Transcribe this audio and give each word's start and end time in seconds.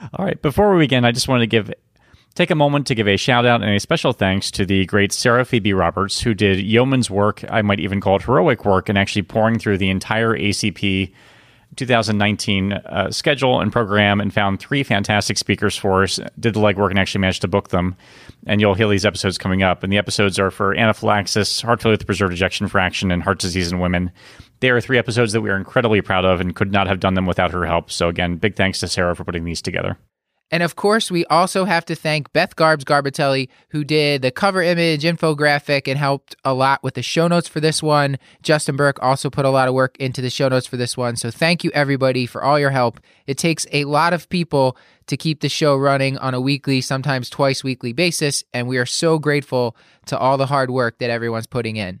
All 0.00 0.24
right. 0.24 0.40
Before 0.40 0.72
we 0.74 0.84
begin, 0.84 1.04
I 1.04 1.12
just 1.12 1.28
wanted 1.28 1.42
to 1.42 1.46
give 1.48 1.72
take 2.34 2.50
a 2.50 2.54
moment 2.54 2.86
to 2.86 2.94
give 2.94 3.08
a 3.08 3.16
shout 3.16 3.44
out 3.44 3.62
and 3.62 3.74
a 3.74 3.80
special 3.80 4.12
thanks 4.12 4.50
to 4.52 4.64
the 4.64 4.86
great 4.86 5.12
Sarah 5.12 5.44
Phoebe 5.44 5.72
Roberts, 5.72 6.20
who 6.20 6.34
did 6.34 6.60
yeoman's 6.60 7.10
work, 7.10 7.44
I 7.50 7.62
might 7.62 7.80
even 7.80 8.00
call 8.00 8.16
it 8.16 8.22
heroic 8.22 8.64
work, 8.64 8.88
in 8.88 8.96
actually 8.96 9.22
pouring 9.22 9.58
through 9.58 9.78
the 9.78 9.90
entire 9.90 10.36
ACP 10.36 11.12
2019 11.76 12.72
uh, 12.72 13.10
schedule 13.10 13.60
and 13.60 13.72
program 13.72 14.20
and 14.20 14.32
found 14.32 14.60
three 14.60 14.82
fantastic 14.82 15.36
speakers 15.36 15.76
for 15.76 16.04
us, 16.04 16.20
did 16.38 16.54
the 16.54 16.60
legwork 16.60 16.90
and 16.90 16.98
actually 16.98 17.20
managed 17.20 17.42
to 17.42 17.48
book 17.48 17.68
them. 17.68 17.96
And 18.46 18.60
you'll 18.60 18.74
hear 18.74 18.88
these 18.88 19.04
episodes 19.04 19.36
coming 19.36 19.62
up. 19.62 19.82
And 19.82 19.92
the 19.92 19.98
episodes 19.98 20.38
are 20.38 20.50
for 20.50 20.74
anaphylaxis, 20.74 21.60
heart 21.60 21.82
failure 21.82 21.94
with 21.94 22.06
preserved 22.06 22.32
ejection 22.32 22.68
fraction, 22.68 23.10
and 23.10 23.22
heart 23.22 23.38
disease 23.40 23.72
in 23.72 23.80
women. 23.80 24.12
They 24.60 24.70
are 24.70 24.80
three 24.80 24.98
episodes 24.98 25.32
that 25.32 25.40
we 25.40 25.50
are 25.50 25.56
incredibly 25.56 26.00
proud 26.00 26.24
of 26.24 26.40
and 26.40 26.54
could 26.54 26.72
not 26.72 26.86
have 26.86 27.00
done 27.00 27.14
them 27.14 27.26
without 27.26 27.52
her 27.52 27.64
help. 27.64 27.90
So, 27.90 28.08
again, 28.08 28.36
big 28.36 28.56
thanks 28.56 28.80
to 28.80 28.88
Sarah 28.88 29.14
for 29.14 29.24
putting 29.24 29.44
these 29.44 29.62
together. 29.62 29.98
And 30.50 30.62
of 30.62 30.76
course, 30.76 31.10
we 31.10 31.26
also 31.26 31.66
have 31.66 31.84
to 31.86 31.94
thank 31.94 32.32
Beth 32.32 32.56
Garbs 32.56 32.84
Garbitelli, 32.84 33.48
who 33.70 33.84
did 33.84 34.22
the 34.22 34.30
cover 34.30 34.62
image 34.62 35.02
infographic 35.02 35.86
and 35.86 35.98
helped 35.98 36.36
a 36.42 36.54
lot 36.54 36.82
with 36.82 36.94
the 36.94 37.02
show 37.02 37.28
notes 37.28 37.48
for 37.48 37.60
this 37.60 37.82
one. 37.82 38.18
Justin 38.42 38.76
Berk 38.76 38.98
also 39.02 39.28
put 39.28 39.44
a 39.44 39.50
lot 39.50 39.68
of 39.68 39.74
work 39.74 39.96
into 39.98 40.22
the 40.22 40.30
show 40.30 40.48
notes 40.48 40.66
for 40.66 40.78
this 40.78 40.96
one. 40.96 41.16
So 41.16 41.30
thank 41.30 41.64
you, 41.64 41.70
everybody, 41.74 42.24
for 42.24 42.42
all 42.42 42.58
your 42.58 42.70
help. 42.70 42.98
It 43.26 43.36
takes 43.36 43.66
a 43.72 43.84
lot 43.84 44.14
of 44.14 44.28
people 44.30 44.76
to 45.08 45.18
keep 45.18 45.40
the 45.40 45.50
show 45.50 45.76
running 45.76 46.16
on 46.16 46.32
a 46.32 46.40
weekly, 46.40 46.80
sometimes 46.80 47.28
twice 47.28 47.62
weekly 47.62 47.92
basis. 47.92 48.42
And 48.54 48.66
we 48.68 48.78
are 48.78 48.86
so 48.86 49.18
grateful 49.18 49.76
to 50.06 50.18
all 50.18 50.38
the 50.38 50.46
hard 50.46 50.70
work 50.70 50.98
that 50.98 51.10
everyone's 51.10 51.46
putting 51.46 51.76
in. 51.76 52.00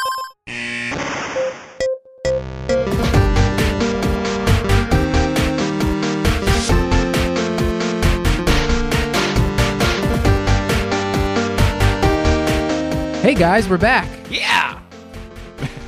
Hey 13.31 13.39
guys, 13.39 13.69
we're 13.69 13.77
back. 13.77 14.09
Yeah. 14.29 14.77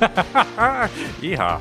Yeehaw. 1.20 1.60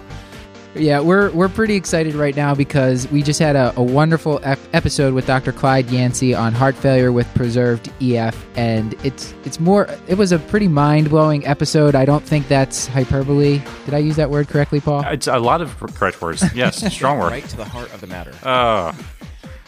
Yeah, 0.76 1.02
we're 1.02 1.30
we're 1.32 1.50
pretty 1.50 1.76
excited 1.76 2.16
right 2.16 2.34
now 2.38 2.56
because 2.56 3.06
we 3.12 3.22
just 3.22 3.38
had 3.38 3.58
a, 3.58 3.74
a 3.76 3.84
wonderful 3.84 4.40
ep- 4.44 4.60
episode 4.72 5.14
with 5.14 5.28
Dr. 5.28 5.52
Clyde 5.52 5.92
Yancy 5.92 6.34
on 6.34 6.54
heart 6.54 6.76
failure 6.76 7.12
with 7.12 7.28
preserved 7.36 7.92
EF, 8.02 8.46
and 8.56 8.94
it's 9.04 9.34
it's 9.44 9.60
more. 9.60 9.90
It 10.08 10.18
was 10.18 10.32
a 10.32 10.40
pretty 10.40 10.70
mind 10.70 11.10
blowing 11.10 11.46
episode. 11.46 11.96
I 11.96 12.06
don't 12.06 12.24
think 12.24 12.48
that's 12.48 12.88
hyperbole. 12.88 13.62
Did 13.84 13.94
I 13.94 13.98
use 13.98 14.16
that 14.16 14.30
word 14.30 14.48
correctly, 14.48 14.80
Paul? 14.80 15.04
It's 15.08 15.28
a 15.28 15.38
lot 15.38 15.60
of 15.60 15.78
correct 15.96 16.22
words. 16.22 16.46
Yes, 16.56 16.78
strong 16.94 17.20
word. 17.20 17.32
right 17.32 17.44
to 17.50 17.58
the 17.58 17.66
heart 17.66 17.94
of 17.94 18.00
the 18.00 18.08
matter. 18.08 18.34
Uh, 18.42 18.94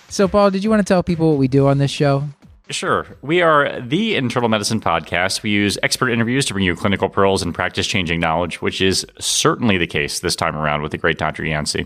So, 0.07 0.29
Paul, 0.29 0.49
did 0.49 0.63
you 0.63 0.69
want 0.69 0.79
to 0.79 0.85
tell 0.85 1.03
people 1.03 1.31
what 1.31 1.39
we 1.39 1.49
do 1.49 1.67
on 1.67 1.77
this 1.77 1.91
show? 1.91 2.23
Sure. 2.69 3.05
We 3.21 3.41
are 3.41 3.79
the 3.79 4.15
internal 4.15 4.49
medicine 4.49 4.81
podcast. 4.81 5.43
We 5.43 5.51
use 5.51 5.77
expert 5.83 6.09
interviews 6.09 6.45
to 6.45 6.53
bring 6.53 6.65
you 6.65 6.75
clinical 6.75 7.09
pearls 7.09 7.43
and 7.43 7.53
practice 7.53 7.85
changing 7.85 8.19
knowledge, 8.19 8.61
which 8.61 8.81
is 8.81 9.05
certainly 9.19 9.77
the 9.77 9.85
case 9.87 10.19
this 10.19 10.35
time 10.35 10.55
around 10.55 10.81
with 10.81 10.91
the 10.91 10.97
great 10.97 11.17
Dr. 11.19 11.45
Yancy. 11.45 11.85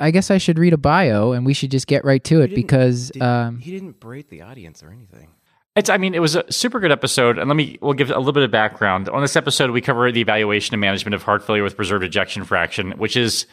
I 0.00 0.10
guess 0.10 0.30
I 0.30 0.38
should 0.38 0.58
read 0.58 0.72
a 0.72 0.76
bio, 0.78 1.32
and 1.32 1.44
we 1.46 1.52
should 1.54 1.70
just 1.70 1.86
get 1.86 2.04
right 2.04 2.22
to 2.24 2.40
it 2.40 2.48
didn't- 2.48 2.56
because 2.56 3.10
Did- 3.10 3.22
um, 3.22 3.58
he 3.58 3.70
didn't 3.70 4.00
berate 4.00 4.30
the 4.30 4.42
audience 4.42 4.82
or 4.82 4.90
anything. 4.90 5.28
It's, 5.76 5.90
I 5.90 5.96
mean, 5.98 6.14
it 6.14 6.20
was 6.20 6.36
a 6.36 6.50
super 6.52 6.78
good 6.80 6.92
episode. 6.92 7.36
And 7.36 7.48
let 7.48 7.56
me, 7.56 7.78
we'll 7.82 7.94
give 7.94 8.10
a 8.10 8.18
little 8.18 8.32
bit 8.32 8.44
of 8.44 8.50
background. 8.52 9.08
On 9.08 9.20
this 9.20 9.34
episode, 9.36 9.72
we 9.72 9.80
cover 9.80 10.10
the 10.12 10.20
evaluation 10.20 10.72
and 10.72 10.80
management 10.80 11.14
of 11.16 11.24
heart 11.24 11.44
failure 11.44 11.64
with 11.64 11.74
preserved 11.76 12.04
ejection 12.04 12.44
fraction, 12.44 12.92
which 12.92 13.16
is 13.16 13.46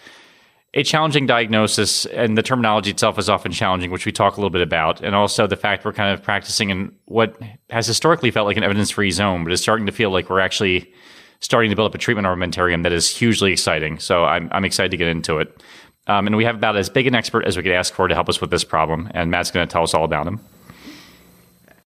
a 0.73 0.83
challenging 0.83 1.25
diagnosis. 1.25 2.05
And 2.07 2.37
the 2.37 2.43
terminology 2.43 2.91
itself 2.91 3.19
is 3.19 3.29
often 3.29 3.51
challenging, 3.51 3.91
which 3.91 4.05
we 4.05 4.11
talk 4.11 4.33
a 4.33 4.37
little 4.37 4.49
bit 4.49 4.61
about. 4.61 5.01
And 5.01 5.15
also 5.15 5.47
the 5.47 5.55
fact 5.55 5.83
we're 5.83 5.93
kind 5.93 6.13
of 6.13 6.23
practicing 6.23 6.69
in 6.69 6.95
what 7.05 7.37
has 7.69 7.87
historically 7.87 8.31
felt 8.31 8.47
like 8.47 8.57
an 8.57 8.63
evidence 8.63 8.91
free 8.91 9.11
zone, 9.11 9.43
but 9.43 9.51
is 9.51 9.61
starting 9.61 9.85
to 9.85 9.91
feel 9.91 10.11
like 10.11 10.29
we're 10.29 10.39
actually 10.39 10.91
starting 11.41 11.69
to 11.69 11.75
build 11.75 11.89
up 11.89 11.95
a 11.95 11.97
treatment 11.97 12.27
armamentarium 12.27 12.83
that 12.83 12.93
is 12.93 13.09
hugely 13.09 13.51
exciting. 13.51 13.99
So 13.99 14.23
I'm, 14.23 14.47
I'm 14.51 14.63
excited 14.63 14.91
to 14.91 14.97
get 14.97 15.07
into 15.07 15.39
it. 15.39 15.61
Um, 16.07 16.27
and 16.27 16.35
we 16.35 16.45
have 16.45 16.55
about 16.55 16.77
as 16.77 16.89
big 16.89 17.07
an 17.07 17.15
expert 17.15 17.45
as 17.45 17.57
we 17.57 17.63
could 17.63 17.71
ask 17.71 17.93
for 17.93 18.07
to 18.07 18.15
help 18.15 18.29
us 18.29 18.41
with 18.41 18.49
this 18.49 18.63
problem. 18.63 19.09
And 19.13 19.29
Matt's 19.29 19.51
going 19.51 19.67
to 19.67 19.71
tell 19.71 19.83
us 19.83 19.93
all 19.93 20.03
about 20.03 20.27
him. 20.27 20.39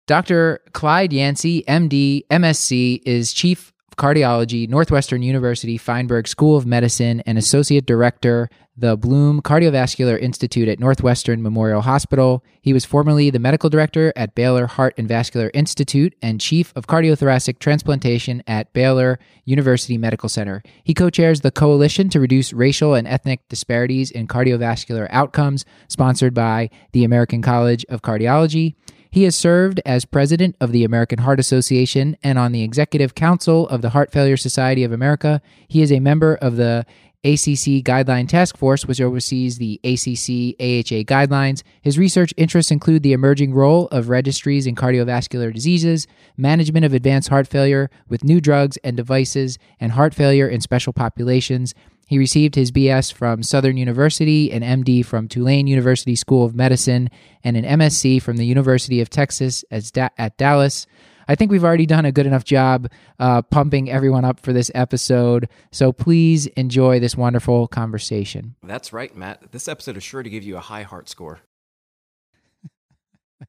Dr. 0.05 0.61
Clyde 0.71 1.11
Yancy, 1.11 1.63
MD, 1.67 2.25
MSc, 2.27 3.01
is 3.05 3.33
Chief 3.33 3.73
Cardiology, 3.97 4.69
Northwestern 4.69 5.23
University 5.23 5.77
Feinberg 5.77 6.27
School 6.27 6.55
of 6.55 6.67
Medicine, 6.67 7.21
and 7.25 7.37
Associate 7.37 7.85
Director, 7.85 8.47
the 8.77 8.95
Bluhm 8.95 9.41
Cardiovascular 9.41 10.19
Institute 10.21 10.67
at 10.67 10.79
Northwestern 10.79 11.41
Memorial 11.41 11.81
Hospital. 11.81 12.43
He 12.61 12.73
was 12.73 12.85
formerly 12.85 13.31
the 13.31 13.39
Medical 13.39 13.71
Director 13.71 14.13
at 14.15 14.35
Baylor 14.35 14.67
Heart 14.67 14.93
and 14.99 15.07
Vascular 15.07 15.49
Institute 15.55 16.13
and 16.21 16.39
Chief 16.39 16.71
of 16.75 16.85
Cardiothoracic 16.85 17.57
Transplantation 17.57 18.43
at 18.45 18.71
Baylor 18.73 19.17
University 19.45 19.97
Medical 19.97 20.29
Center. 20.29 20.61
He 20.83 20.93
co 20.93 21.09
chairs 21.09 21.41
the 21.41 21.49
Coalition 21.49 22.09
to 22.09 22.19
Reduce 22.19 22.53
Racial 22.53 22.93
and 22.93 23.07
Ethnic 23.07 23.49
Disparities 23.49 24.11
in 24.11 24.27
Cardiovascular 24.27 25.07
Outcomes, 25.09 25.65
sponsored 25.87 26.35
by 26.35 26.69
the 26.91 27.03
American 27.03 27.41
College 27.41 27.83
of 27.89 28.03
Cardiology. 28.03 28.75
He 29.17 29.23
has 29.23 29.35
served 29.35 29.81
as 29.83 30.05
president 30.05 30.55
of 30.61 30.71
the 30.71 30.83
American 30.83 31.17
Heart 31.17 31.39
Association 31.39 32.17
and 32.21 32.37
on 32.37 32.51
the 32.51 32.61
executive 32.61 33.15
council 33.15 33.67
of 33.67 33.81
the 33.81 33.89
Heart 33.89 34.11
Failure 34.11 34.37
Society 34.37 34.83
of 34.83 34.91
America. 34.91 35.41
He 35.67 35.81
is 35.81 35.91
a 35.91 35.99
member 35.99 36.35
of 36.35 36.55
the 36.55 36.85
ACC 37.23 37.81
Guideline 37.83 38.29
Task 38.29 38.55
Force, 38.55 38.85
which 38.85 39.01
oversees 39.01 39.57
the 39.57 39.79
ACC 39.83 40.53
AHA 40.61 41.01
guidelines. 41.09 41.63
His 41.81 41.97
research 41.97 42.31
interests 42.37 42.71
include 42.71 43.01
the 43.01 43.13
emerging 43.13 43.55
role 43.55 43.87
of 43.87 44.09
registries 44.09 44.67
in 44.67 44.75
cardiovascular 44.75 45.51
diseases, 45.51 46.05
management 46.37 46.85
of 46.85 46.93
advanced 46.93 47.29
heart 47.29 47.47
failure 47.47 47.89
with 48.07 48.23
new 48.23 48.39
drugs 48.39 48.77
and 48.83 48.95
devices, 48.95 49.57
and 49.79 49.93
heart 49.93 50.13
failure 50.13 50.47
in 50.47 50.61
special 50.61 50.93
populations. 50.93 51.73
He 52.07 52.17
received 52.17 52.55
his 52.55 52.71
BS 52.71 53.11
from 53.11 53.43
Southern 53.43 53.75
University, 53.77 54.51
an 54.51 54.61
MD 54.63 55.05
from 55.05 55.27
Tulane 55.27 55.67
University 55.67 56.15
School 56.15 56.45
of 56.45 56.55
Medicine, 56.55 57.09
and 57.43 57.57
an 57.57 57.65
MSc 57.65 58.21
from 58.21 58.37
the 58.37 58.45
University 58.45 59.01
of 59.01 59.09
Texas 59.09 59.65
da- 59.91 60.09
at 60.17 60.37
Dallas. 60.37 60.87
I 61.27 61.35
think 61.35 61.51
we've 61.51 61.65
already 61.65 61.85
done 61.85 62.05
a 62.05 62.11
good 62.13 62.25
enough 62.25 62.45
job 62.45 62.89
uh, 63.19 63.41
pumping 63.41 63.91
everyone 63.91 64.23
up 64.23 64.39
for 64.39 64.53
this 64.53 64.71
episode. 64.73 65.49
So 65.71 65.91
please 65.91 66.47
enjoy 66.47 67.01
this 67.01 67.17
wonderful 67.17 67.67
conversation. 67.67 68.55
That's 68.63 68.93
right, 68.93 69.13
Matt. 69.15 69.51
This 69.51 69.67
episode 69.67 69.97
is 69.97 70.03
sure 70.03 70.23
to 70.23 70.29
give 70.29 70.43
you 70.43 70.55
a 70.55 70.61
high 70.61 70.83
heart 70.83 71.09
score. 71.09 71.41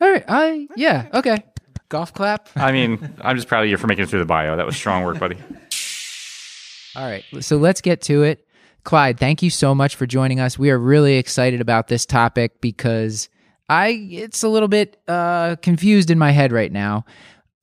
All 0.00 0.10
right. 0.10 0.24
I 0.28 0.68
yeah. 0.76 1.08
Okay. 1.12 1.42
Golf 1.88 2.14
clap. 2.14 2.48
I 2.54 2.70
mean, 2.70 3.14
I'm 3.20 3.34
just 3.34 3.48
proud 3.48 3.64
of 3.64 3.70
you 3.70 3.76
for 3.76 3.88
making 3.88 4.04
it 4.04 4.10
through 4.10 4.20
the 4.20 4.24
bio. 4.24 4.56
That 4.56 4.64
was 4.64 4.76
strong 4.76 5.02
work, 5.02 5.18
buddy. 5.18 5.36
All 6.96 7.06
right. 7.06 7.24
So 7.40 7.56
let's 7.56 7.80
get 7.80 8.02
to 8.02 8.22
it. 8.22 8.46
Clyde, 8.84 9.18
thank 9.18 9.42
you 9.42 9.50
so 9.50 9.74
much 9.74 9.96
for 9.96 10.06
joining 10.06 10.40
us. 10.40 10.58
We 10.58 10.70
are 10.70 10.78
really 10.78 11.16
excited 11.16 11.60
about 11.60 11.88
this 11.88 12.06
topic 12.06 12.60
because 12.60 13.28
I 13.68 13.88
it's 14.10 14.42
a 14.42 14.48
little 14.48 14.68
bit 14.68 15.00
uh, 15.06 15.56
confused 15.62 16.10
in 16.10 16.18
my 16.18 16.30
head 16.30 16.50
right 16.50 16.72
now. 16.72 17.04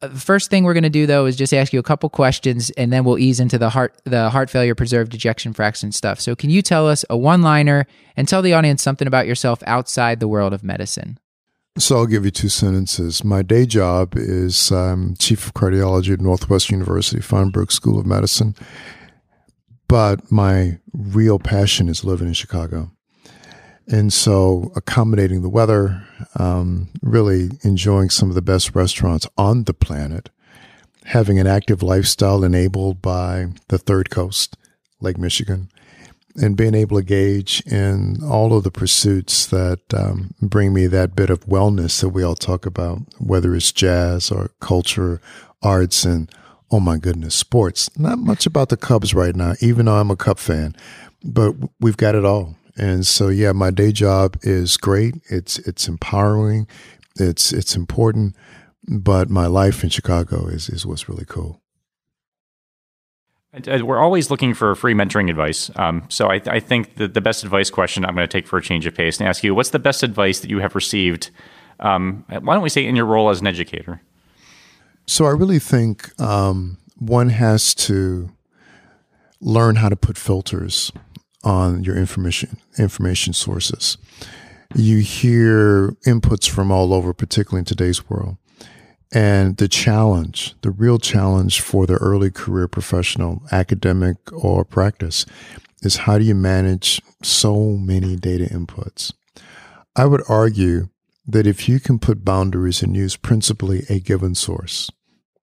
Uh, 0.02 0.10
The 0.10 0.20
first 0.20 0.50
thing 0.52 0.64
we're 0.64 0.76
going 0.76 0.84
to 0.84 0.90
do 0.90 1.08
though 1.08 1.26
is 1.26 1.36
just 1.36 1.54
ask 1.54 1.74
you 1.74 1.80
a 1.80 1.84
couple 1.84 2.08
questions 2.10 2.70
and 2.72 2.94
then 2.94 3.04
we'll 3.04 3.18
ease 3.18 3.40
into 3.40 3.58
the 3.58 3.70
heart 3.70 4.00
the 4.06 4.30
heart 4.30 4.50
failure 4.50 4.76
preserved 4.76 5.14
ejection 5.16 5.54
fraction 5.54 5.92
stuff. 5.92 6.20
So 6.20 6.36
can 6.36 6.52
you 6.52 6.62
tell 6.62 6.88
us 6.88 7.04
a 7.10 7.18
one-liner 7.18 7.88
and 8.16 8.28
tell 8.28 8.44
the 8.44 8.54
audience 8.54 8.84
something 8.84 9.08
about 9.08 9.26
yourself 9.26 9.64
outside 9.66 10.20
the 10.20 10.28
world 10.28 10.54
of 10.54 10.64
medicine? 10.64 11.18
So 11.80 11.98
I'll 11.98 12.08
give 12.08 12.26
you 12.26 12.32
two 12.32 12.50
sentences. 12.50 13.24
My 13.24 13.42
day 13.42 13.66
job 13.66 14.14
is 14.16 14.72
um, 14.72 15.16
chief 15.20 15.48
of 15.48 15.54
cardiology 15.54 16.14
at 16.14 16.22
Northwestern 16.22 16.80
University 16.80 17.22
Feinberg 17.22 17.72
School 17.72 18.00
of 18.00 18.06
Medicine, 18.06 18.56
but 19.88 20.32
my 20.32 20.80
real 20.94 21.40
passion 21.40 21.90
is 21.90 22.04
living 22.04 22.28
in 22.28 22.34
Chicago. 22.34 22.92
And 23.88 24.12
so 24.12 24.72
accommodating 24.76 25.42
the 25.42 25.50
weather, 25.50 26.06
um, 26.36 26.90
really 27.02 27.52
enjoying 27.64 28.10
some 28.10 28.30
of 28.30 28.36
the 28.36 28.42
best 28.42 28.76
restaurants 28.76 29.28
on 29.38 29.64
the 29.64 29.74
planet, 29.74 30.30
having 31.06 31.40
an 31.40 31.48
active 31.48 31.82
lifestyle 31.82 32.44
enabled 32.44 33.02
by 33.02 33.48
the 33.70 33.78
third 33.78 34.10
coast, 34.10 34.58
Lake 35.00 35.18
Michigan, 35.18 35.70
and 36.36 36.58
being 36.58 36.76
able 36.76 36.98
to 36.98 37.04
gauge 37.04 37.64
in 37.66 38.22
all 38.24 38.56
of 38.56 38.64
the 38.64 38.72
pursuits 38.72 39.46
that 39.48 39.80
um, 39.94 40.32
bring 40.42 40.74
me 40.74 40.86
that 40.88 41.16
bit 41.16 41.30
of 41.30 41.46
wellness 41.46 42.02
that 42.02 42.10
we 42.10 42.24
all 42.24 42.36
talk 42.36 42.66
about, 42.66 43.00
whether 43.20 43.56
it's 43.56 43.72
jazz 43.72 44.30
or 44.30 44.52
culture, 44.60 45.22
arts, 45.64 46.04
and 46.04 46.30
Oh 46.70 46.80
my 46.80 46.98
goodness, 46.98 47.34
sports. 47.34 47.90
Not 47.98 48.20
much 48.20 48.46
about 48.46 48.70
the 48.70 48.78
Cubs 48.78 49.14
right 49.14 49.36
now, 49.36 49.54
even 49.62 49.86
though 49.86 49.96
I'm 49.96 50.12
a 50.12 50.16
Cub 50.18 50.38
fan, 50.38 50.76
but 51.24 51.56
we've 51.80 51.98
got 51.98 52.16
it 52.16 52.26
all. 52.26 52.56
And 52.76 53.08
so, 53.08 53.30
yeah, 53.30 53.54
my 53.54 53.72
day 53.72 53.92
job 53.92 54.38
is 54.44 54.78
great. 54.78 55.16
It's 55.30 55.60
it's 55.60 55.88
empowering. 55.88 56.68
It's 57.16 57.52
it's 57.54 57.76
important. 57.76 58.36
But 58.88 59.30
my 59.30 59.48
life 59.48 59.84
in 59.84 59.90
Chicago 59.90 60.48
is 60.48 60.70
is 60.70 60.86
what's 60.86 61.10
really 61.10 61.26
cool. 61.26 61.62
We're 63.66 63.98
always 63.98 64.30
looking 64.30 64.54
for 64.54 64.76
free 64.76 64.94
mentoring 64.94 65.30
advice. 65.32 65.72
Um, 65.78 66.04
so 66.10 66.28
I, 66.28 66.42
I 66.46 66.60
think 66.60 66.96
the, 66.96 67.08
the 67.08 67.22
best 67.22 67.44
advice 67.44 67.72
question 67.72 68.06
I'm 68.06 68.14
going 68.14 68.28
to 68.28 68.32
take 68.32 68.46
for 68.46 68.58
a 68.58 68.62
change 68.62 68.86
of 68.86 68.94
pace 68.94 69.20
and 69.20 69.28
ask 69.28 69.44
you, 69.44 69.56
what's 69.56 69.72
the 69.72 69.80
best 69.80 70.04
advice 70.04 70.42
that 70.42 70.50
you 70.50 70.60
have 70.60 70.76
received? 70.76 71.32
Um, 71.80 72.24
why 72.28 72.54
don't 72.54 72.62
we 72.62 72.70
say 72.70 72.86
in 72.86 72.96
your 72.96 73.06
role 73.06 73.30
as 73.30 73.42
an 73.42 73.48
educator? 73.48 74.02
So 75.08 75.26
I 75.26 75.32
really 75.32 75.60
think 75.60 76.20
um, 76.20 76.78
one 76.98 77.30
has 77.30 77.74
to 77.76 78.30
learn 79.40 79.78
how 79.78 79.88
to 79.90 79.96
put 79.96 80.18
filters 80.18 80.92
on 81.44 81.84
your 81.84 81.96
information 81.96 82.58
information 82.78 83.32
sources. 83.34 83.98
You 84.76 84.98
hear 84.98 85.92
inputs 86.06 86.50
from 86.50 86.72
all 86.72 86.94
over, 86.94 87.14
particularly 87.14 87.60
in 87.60 87.66
today's 87.66 88.10
world. 88.10 88.38
And 89.14 89.56
the 89.56 89.70
challenge, 89.70 90.56
the 90.62 90.72
real 90.72 91.00
challenge 91.00 91.62
for 91.62 91.86
the 91.86 91.96
early 91.96 92.30
career 92.30 92.68
professional, 92.68 93.42
academic 93.52 94.18
or 94.34 94.66
practice, 94.66 95.26
is 95.82 95.98
how 95.98 96.18
do 96.18 96.26
you 96.26 96.36
manage 96.36 97.02
so 97.24 97.78
many 97.78 98.18
data 98.18 98.46
inputs? 98.46 99.14
I 99.96 100.06
would 100.06 100.24
argue 100.28 100.90
that 101.26 101.48
if 101.48 101.70
you 101.70 101.80
can 101.80 102.00
put 102.00 102.26
boundaries 102.26 102.84
and 102.84 102.96
use 102.96 103.16
principally 103.16 103.84
a 103.90 104.00
given 104.00 104.36
source, 104.36 104.92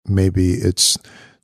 maybe 0.07 0.53
it's 0.55 0.99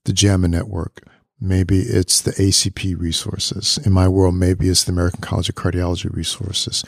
the 0.05 0.12
JAMA 0.12 0.49
network, 0.49 1.02
maybe 1.40 1.81
it's 1.81 2.20
the 2.20 2.32
ACP 2.32 2.99
resources. 2.99 3.78
In 3.84 3.93
my 3.93 4.08
world, 4.08 4.34
maybe 4.34 4.69
it's 4.69 4.84
the 4.84 4.93
American 4.93 5.20
College 5.20 5.49
of 5.49 5.55
Cardiology 5.55 6.14
resources. 6.14 6.84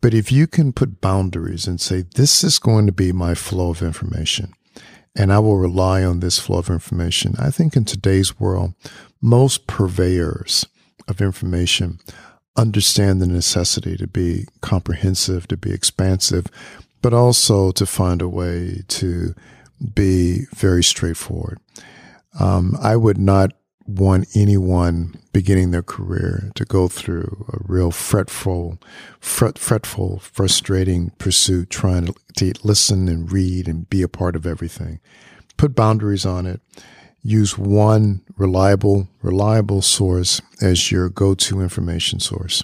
But 0.00 0.14
if 0.14 0.30
you 0.30 0.46
can 0.46 0.72
put 0.72 1.00
boundaries 1.00 1.66
and 1.66 1.80
say, 1.80 2.04
this 2.14 2.44
is 2.44 2.58
going 2.58 2.86
to 2.86 2.92
be 2.92 3.12
my 3.12 3.34
flow 3.34 3.70
of 3.70 3.82
information, 3.82 4.52
and 5.16 5.32
I 5.32 5.38
will 5.38 5.56
rely 5.56 6.04
on 6.04 6.20
this 6.20 6.38
flow 6.38 6.58
of 6.58 6.68
information. 6.68 7.34
I 7.38 7.50
think 7.50 7.76
in 7.76 7.84
today's 7.84 8.38
world, 8.38 8.74
most 9.22 9.66
purveyors 9.66 10.66
of 11.08 11.20
information 11.20 12.00
understand 12.56 13.20
the 13.20 13.26
necessity 13.26 13.96
to 13.96 14.06
be 14.06 14.46
comprehensive, 14.60 15.48
to 15.48 15.56
be 15.56 15.72
expansive, 15.72 16.46
but 17.00 17.14
also 17.14 17.70
to 17.72 17.86
find 17.86 18.22
a 18.22 18.28
way 18.28 18.82
to 18.88 19.34
be 19.92 20.46
very 20.54 20.82
straightforward. 20.82 21.58
Um, 22.38 22.76
I 22.80 22.96
would 22.96 23.18
not 23.18 23.52
want 23.86 24.28
anyone 24.34 25.20
beginning 25.32 25.70
their 25.70 25.82
career 25.82 26.50
to 26.54 26.64
go 26.64 26.88
through 26.88 27.46
a 27.52 27.58
real 27.60 27.90
fretful, 27.90 28.78
fret, 29.20 29.58
fretful, 29.58 30.20
frustrating 30.20 31.10
pursuit 31.18 31.70
trying 31.70 32.06
to, 32.06 32.14
to 32.36 32.52
listen 32.62 33.08
and 33.08 33.30
read 33.30 33.68
and 33.68 33.88
be 33.90 34.02
a 34.02 34.08
part 34.08 34.36
of 34.36 34.46
everything. 34.46 35.00
Put 35.56 35.74
boundaries 35.74 36.24
on 36.24 36.46
it. 36.46 36.60
Use 37.22 37.56
one 37.56 38.22
reliable, 38.36 39.08
reliable 39.22 39.82
source 39.82 40.40
as 40.60 40.90
your 40.90 41.08
go-to 41.08 41.60
information 41.60 42.20
source. 42.20 42.62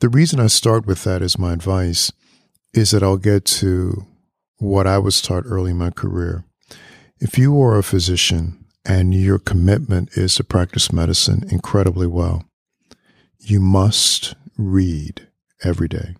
The 0.00 0.08
reason 0.08 0.40
I 0.40 0.48
start 0.48 0.86
with 0.86 1.04
that 1.04 1.22
as 1.22 1.38
my 1.38 1.52
advice 1.52 2.12
is 2.72 2.90
that 2.90 3.02
I'll 3.02 3.16
get 3.16 3.44
to 3.46 4.06
what 4.64 4.86
I 4.86 4.98
was 4.98 5.20
taught 5.20 5.44
early 5.46 5.72
in 5.72 5.78
my 5.78 5.90
career. 5.90 6.44
If 7.20 7.38
you 7.38 7.60
are 7.60 7.78
a 7.78 7.82
physician 7.82 8.64
and 8.84 9.14
your 9.14 9.38
commitment 9.38 10.16
is 10.16 10.34
to 10.36 10.44
practice 10.44 10.92
medicine 10.92 11.44
incredibly 11.50 12.06
well, 12.06 12.44
you 13.38 13.60
must 13.60 14.34
read 14.56 15.28
every 15.62 15.88
day. 15.88 16.16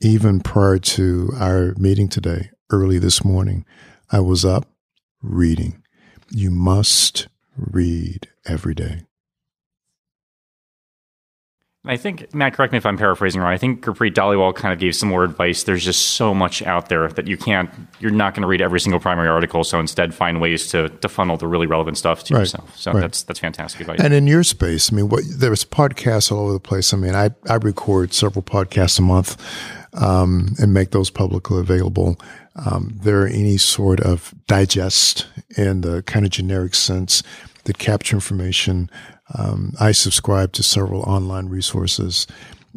Even 0.00 0.40
prior 0.40 0.78
to 0.78 1.30
our 1.38 1.74
meeting 1.78 2.08
today, 2.08 2.50
early 2.70 2.98
this 2.98 3.24
morning, 3.24 3.64
I 4.10 4.20
was 4.20 4.44
up 4.44 4.68
reading. 5.22 5.82
You 6.30 6.50
must 6.50 7.28
read 7.56 8.28
every 8.46 8.74
day. 8.74 9.05
I 11.86 11.96
think, 11.96 12.34
Matt, 12.34 12.54
correct 12.54 12.72
me 12.72 12.78
if 12.78 12.86
I'm 12.86 12.98
paraphrasing 12.98 13.40
wrong. 13.40 13.52
I 13.52 13.56
think 13.56 13.84
Gurpreet 13.84 14.14
Dhaliwal 14.14 14.54
kind 14.54 14.72
of 14.72 14.78
gave 14.78 14.94
some 14.94 15.08
more 15.08 15.24
advice. 15.24 15.62
There's 15.62 15.84
just 15.84 16.10
so 16.12 16.34
much 16.34 16.62
out 16.62 16.88
there 16.88 17.08
that 17.08 17.26
you 17.26 17.36
can't, 17.36 17.70
you're 18.00 18.10
not 18.10 18.34
going 18.34 18.42
to 18.42 18.48
read 18.48 18.60
every 18.60 18.80
single 18.80 19.00
primary 19.00 19.28
article. 19.28 19.64
So 19.64 19.78
instead, 19.78 20.14
find 20.14 20.40
ways 20.40 20.66
to, 20.68 20.88
to 20.88 21.08
funnel 21.08 21.36
the 21.36 21.46
really 21.46 21.66
relevant 21.66 21.96
stuff 21.96 22.24
to 22.24 22.34
right. 22.34 22.40
yourself. 22.40 22.76
So 22.76 22.92
right. 22.92 23.00
that's 23.00 23.22
that's 23.22 23.40
fantastic 23.40 23.82
advice. 23.82 24.00
And 24.00 24.12
in 24.12 24.26
your 24.26 24.42
space, 24.42 24.92
I 24.92 24.96
mean, 24.96 25.08
what, 25.08 25.22
there's 25.28 25.64
podcasts 25.64 26.32
all 26.32 26.40
over 26.40 26.52
the 26.52 26.60
place. 26.60 26.92
I 26.92 26.96
mean, 26.96 27.14
I, 27.14 27.30
I 27.48 27.54
record 27.54 28.12
several 28.12 28.42
podcasts 28.42 28.98
a 28.98 29.02
month 29.02 29.40
um, 29.94 30.54
and 30.60 30.74
make 30.74 30.90
those 30.90 31.10
publicly 31.10 31.60
available. 31.60 32.16
Um, 32.56 32.98
there 33.02 33.22
are 33.22 33.26
any 33.26 33.58
sort 33.58 34.00
of 34.00 34.34
digest 34.46 35.26
in 35.56 35.82
the 35.82 36.02
kind 36.02 36.24
of 36.24 36.32
generic 36.32 36.74
sense 36.74 37.22
that 37.64 37.78
capture 37.78 38.16
information 38.16 38.90
um, 39.34 39.72
I 39.80 39.92
subscribe 39.92 40.52
to 40.52 40.62
several 40.62 41.02
online 41.02 41.46
resources. 41.46 42.26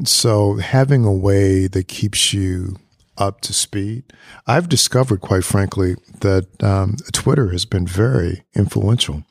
So 0.06 0.56
having 0.56 1.06
a 1.06 1.13
way 1.13 1.68
that 1.68 1.88
keeps 1.88 2.34
you 2.34 2.78
up 3.18 3.42
to 3.42 3.54
speed, 3.54 4.04
I've 4.48 4.69
discovered, 4.69 5.22
quite 5.22 5.44
frankly, 5.44 5.96
that 6.22 6.48
um, 6.63 6.96
Twitter 7.12 7.51
has 7.51 7.66
been 7.66 7.86
very 7.86 8.44
influential. 8.56 9.24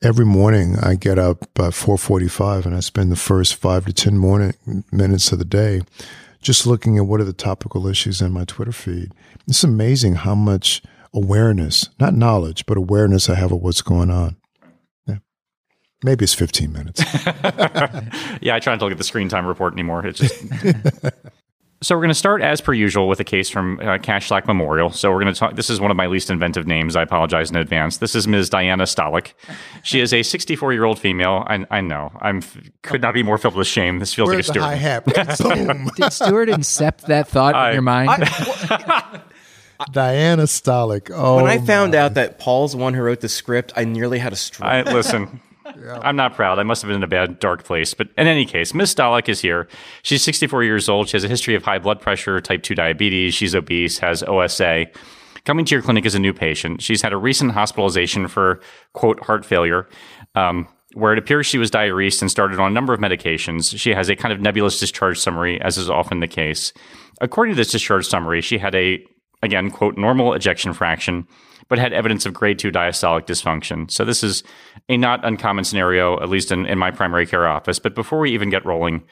Every 0.00 0.24
morning 0.24 0.76
I 0.80 0.94
get 0.94 1.18
up 1.18 1.42
at 1.58 1.74
4:45 1.74 2.66
and 2.66 2.76
I 2.76 2.80
spend 2.80 3.10
the 3.10 3.16
first 3.16 3.56
five 3.56 3.84
to 3.86 3.92
ten 3.92 4.16
morning 4.16 4.54
minutes 4.92 5.32
of 5.32 5.40
the 5.40 5.44
day 5.44 5.82
just 6.40 6.66
looking 6.66 6.96
at 6.96 7.06
what 7.06 7.20
are 7.20 7.24
the 7.24 7.32
topical 7.32 7.88
issues 7.88 8.22
in 8.22 8.32
my 8.32 8.44
Twitter 8.44 8.72
feed. 8.72 9.12
It's 9.48 9.64
amazing 9.64 10.16
how 10.16 10.36
much 10.36 10.82
awareness, 11.12 11.88
not 11.98 12.14
knowledge, 12.14 12.64
but 12.66 12.76
awareness 12.76 13.28
I 13.28 13.34
have 13.34 13.50
of 13.50 13.60
what's 13.60 13.82
going 13.82 14.10
on. 14.10 14.36
Maybe 16.04 16.24
it's 16.24 16.34
15 16.34 16.72
minutes. 16.72 17.00
yeah, 18.40 18.54
I 18.54 18.60
try 18.60 18.72
not 18.72 18.78
to 18.78 18.84
look 18.84 18.92
at 18.92 18.98
the 18.98 19.04
screen 19.04 19.28
time 19.28 19.46
report 19.46 19.72
anymore. 19.72 20.06
It's 20.06 20.20
just. 20.20 20.44
so 21.82 21.96
we're 21.96 22.02
going 22.02 22.08
to 22.10 22.14
start 22.14 22.40
as 22.40 22.60
per 22.60 22.72
usual 22.72 23.08
with 23.08 23.18
a 23.18 23.24
case 23.24 23.50
from 23.50 23.80
uh, 23.80 23.98
Kashlak 23.98 24.46
Memorial. 24.46 24.90
So 24.90 25.10
we're 25.10 25.20
going 25.20 25.34
to 25.34 25.38
talk. 25.38 25.56
This 25.56 25.68
is 25.68 25.80
one 25.80 25.90
of 25.90 25.96
my 25.96 26.06
least 26.06 26.30
inventive 26.30 26.68
names. 26.68 26.94
I 26.94 27.02
apologize 27.02 27.50
in 27.50 27.56
advance. 27.56 27.96
This 27.96 28.14
is 28.14 28.28
Ms. 28.28 28.48
Diana 28.48 28.84
Stalik. 28.84 29.32
She 29.82 29.98
is 29.98 30.14
a 30.14 30.22
64 30.22 30.72
year 30.72 30.84
old 30.84 31.00
female. 31.00 31.44
I, 31.48 31.66
I 31.68 31.80
know. 31.80 32.12
I'm 32.20 32.42
could 32.82 33.02
not 33.02 33.12
be 33.12 33.24
more 33.24 33.36
filled 33.36 33.56
with 33.56 33.66
shame. 33.66 33.98
This 33.98 34.14
feels 34.14 34.28
Where's 34.28 34.48
like 34.48 34.56
a 34.56 34.60
Stuart. 34.60 34.68
High 34.68 34.74
hat. 34.76 35.04
Did 35.96 36.12
Stuart 36.12 36.48
incept 36.48 37.06
that 37.06 37.26
thought 37.26 37.56
I, 37.56 37.70
in 37.70 37.74
your 37.74 37.82
mind? 37.82 38.10
I, 38.12 39.20
Diana 39.90 40.44
Stalik. 40.44 41.10
Oh, 41.12 41.36
when 41.36 41.46
I 41.46 41.58
found 41.58 41.92
my. 41.92 41.98
out 41.98 42.14
that 42.14 42.38
Paul's 42.38 42.72
the 42.72 42.78
one 42.78 42.94
who 42.94 43.02
wrote 43.02 43.20
the 43.20 43.28
script, 43.28 43.72
I 43.74 43.84
nearly 43.84 44.18
had 44.18 44.32
a 44.32 44.36
stroke. 44.36 44.68
I, 44.68 44.82
listen, 44.82 45.40
yeah. 45.82 45.98
I'm 46.02 46.16
not 46.16 46.34
proud. 46.34 46.58
I 46.58 46.62
must 46.62 46.82
have 46.82 46.88
been 46.88 46.96
in 46.96 47.02
a 47.02 47.08
bad, 47.08 47.38
dark 47.38 47.64
place. 47.64 47.94
But 47.94 48.08
in 48.16 48.26
any 48.26 48.44
case, 48.44 48.74
Miss 48.74 48.94
Stalik 48.94 49.28
is 49.28 49.40
here. 49.40 49.68
She's 50.02 50.22
64 50.22 50.64
years 50.64 50.88
old. 50.88 51.08
She 51.08 51.16
has 51.16 51.24
a 51.24 51.28
history 51.28 51.54
of 51.54 51.62
high 51.62 51.78
blood 51.78 52.00
pressure, 52.00 52.40
type 52.40 52.62
2 52.62 52.74
diabetes. 52.74 53.34
She's 53.34 53.54
obese, 53.54 53.98
has 53.98 54.22
OSA. 54.22 54.86
Coming 55.44 55.64
to 55.64 55.74
your 55.74 55.82
clinic 55.82 56.04
as 56.04 56.14
a 56.14 56.18
new 56.18 56.32
patient, 56.34 56.82
she's 56.82 57.00
had 57.00 57.12
a 57.12 57.16
recent 57.16 57.52
hospitalization 57.52 58.28
for, 58.28 58.60
quote, 58.92 59.20
heart 59.20 59.46
failure. 59.46 59.88
Um, 60.34 60.68
where 60.94 61.12
it 61.12 61.18
appears 61.18 61.46
she 61.46 61.58
was 61.58 61.70
diuresed 61.70 62.22
and 62.22 62.30
started 62.30 62.58
on 62.58 62.70
a 62.70 62.74
number 62.74 62.92
of 62.92 63.00
medications. 63.00 63.78
She 63.78 63.90
has 63.90 64.08
a 64.08 64.16
kind 64.16 64.32
of 64.32 64.40
nebulous 64.40 64.80
discharge 64.80 65.18
summary, 65.18 65.60
as 65.60 65.76
is 65.76 65.90
often 65.90 66.20
the 66.20 66.26
case. 66.26 66.72
According 67.20 67.54
to 67.54 67.56
this 67.56 67.70
discharge 67.70 68.06
summary, 68.06 68.40
she 68.40 68.58
had 68.58 68.74
a, 68.74 69.04
again, 69.42 69.70
quote, 69.70 69.96
normal 69.96 70.32
ejection 70.32 70.72
fraction, 70.72 71.26
but 71.68 71.78
had 71.78 71.92
evidence 71.92 72.26
of 72.26 72.34
grade 72.34 72.58
2 72.58 72.70
diastolic 72.70 73.26
dysfunction. 73.26 73.90
So 73.90 74.04
this 74.04 74.22
is 74.22 74.42
a 74.88 74.96
not 74.96 75.24
uncommon 75.24 75.64
scenario, 75.64 76.20
at 76.20 76.28
least 76.28 76.50
in, 76.50 76.66
in 76.66 76.78
my 76.78 76.90
primary 76.90 77.26
care 77.26 77.46
office. 77.46 77.78
But 77.78 77.94
before 77.94 78.20
we 78.20 78.32
even 78.32 78.50
get 78.50 78.64
rolling, 78.64 79.04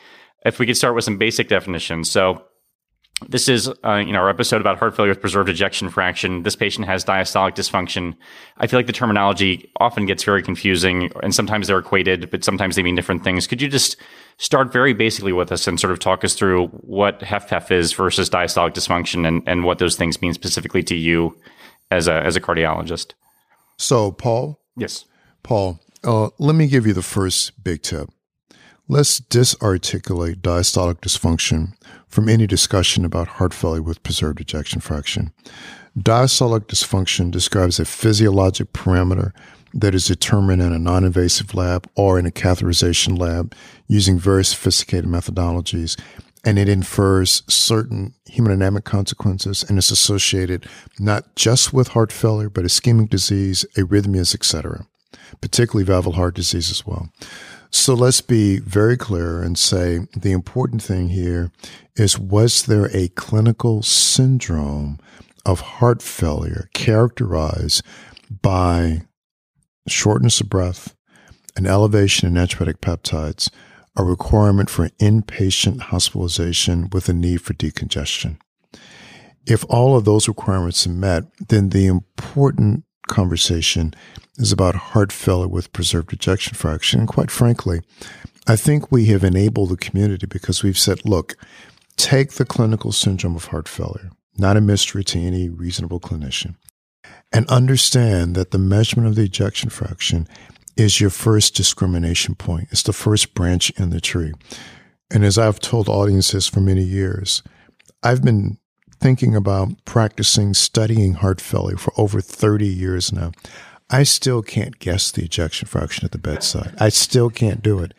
if 0.44 0.58
we 0.58 0.66
could 0.66 0.76
start 0.76 0.94
with 0.94 1.04
some 1.04 1.18
basic 1.18 1.48
definitions. 1.48 2.10
So 2.10 2.44
this 3.28 3.48
is 3.48 3.68
uh, 3.82 3.94
you 4.06 4.12
know 4.12 4.18
our 4.18 4.28
episode 4.28 4.60
about 4.60 4.78
heart 4.78 4.94
failure 4.94 5.10
with 5.10 5.20
preserved 5.20 5.48
ejection 5.48 5.88
fraction. 5.88 6.42
This 6.42 6.54
patient 6.54 6.86
has 6.86 7.04
diastolic 7.04 7.54
dysfunction. 7.54 8.14
I 8.58 8.66
feel 8.66 8.78
like 8.78 8.86
the 8.86 8.92
terminology 8.92 9.72
often 9.80 10.04
gets 10.04 10.22
very 10.22 10.42
confusing, 10.42 11.10
and 11.22 11.34
sometimes 11.34 11.66
they're 11.66 11.78
equated, 11.78 12.30
but 12.30 12.44
sometimes 12.44 12.76
they 12.76 12.82
mean 12.82 12.94
different 12.94 13.24
things. 13.24 13.46
Could 13.46 13.62
you 13.62 13.68
just 13.68 13.96
start 14.36 14.70
very 14.70 14.92
basically 14.92 15.32
with 15.32 15.50
us 15.50 15.66
and 15.66 15.80
sort 15.80 15.92
of 15.92 15.98
talk 15.98 16.24
us 16.24 16.34
through 16.34 16.66
what 16.68 17.20
HFpEF 17.20 17.70
is 17.70 17.94
versus 17.94 18.28
diastolic 18.28 18.74
dysfunction, 18.74 19.26
and, 19.26 19.42
and 19.46 19.64
what 19.64 19.78
those 19.78 19.96
things 19.96 20.20
mean 20.20 20.34
specifically 20.34 20.82
to 20.82 20.94
you 20.94 21.34
as 21.90 22.08
a 22.08 22.14
as 22.14 22.36
a 22.36 22.40
cardiologist? 22.40 23.12
So, 23.76 24.12
Paul. 24.12 24.60
Yes. 24.76 25.04
Paul, 25.42 25.80
uh, 26.02 26.30
let 26.38 26.54
me 26.54 26.66
give 26.66 26.86
you 26.86 26.92
the 26.92 27.02
first 27.02 27.62
big 27.62 27.82
tip. 27.82 28.10
Let's 28.88 29.18
disarticulate 29.18 30.42
diastolic 30.42 31.00
dysfunction 31.00 31.74
from 32.08 32.28
any 32.28 32.46
discussion 32.46 33.04
about 33.04 33.28
heart 33.28 33.52
failure 33.52 33.82
with 33.82 34.02
preserved 34.02 34.40
ejection 34.40 34.80
fraction. 34.80 35.32
Diastolic 35.98 36.66
dysfunction 36.66 37.30
describes 37.30 37.80
a 37.80 37.84
physiologic 37.84 38.72
parameter 38.72 39.32
that 39.74 39.94
is 39.94 40.06
determined 40.06 40.62
in 40.62 40.72
a 40.72 40.78
non 40.78 41.04
invasive 41.04 41.54
lab 41.54 41.88
or 41.96 42.18
in 42.18 42.26
a 42.26 42.30
catheterization 42.30 43.18
lab 43.18 43.54
using 43.88 44.18
very 44.18 44.44
sophisticated 44.44 45.06
methodologies. 45.06 45.98
And 46.46 46.58
it 46.58 46.68
infers 46.68 47.42
certain 47.48 48.14
hemodynamic 48.30 48.84
consequences 48.84 49.64
and 49.64 49.78
is 49.78 49.90
associated 49.90 50.66
not 50.98 51.34
just 51.34 51.72
with 51.72 51.88
heart 51.88 52.12
failure, 52.12 52.48
but 52.48 52.64
ischemic 52.64 53.10
disease, 53.10 53.66
arrhythmias, 53.76 54.34
etc., 54.34 54.86
particularly 55.40 55.84
valvular 55.84 56.16
heart 56.16 56.36
disease 56.36 56.70
as 56.70 56.86
well. 56.86 57.10
So 57.70 57.94
let's 57.94 58.20
be 58.20 58.58
very 58.60 58.96
clear 58.96 59.42
and 59.42 59.58
say 59.58 60.06
the 60.16 60.32
important 60.32 60.82
thing 60.82 61.08
here 61.08 61.50
is 61.96 62.18
was 62.18 62.64
there 62.64 62.88
a 62.96 63.08
clinical 63.08 63.82
syndrome 63.82 64.98
of 65.44 65.60
heart 65.60 66.00
failure 66.00 66.70
characterized 66.74 67.82
by 68.30 69.02
shortness 69.88 70.40
of 70.40 70.48
breath, 70.48 70.94
an 71.56 71.66
elevation 71.66 72.28
in 72.28 72.34
natriuretic 72.34 72.78
peptides, 72.78 73.50
a 73.96 74.04
requirement 74.04 74.68
for 74.68 74.88
inpatient 75.00 75.80
hospitalization 75.80 76.88
with 76.90 77.08
a 77.08 77.12
need 77.12 77.40
for 77.40 77.54
decongestion. 77.54 78.38
If 79.46 79.64
all 79.68 79.96
of 79.96 80.04
those 80.04 80.28
requirements 80.28 80.86
are 80.86 80.90
met, 80.90 81.24
then 81.48 81.70
the 81.70 81.86
important 81.86 82.84
conversation 83.08 83.94
is 84.36 84.52
about 84.52 84.74
heart 84.74 85.12
failure 85.12 85.48
with 85.48 85.72
preserved 85.72 86.12
ejection 86.12 86.54
fraction. 86.54 87.00
And 87.00 87.08
quite 87.08 87.30
frankly, 87.30 87.80
I 88.46 88.56
think 88.56 88.90
we 88.90 89.06
have 89.06 89.24
enabled 89.24 89.70
the 89.70 89.76
community 89.76 90.26
because 90.26 90.62
we've 90.62 90.78
said, 90.78 91.04
look, 91.04 91.36
take 91.96 92.32
the 92.32 92.44
clinical 92.44 92.92
syndrome 92.92 93.36
of 93.36 93.46
heart 93.46 93.68
failure, 93.68 94.10
not 94.36 94.56
a 94.56 94.60
mystery 94.60 95.04
to 95.04 95.18
any 95.18 95.48
reasonable 95.48 96.00
clinician, 96.00 96.56
and 97.32 97.48
understand 97.48 98.34
that 98.34 98.50
the 98.50 98.58
measurement 98.58 99.08
of 99.08 99.14
the 99.14 99.24
ejection 99.24 99.70
fraction 99.70 100.28
is 100.76 101.00
your 101.00 101.10
first 101.10 101.54
discrimination 101.54 102.34
point. 102.34 102.68
It's 102.70 102.82
the 102.82 102.92
first 102.92 103.34
branch 103.34 103.70
in 103.70 103.90
the 103.90 104.00
tree. 104.00 104.32
And 105.10 105.24
as 105.24 105.38
I've 105.38 105.60
told 105.60 105.88
audiences 105.88 106.46
for 106.46 106.60
many 106.60 106.82
years, 106.82 107.42
I've 108.02 108.22
been 108.22 108.58
thinking 109.00 109.34
about 109.34 109.84
practicing 109.84 110.54
studying 110.54 111.14
heart 111.14 111.40
failure 111.40 111.76
for 111.76 111.92
over 111.96 112.20
30 112.20 112.66
years 112.66 113.12
now. 113.12 113.32
I 113.88 114.02
still 114.02 114.42
can't 114.42 114.78
guess 114.78 115.10
the 115.12 115.24
ejection 115.24 115.68
fraction 115.68 116.04
at 116.04 116.12
the 116.12 116.18
bedside. 116.18 116.74
I 116.78 116.88
still 116.88 117.30
can't 117.30 117.62
do 117.62 117.78
it. 117.78 117.94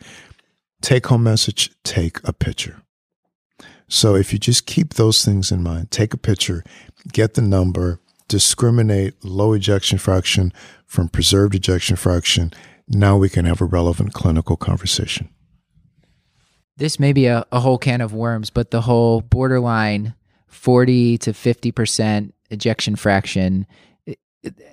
Take 0.82 1.06
home 1.06 1.22
message, 1.22 1.70
take 1.82 2.18
a 2.24 2.32
picture. 2.32 2.82
So 3.88 4.14
if 4.14 4.32
you 4.32 4.38
just 4.38 4.66
keep 4.66 4.94
those 4.94 5.24
things 5.24 5.50
in 5.50 5.62
mind, 5.62 5.90
take 5.90 6.12
a 6.12 6.18
picture, 6.18 6.62
get 7.10 7.34
the 7.34 7.42
number, 7.42 8.00
discriminate 8.28 9.24
low 9.24 9.54
ejection 9.54 9.98
fraction 9.98 10.52
from 10.86 11.08
preserved 11.08 11.54
ejection 11.54 11.96
fraction, 11.96 12.52
now 12.88 13.16
we 13.16 13.28
can 13.28 13.44
have 13.44 13.60
a 13.60 13.64
relevant 13.64 14.12
clinical 14.12 14.56
conversation. 14.56 15.28
This 16.76 17.00
may 17.00 17.12
be 17.12 17.26
a, 17.26 17.44
a 17.50 17.60
whole 17.60 17.78
can 17.78 18.00
of 18.00 18.14
worms, 18.14 18.50
but 18.50 18.70
the 18.70 18.82
whole 18.82 19.20
borderline 19.20 20.14
40 20.46 21.18
to 21.18 21.32
50% 21.32 22.32
ejection 22.50 22.96
fraction 22.96 23.66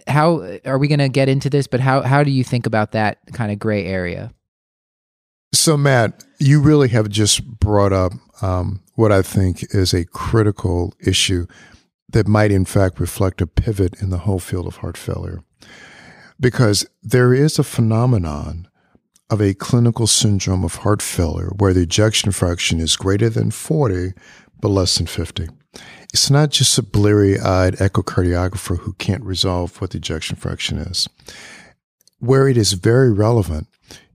how 0.07 0.59
are 0.65 0.77
we 0.77 0.87
going 0.87 0.99
to 0.99 1.09
get 1.09 1.29
into 1.29 1.49
this? 1.49 1.67
But 1.67 1.79
how 1.79 2.01
how 2.01 2.23
do 2.23 2.31
you 2.31 2.43
think 2.43 2.65
about 2.65 2.91
that 2.91 3.19
kind 3.33 3.51
of 3.51 3.59
gray 3.59 3.85
area? 3.85 4.31
So 5.53 5.77
matt 5.77 6.23
you 6.39 6.61
really 6.61 6.89
have 6.89 7.09
just 7.09 7.45
brought 7.59 7.93
up 7.93 8.11
um, 8.41 8.81
what 8.95 9.11
i 9.11 9.21
think 9.21 9.63
is 9.73 9.93
a 9.93 10.05
critical 10.05 10.93
issue 10.99 11.45
that 12.09 12.27
might 12.27 12.51
in 12.51 12.65
fact 12.65 12.99
reflect 12.99 13.41
a 13.41 13.47
pivot 13.47 14.01
in 14.01 14.09
the 14.09 14.19
whole 14.19 14.39
field 14.39 14.67
of 14.67 14.77
heart 14.77 14.97
failure 14.97 15.41
because 16.39 16.85
there 17.01 17.33
is 17.33 17.57
a 17.57 17.63
phenomenon 17.63 18.67
of 19.29 19.41
a 19.41 19.53
clinical 19.53 20.07
syndrome 20.07 20.63
of 20.63 20.75
heart 20.75 21.01
failure 21.01 21.51
where 21.57 21.73
the 21.73 21.81
ejection 21.81 22.31
fraction 22.31 22.79
is 22.79 22.95
greater 22.95 23.29
than 23.29 23.51
40 23.51 24.13
but 24.61 24.69
less 24.69 24.97
than 24.97 25.07
50 25.07 25.47
it's 26.15 26.29
not 26.29 26.49
just 26.49 26.77
a 26.77 26.81
bleary 26.81 27.37
eyed 27.39 27.75
echocardiographer 27.75 28.79
who 28.79 28.93
can't 28.93 29.23
resolve 29.23 29.81
what 29.81 29.89
the 29.89 29.97
ejection 29.97 30.37
fraction 30.37 30.77
is. 30.77 31.09
Where 32.19 32.47
it 32.47 32.55
is 32.55 32.71
very 32.71 33.11
relevant 33.11 33.67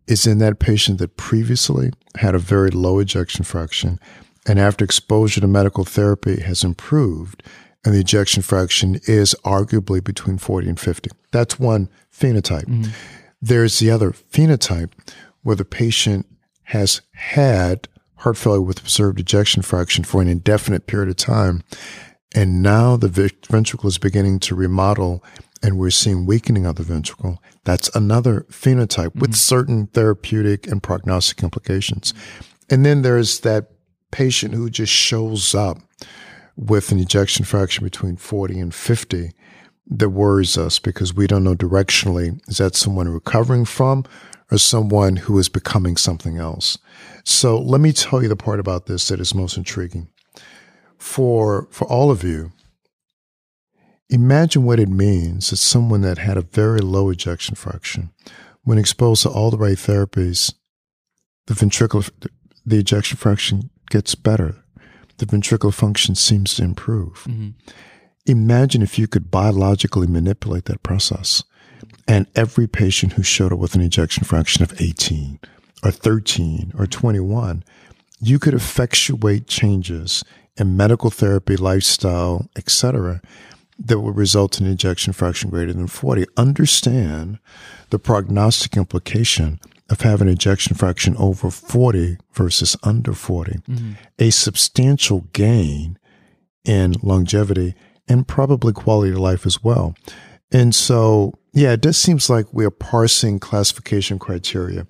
is 0.06 0.26
in 0.26 0.38
that 0.38 0.58
patient 0.58 0.98
that 0.98 1.18
previously 1.18 1.92
had 2.16 2.34
a 2.34 2.38
very 2.38 2.70
low 2.70 3.00
ejection 3.00 3.44
fraction 3.44 4.00
and 4.46 4.58
after 4.58 4.82
exposure 4.82 5.42
to 5.42 5.46
medical 5.46 5.84
therapy 5.84 6.40
has 6.40 6.64
improved 6.64 7.42
and 7.84 7.94
the 7.94 8.00
ejection 8.00 8.42
fraction 8.42 9.00
is 9.06 9.34
arguably 9.44 10.02
between 10.02 10.38
40 10.38 10.68
and 10.68 10.80
50. 10.80 11.10
That's 11.30 11.58
one 11.58 11.88
phenotype. 12.12 12.66
Mm-hmm. 12.66 12.90
There's 13.40 13.78
the 13.78 13.90
other 13.90 14.10
phenotype 14.10 14.92
where 15.42 15.56
the 15.56 15.64
patient 15.64 16.26
has 16.64 17.00
had 17.12 17.88
heart 18.16 18.37
failure 18.37 18.60
with 18.60 18.82
preserved 18.82 19.18
ejection 19.18 19.62
fraction 19.62 20.04
for 20.04 20.20
an 20.20 20.28
indefinite 20.28 20.87
period 20.87 21.08
of 21.08 21.16
time. 21.16 21.62
And 22.34 22.62
now 22.62 22.96
the 22.96 23.08
ventricle 23.49 23.88
is 23.88 23.99
beginning 23.99 24.40
to 24.40 24.54
remodel 24.54 25.25
and 25.62 25.78
we're 25.78 25.90
seeing 25.90 26.26
weakening 26.26 26.66
of 26.66 26.76
the 26.76 26.82
ventricle. 26.82 27.42
That's 27.64 27.94
another 27.94 28.46
phenotype 28.50 29.08
mm-hmm. 29.08 29.20
with 29.20 29.34
certain 29.34 29.87
therapeutic 29.88 30.66
and 30.66 30.82
prognostic 30.82 31.42
implications. 31.42 32.14
And 32.68 32.84
then 32.84 33.02
there's 33.02 33.40
that 33.40 33.70
patient 34.10 34.54
who 34.54 34.70
just 34.70 34.92
shows 34.92 35.54
up 35.54 35.78
with 36.61 36.93
an 36.93 36.99
ejection 36.99 37.45
fraction 37.45 37.85
between 37.85 38.17
40 38.17 38.61
and 38.61 38.75
50 38.75 39.33
that 39.87 40.11
worries 40.11 40.59
us 40.59 40.79
because 40.79 41.14
we 41.14 41.26
don't 41.26 41.43
know 41.43 41.55
directionally 41.55 42.38
is 42.49 42.59
that 42.59 42.76
someone 42.76 43.09
recovering 43.09 43.64
from 43.64 44.05
or 44.50 44.59
someone 44.59 45.17
who 45.17 45.38
is 45.38 45.49
becoming 45.49 45.97
something 45.97 46.37
else. 46.37 46.76
So 47.25 47.59
let 47.59 47.81
me 47.81 47.93
tell 47.93 48.23
you 48.23 48.29
the 48.29 48.37
part 48.37 48.61
about 48.61 48.87
this 48.87 49.09
that 49.09 49.21
is 49.21 49.35
most 49.35 49.57
intriguing. 49.57 50.09
For, 50.99 51.67
for 51.71 51.87
all 51.87 52.11
of 52.11 52.23
you, 52.23 52.52
imagine 54.11 54.64
what 54.64 54.79
it 54.79 54.88
means 54.90 55.49
that 55.49 55.57
someone 55.57 56.02
that 56.02 56.19
had 56.19 56.37
a 56.37 56.43
very 56.43 56.81
low 56.81 57.09
ejection 57.09 57.55
fraction, 57.55 58.11
when 58.64 58.76
exposed 58.76 59.23
to 59.23 59.31
all 59.31 59.50
the 59.50 59.57
right 59.57 59.79
therapies, 59.79 60.52
the 61.47 61.55
ventricular, 61.55 62.11
the 62.67 62.79
ejection 62.79 63.17
fraction 63.17 63.71
gets 63.88 64.14
better. 64.14 64.62
The 65.20 65.26
ventricular 65.26 65.74
function 65.74 66.14
seems 66.14 66.54
to 66.54 66.64
improve. 66.64 67.26
Mm-hmm. 67.28 67.50
Imagine 68.24 68.80
if 68.80 68.98
you 68.98 69.06
could 69.06 69.30
biologically 69.30 70.06
manipulate 70.06 70.64
that 70.64 70.82
process 70.82 71.42
and 72.08 72.26
every 72.34 72.66
patient 72.66 73.12
who 73.12 73.22
showed 73.22 73.52
up 73.52 73.58
with 73.58 73.74
an 73.74 73.82
ejection 73.82 74.24
fraction 74.24 74.62
of 74.62 74.80
18 74.80 75.38
or 75.84 75.90
13 75.90 76.72
or 76.78 76.86
21, 76.86 77.62
you 78.18 78.38
could 78.38 78.54
effectuate 78.54 79.46
changes 79.46 80.24
in 80.56 80.74
medical 80.74 81.10
therapy, 81.10 81.54
lifestyle, 81.54 82.48
etc., 82.56 83.20
that 83.78 84.00
would 84.00 84.16
result 84.16 84.58
in 84.58 84.66
an 84.66 84.72
ejection 84.72 85.12
fraction 85.12 85.50
greater 85.50 85.74
than 85.74 85.86
40. 85.86 86.24
Understand 86.38 87.38
the 87.90 87.98
prognostic 87.98 88.74
implication 88.74 89.60
of 89.90 90.00
having 90.00 90.28
an 90.28 90.35
ejection 90.35 90.76
fraction 90.76 91.16
over 91.16 91.50
40 91.50 92.16
versus 92.32 92.76
under 92.82 93.12
40. 93.12 93.52
Mm-hmm. 93.52 93.92
A 94.18 94.30
substantial 94.30 95.26
gain 95.32 95.99
in 96.64 96.94
longevity 97.02 97.75
and 98.09 98.26
probably 98.26 98.73
quality 98.73 99.12
of 99.12 99.18
life 99.18 99.44
as 99.44 99.62
well. 99.62 99.94
And 100.52 100.75
so, 100.75 101.35
yeah, 101.52 101.73
it 101.73 101.82
just 101.82 102.02
seems 102.02 102.30
like 102.30 102.47
we 102.52 102.64
are 102.64 102.70
parsing 102.70 103.38
classification 103.38 104.18
criteria 104.18 104.87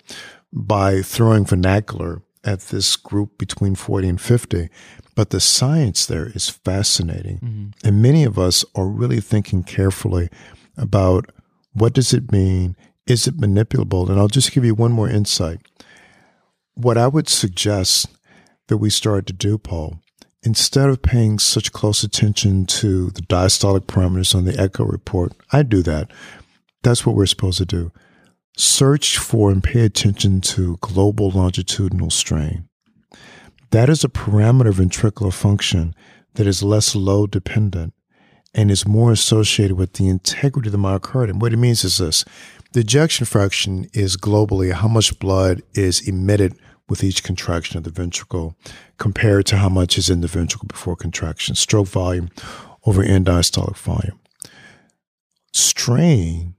by 0.53 1.01
throwing 1.01 1.45
vernacular 1.45 2.21
at 2.43 2.59
this 2.61 2.95
group 2.95 3.37
between 3.37 3.75
40 3.75 4.09
and 4.09 4.21
50. 4.21 4.69
But 5.15 5.31
the 5.31 5.39
science 5.39 6.05
there 6.05 6.27
is 6.27 6.49
fascinating. 6.49 7.37
Mm-hmm. 7.37 7.87
And 7.87 8.01
many 8.01 8.23
of 8.23 8.39
us 8.39 8.63
are 8.75 8.87
really 8.87 9.19
thinking 9.19 9.63
carefully 9.63 10.29
about 10.77 11.31
what 11.73 11.93
does 11.93 12.13
it 12.13 12.31
mean? 12.31 12.75
Is 13.07 13.27
it 13.27 13.37
manipulable? 13.37 14.09
And 14.09 14.19
I'll 14.19 14.27
just 14.27 14.51
give 14.51 14.65
you 14.65 14.75
one 14.75 14.91
more 14.91 15.09
insight. 15.09 15.59
What 16.73 16.97
I 16.97 17.07
would 17.07 17.27
suggest 17.27 18.07
that 18.67 18.77
we 18.77 18.89
start 18.89 19.25
to 19.27 19.33
do, 19.33 19.57
Paul, 19.57 19.99
instead 20.43 20.89
of 20.89 21.01
paying 21.01 21.39
such 21.39 21.71
close 21.71 22.03
attention 22.03 22.65
to 22.65 23.09
the 23.11 23.21
diastolic 23.21 23.81
parameters 23.81 24.33
on 24.33 24.45
the 24.45 24.57
echo 24.59 24.85
report, 24.85 25.33
I 25.51 25.63
do 25.63 25.81
that. 25.83 26.11
That's 26.83 27.05
what 27.05 27.15
we're 27.15 27.25
supposed 27.25 27.59
to 27.59 27.65
do. 27.65 27.91
Search 28.57 29.17
for 29.17 29.51
and 29.51 29.63
pay 29.63 29.81
attention 29.81 30.41
to 30.41 30.77
global 30.81 31.29
longitudinal 31.29 32.09
strain. 32.09 32.67
That 33.71 33.89
is 33.89 34.03
a 34.03 34.09
parameter 34.09 34.69
of 34.69 34.75
ventricular 34.77 35.33
function 35.33 35.95
that 36.33 36.47
is 36.47 36.63
less 36.63 36.95
load 36.95 37.31
dependent 37.31 37.93
and 38.53 38.69
is 38.69 38.87
more 38.87 39.11
associated 39.11 39.77
with 39.77 39.93
the 39.93 40.09
integrity 40.09 40.67
of 40.67 40.73
the 40.73 40.77
myocardium. 40.77 41.39
What 41.39 41.53
it 41.53 41.57
means 41.57 41.83
is 41.83 41.97
this 41.97 42.25
the 42.73 42.79
ejection 42.79 43.25
fraction 43.25 43.87
is 43.93 44.15
globally 44.15 44.71
how 44.71 44.87
much 44.87 45.19
blood 45.19 45.61
is 45.73 46.07
emitted 46.07 46.55
with 46.87 47.03
each 47.03 47.23
contraction 47.23 47.77
of 47.77 47.83
the 47.83 47.89
ventricle 47.89 48.55
compared 48.97 49.45
to 49.45 49.57
how 49.57 49.69
much 49.69 49.97
is 49.97 50.09
in 50.09 50.21
the 50.21 50.27
ventricle 50.27 50.67
before 50.67 50.95
contraction, 50.95 51.55
stroke 51.55 51.87
volume, 51.87 52.29
over 52.85 53.03
end 53.03 53.25
diastolic 53.25 53.77
volume. 53.77 54.19
Strain 55.53 56.55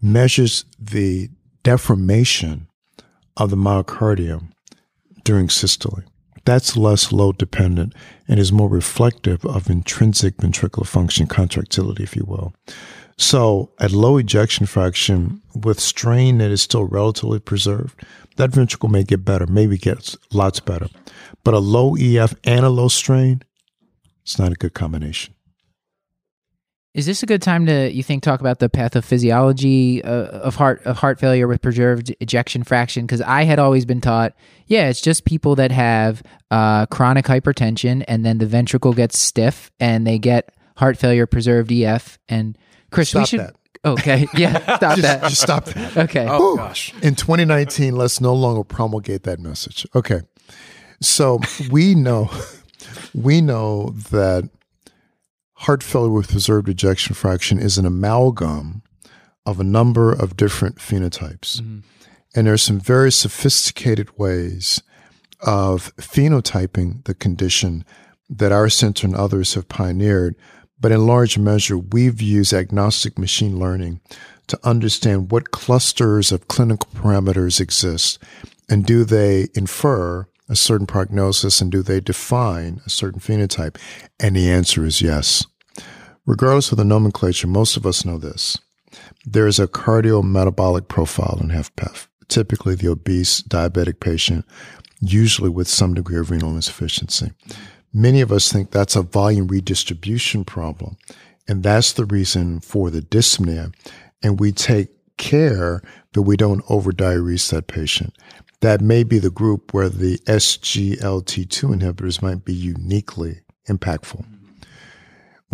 measures 0.00 0.64
the 0.78 1.30
deformation 1.62 2.68
of 3.36 3.50
the 3.50 3.56
myocardium 3.56 4.52
during 5.24 5.48
systole. 5.48 6.02
That's 6.44 6.76
less 6.76 7.12
load 7.12 7.38
dependent 7.38 7.94
and 8.28 8.38
is 8.38 8.52
more 8.52 8.68
reflective 8.68 9.44
of 9.46 9.70
intrinsic 9.70 10.36
ventricular 10.36 10.86
function 10.86 11.26
contractility, 11.26 12.02
if 12.02 12.16
you 12.16 12.24
will. 12.24 12.54
So, 13.16 13.70
at 13.78 13.92
low 13.92 14.16
ejection 14.16 14.66
fraction 14.66 15.40
with 15.54 15.78
strain 15.78 16.38
that 16.38 16.50
is 16.50 16.62
still 16.62 16.84
relatively 16.84 17.38
preserved, 17.38 18.04
that 18.36 18.50
ventricle 18.50 18.88
may 18.88 19.04
get 19.04 19.24
better, 19.24 19.46
maybe 19.46 19.78
gets 19.78 20.16
lots 20.32 20.58
better. 20.58 20.88
But 21.44 21.54
a 21.54 21.60
low 21.60 21.96
EF 21.96 22.34
and 22.42 22.64
a 22.66 22.70
low 22.70 22.88
strain, 22.88 23.42
it's 24.22 24.38
not 24.38 24.52
a 24.52 24.56
good 24.56 24.74
combination. 24.74 25.33
Is 26.94 27.06
this 27.06 27.24
a 27.24 27.26
good 27.26 27.42
time 27.42 27.66
to 27.66 27.92
you 27.92 28.04
think 28.04 28.22
talk 28.22 28.38
about 28.38 28.60
the 28.60 28.68
pathophysiology 28.70 30.04
uh, 30.04 30.08
of 30.08 30.54
heart 30.54 30.80
of 30.84 30.96
heart 30.98 31.18
failure 31.18 31.48
with 31.48 31.60
preserved 31.60 32.14
ejection 32.20 32.62
fraction? 32.62 33.04
Because 33.04 33.20
I 33.20 33.42
had 33.42 33.58
always 33.58 33.84
been 33.84 34.00
taught, 34.00 34.32
yeah, 34.68 34.88
it's 34.88 35.00
just 35.00 35.24
people 35.24 35.56
that 35.56 35.72
have 35.72 36.22
uh, 36.52 36.86
chronic 36.86 37.24
hypertension 37.24 38.04
and 38.06 38.24
then 38.24 38.38
the 38.38 38.46
ventricle 38.46 38.92
gets 38.92 39.18
stiff 39.18 39.72
and 39.80 40.06
they 40.06 40.18
get 40.20 40.54
heart 40.76 40.96
failure 40.96 41.26
preserved 41.26 41.72
EF. 41.72 42.18
And 42.28 42.56
Chris, 42.92 43.08
Stop 43.10 43.22
we 43.22 43.26
should. 43.26 43.40
that. 43.40 43.56
Okay, 43.84 44.28
yeah, 44.36 44.58
stop 44.76 44.80
Just, 44.96 45.02
that. 45.02 45.22
just 45.24 45.40
stop 45.42 45.64
that. 45.64 45.96
Okay, 45.96 46.26
Oh 46.30 46.56
gosh. 46.56 46.94
In 47.02 47.16
2019, 47.16 47.96
let's 47.96 48.20
no 48.20 48.32
longer 48.34 48.62
promulgate 48.62 49.24
that 49.24 49.40
message. 49.40 49.84
Okay. 49.96 50.20
So 51.00 51.40
we 51.72 51.96
know 51.96 52.30
we 53.14 53.40
know 53.40 53.90
that 54.12 54.48
heart 55.64 55.82
failure 55.82 56.10
with 56.10 56.30
preserved 56.30 56.68
ejection 56.68 57.14
fraction 57.14 57.58
is 57.58 57.78
an 57.78 57.86
amalgam 57.86 58.82
of 59.46 59.58
a 59.58 59.64
number 59.64 60.12
of 60.12 60.36
different 60.36 60.76
phenotypes. 60.76 61.60
Mm-hmm. 61.60 61.78
And 62.34 62.46
there 62.46 62.54
are 62.54 62.58
some 62.58 62.80
very 62.80 63.10
sophisticated 63.10 64.18
ways 64.18 64.82
of 65.40 65.94
phenotyping 65.96 67.04
the 67.04 67.14
condition 67.14 67.84
that 68.28 68.52
our 68.52 68.68
center 68.68 69.06
and 69.06 69.16
others 69.16 69.54
have 69.54 69.68
pioneered. 69.68 70.34
But 70.78 70.92
in 70.92 71.06
large 71.06 71.38
measure, 71.38 71.78
we've 71.78 72.20
used 72.20 72.52
agnostic 72.52 73.18
machine 73.18 73.58
learning 73.58 74.00
to 74.48 74.58
understand 74.64 75.30
what 75.30 75.50
clusters 75.50 76.30
of 76.30 76.48
clinical 76.48 76.90
parameters 76.94 77.60
exist 77.60 78.18
and 78.68 78.84
do 78.84 79.04
they 79.04 79.48
infer 79.54 80.26
a 80.48 80.56
certain 80.56 80.86
prognosis 80.86 81.60
and 81.60 81.72
do 81.72 81.82
they 81.82 82.00
define 82.00 82.80
a 82.84 82.90
certain 82.90 83.20
phenotype? 83.20 83.78
And 84.20 84.36
the 84.36 84.50
answer 84.50 84.84
is 84.84 85.00
yes. 85.00 85.46
Regardless 86.26 86.72
of 86.72 86.78
the 86.78 86.84
nomenclature, 86.84 87.46
most 87.46 87.76
of 87.76 87.84
us 87.84 88.04
know 88.04 88.16
this. 88.16 88.56
There 89.26 89.46
is 89.46 89.58
a 89.58 89.66
cardiometabolic 89.66 90.88
profile 90.88 91.38
in 91.40 91.48
HFpEF, 91.48 92.06
typically 92.28 92.74
the 92.74 92.88
obese 92.88 93.42
diabetic 93.42 94.00
patient, 94.00 94.46
usually 95.00 95.50
with 95.50 95.68
some 95.68 95.92
degree 95.92 96.18
of 96.18 96.30
renal 96.30 96.54
insufficiency. 96.54 97.32
Many 97.92 98.22
of 98.22 98.32
us 98.32 98.50
think 98.50 98.70
that's 98.70 98.96
a 98.96 99.02
volume 99.02 99.48
redistribution 99.48 100.44
problem, 100.44 100.96
and 101.46 101.62
that's 101.62 101.92
the 101.92 102.06
reason 102.06 102.60
for 102.60 102.90
the 102.90 103.02
dyspnea. 103.02 103.74
And 104.22 104.40
we 104.40 104.50
take 104.50 104.88
care 105.18 105.82
that 106.14 106.22
we 106.22 106.36
don't 106.38 106.64
overdiurese 106.66 107.50
that 107.50 107.66
patient. 107.66 108.16
That 108.60 108.80
may 108.80 109.04
be 109.04 109.18
the 109.18 109.30
group 109.30 109.74
where 109.74 109.90
the 109.90 110.18
SGLT2 110.20 111.80
inhibitors 111.80 112.22
might 112.22 112.46
be 112.46 112.54
uniquely 112.54 113.42
impactful. 113.68 114.24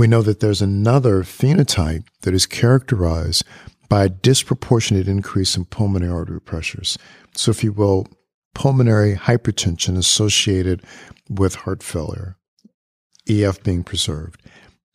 We 0.01 0.07
know 0.07 0.23
that 0.23 0.41
there's 0.41 0.63
another 0.63 1.23
phenotype 1.25 2.07
that 2.23 2.33
is 2.33 2.47
characterized 2.47 3.45
by 3.91 4.07
a 4.07 4.09
disproportionate 4.09 5.07
increase 5.07 5.59
in 5.59 5.67
pulmonary 5.67 6.11
artery 6.11 6.41
pressures. 6.41 6.97
So, 7.37 7.51
if 7.51 7.63
you 7.63 7.75
will, 7.75 8.07
pulmonary 8.55 9.15
hypertension 9.15 9.99
associated 9.99 10.83
with 11.29 11.55
heart 11.55 11.83
failure, 11.83 12.39
EF 13.29 13.63
being 13.63 13.85
preserved. 13.85 14.41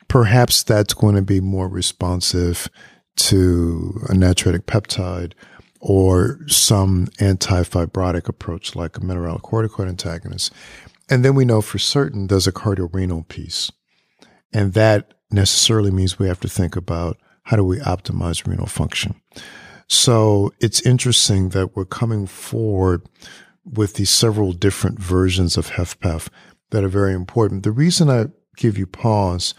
Perhaps 0.07 0.63
that's 0.63 0.95
going 0.95 1.13
to 1.13 1.21
be 1.21 1.39
more 1.39 1.67
responsive 1.67 2.67
to 3.17 4.01
a 4.09 4.13
natriuretic 4.13 4.63
peptide 4.63 5.33
or 5.81 6.39
some 6.47 7.09
anti-fibrotic 7.19 8.27
approach 8.27 8.75
like 8.75 8.97
a 8.97 9.01
mineralocorticoid 9.01 9.87
antagonist. 9.87 10.51
And 11.11 11.23
then 11.23 11.35
we 11.35 11.45
know 11.45 11.61
for 11.61 11.77
certain 11.77 12.25
there's 12.25 12.47
a 12.47 12.51
cardiorenal 12.51 13.21
piece. 13.21 13.71
And 14.55 14.71
that 14.71 15.13
necessarily 15.31 15.91
means 15.91 16.17
we 16.17 16.29
have 16.29 16.39
to 16.39 16.47
think 16.47 16.77
about 16.77 17.17
how 17.43 17.57
do 17.57 17.63
we 17.65 17.77
optimize 17.79 18.47
renal 18.47 18.67
function. 18.67 19.19
So 19.87 20.53
it's 20.61 20.79
interesting 20.81 21.49
that 21.49 21.75
we're 21.75 21.83
coming 21.83 22.25
forward 22.25 23.05
with 23.65 23.95
these 23.95 24.09
several 24.09 24.53
different 24.53 24.97
versions 24.97 25.57
of 25.57 25.71
HFpEF 25.71 26.29
that 26.69 26.85
are 26.85 26.87
very 26.87 27.13
important. 27.13 27.63
The 27.63 27.73
reason 27.73 28.09
I 28.09 28.27
give 28.55 28.77
you 28.77 28.87
pause 28.87 29.53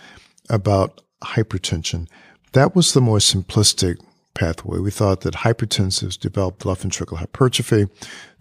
about 0.48 1.02
hypertension, 1.22 2.08
that 2.52 2.74
was 2.74 2.94
the 2.94 3.02
more 3.02 3.18
simplistic 3.18 4.00
pathway. 4.34 4.78
We 4.78 4.90
thought 4.90 5.20
that 5.20 5.34
hypertensives 5.34 6.18
developed 6.18 6.64
left 6.64 6.82
ventricular 6.82 7.18
hypertrophy, 7.18 7.86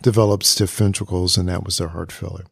developed 0.01 0.45
stiff 0.45 0.73
ventricles, 0.73 1.37
and 1.37 1.49
that 1.49 1.65
was 1.65 1.79
their 1.79 1.89
heart 1.89 2.13
failure. 2.13 2.45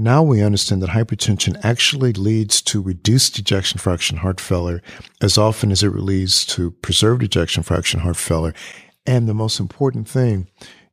Now 0.00 0.22
we 0.22 0.42
understand 0.44 0.80
that 0.82 0.90
hypertension 0.90 1.58
actually 1.64 2.12
leads 2.12 2.62
to 2.62 2.80
reduced 2.80 3.36
ejection 3.36 3.78
fraction 3.80 4.18
heart 4.18 4.40
failure 4.40 4.80
as 5.20 5.36
often 5.36 5.72
as 5.72 5.82
it 5.82 5.92
leads 5.92 6.46
to 6.46 6.70
preserved 6.70 7.24
ejection 7.24 7.64
fraction 7.64 8.00
heart 8.00 8.16
failure. 8.16 8.54
And 9.04 9.28
the 9.28 9.34
most 9.34 9.58
important 9.58 10.08
thing 10.08 10.46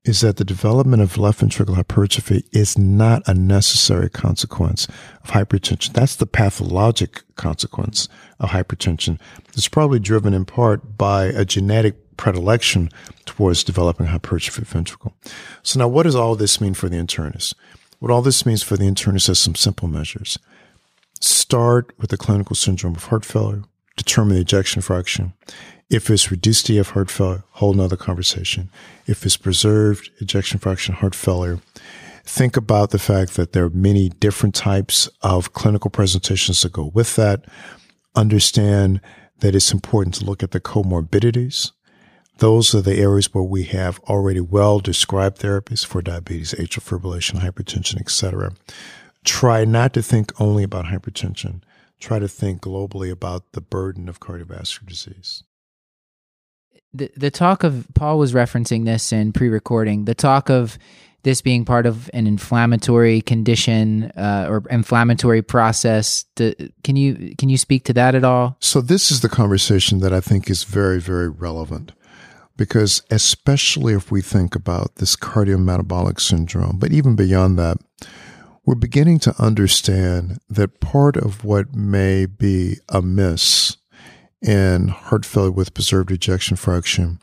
is 0.05 0.21
that 0.21 0.37
the 0.37 0.43
development 0.43 1.03
of 1.03 1.19
left 1.19 1.41
ventricular 1.41 1.75
hypertrophy 1.75 2.45
is 2.51 2.79
not 2.79 3.21
a 3.27 3.35
necessary 3.35 4.09
consequence 4.09 4.87
of 5.23 5.31
hypertension. 5.31 5.93
That's 5.93 6.15
the 6.15 6.25
pathologic 6.25 7.21
consequence 7.35 8.09
of 8.39 8.49
hypertension. 8.49 9.19
It's 9.49 9.67
probably 9.67 9.99
driven 9.99 10.33
in 10.33 10.45
part 10.45 10.97
by 10.97 11.25
a 11.25 11.45
genetic 11.45 12.17
predilection 12.17 12.89
towards 13.25 13.63
developing 13.63 14.07
hypertrophy 14.07 14.63
ventricle. 14.63 15.13
So 15.61 15.79
now 15.79 15.87
what 15.87 16.03
does 16.03 16.15
all 16.15 16.35
this 16.35 16.59
mean 16.59 16.73
for 16.73 16.89
the 16.89 16.97
internist? 16.97 17.53
What 17.99 18.11
all 18.11 18.21
this 18.21 18.45
means 18.45 18.63
for 18.63 18.77
the 18.77 18.85
internist 18.85 19.15
is 19.15 19.25
just 19.25 19.43
some 19.43 19.55
simple 19.55 19.87
measures. 19.87 20.37
Start 21.21 21.93
with 21.97 22.09
the 22.09 22.17
clinical 22.17 22.55
syndrome 22.55 22.95
of 22.95 23.05
heart 23.05 23.25
failure, 23.25 23.63
determine 23.95 24.35
the 24.35 24.41
ejection 24.41 24.81
fraction. 24.81 25.33
If 25.89 26.09
it's 26.09 26.31
reduced 26.31 26.69
EF 26.69 26.89
heart 26.89 27.09
failure, 27.09 27.43
whole 27.51 27.73
nother 27.73 27.95
conversation. 27.95 28.69
If 29.07 29.25
it's 29.25 29.37
preserved 29.37 30.09
ejection 30.19 30.59
fraction 30.59 30.95
heart 30.95 31.15
failure, 31.15 31.59
think 32.23 32.57
about 32.57 32.89
the 32.89 32.99
fact 32.99 33.35
that 33.35 33.53
there 33.53 33.65
are 33.65 33.69
many 33.69 34.09
different 34.09 34.55
types 34.55 35.07
of 35.21 35.53
clinical 35.53 35.91
presentations 35.91 36.61
that 36.63 36.73
go 36.73 36.91
with 36.93 37.15
that. 37.15 37.45
Understand 38.15 38.99
that 39.39 39.55
it's 39.55 39.71
important 39.71 40.15
to 40.15 40.25
look 40.25 40.41
at 40.41 40.51
the 40.51 40.59
comorbidities. 40.59 41.71
Those 42.37 42.75
are 42.75 42.81
the 42.81 42.97
areas 42.97 43.33
where 43.33 43.43
we 43.43 43.63
have 43.63 43.99
already 44.01 44.41
well 44.41 44.79
described 44.79 45.39
therapies 45.39 45.85
for 45.85 46.01
diabetes, 46.01 46.53
atrial 46.53 46.83
fibrillation, 46.83 47.39
hypertension, 47.39 47.99
etc. 47.99 48.53
Try 49.23 49.63
not 49.63 49.93
to 49.93 50.01
think 50.01 50.39
only 50.39 50.63
about 50.63 50.85
hypertension. 50.85 51.61
Try 51.99 52.19
to 52.19 52.27
think 52.27 52.61
globally 52.61 53.09
about 53.09 53.53
the 53.53 53.61
burden 53.61 54.09
of 54.09 54.19
cardiovascular 54.19 54.85
disease. 54.85 55.43
the 56.93 57.09
the 57.15 57.31
talk 57.31 57.63
of 57.63 57.87
Paul 57.93 58.17
was 58.17 58.33
referencing 58.33 58.85
this 58.85 59.13
in 59.13 59.31
pre-recording. 59.31 60.05
The 60.05 60.15
talk 60.15 60.49
of 60.49 60.77
this 61.23 61.41
being 61.41 61.65
part 61.65 61.87
of 61.87 62.09
an 62.13 62.27
inflammatory 62.27 63.19
condition 63.21 64.11
uh, 64.11 64.45
or 64.47 64.63
inflammatory 64.69 65.41
process. 65.41 66.25
The, 66.35 66.71
can 66.83 66.95
you 66.97 67.33
can 67.37 67.49
you 67.49 67.57
speak 67.57 67.85
to 67.85 67.93
that 67.93 68.13
at 68.13 68.23
all? 68.23 68.57
So 68.59 68.81
this 68.81 69.09
is 69.09 69.21
the 69.21 69.29
conversation 69.29 69.99
that 69.99 70.13
I 70.13 70.19
think 70.19 70.49
is 70.49 70.65
very, 70.65 70.99
very 70.99 71.29
relevant 71.29 71.93
because 72.57 73.01
especially 73.11 73.93
if 73.93 74.11
we 74.11 74.21
think 74.21 74.55
about 74.55 74.95
this 74.95 75.15
cardiometabolic 75.15 76.19
syndrome, 76.19 76.77
but 76.77 76.91
even 76.91 77.15
beyond 77.15 77.59
that, 77.59 77.77
we're 78.65 78.75
beginning 78.75 79.19
to 79.19 79.41
understand 79.41 80.39
that 80.49 80.79
part 80.79 81.17
of 81.17 81.43
what 81.43 81.75
may 81.75 82.25
be 82.25 82.77
amiss 82.89 83.77
in 84.41 84.87
heart 84.87 85.25
failure 85.25 85.51
with 85.51 85.73
preserved 85.73 86.11
ejection 86.11 86.57
fraction 86.57 87.19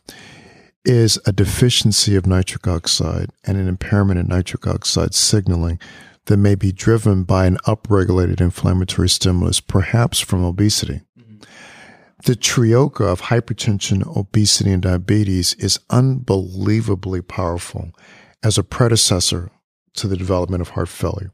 is 0.85 1.19
a 1.27 1.33
deficiency 1.33 2.17
of 2.17 2.27
nitric 2.27 2.67
oxide 2.67 3.31
and 3.45 3.57
an 3.57 3.69
impairment 3.69 4.19
in 4.19 4.27
nitric 4.27 4.67
oxide 4.67 5.15
signaling 5.15 5.79
that 6.27 6.37
may 6.37 6.55
be 6.55 6.73
driven 6.73 7.25
by 7.25 7.47
an 7.47 7.57
upregulated 7.67 8.41
inflammatory 8.41 9.09
stimulus, 9.09 9.61
perhaps 9.61 10.21
from 10.21 10.45
obesity. 10.45 11.01
The 12.25 12.37
troika 12.37 13.05
of 13.05 13.23
hypertension, 13.23 14.07
obesity, 14.17 14.71
and 14.71 14.81
diabetes 14.81 15.55
is 15.55 15.81
unbelievably 15.91 17.23
powerful 17.23 17.91
as 18.45 18.57
a 18.57 18.63
predecessor 18.63 19.51
to 19.95 20.07
the 20.07 20.17
development 20.17 20.61
of 20.61 20.71
heart 20.71 20.89
failure. 20.89 21.33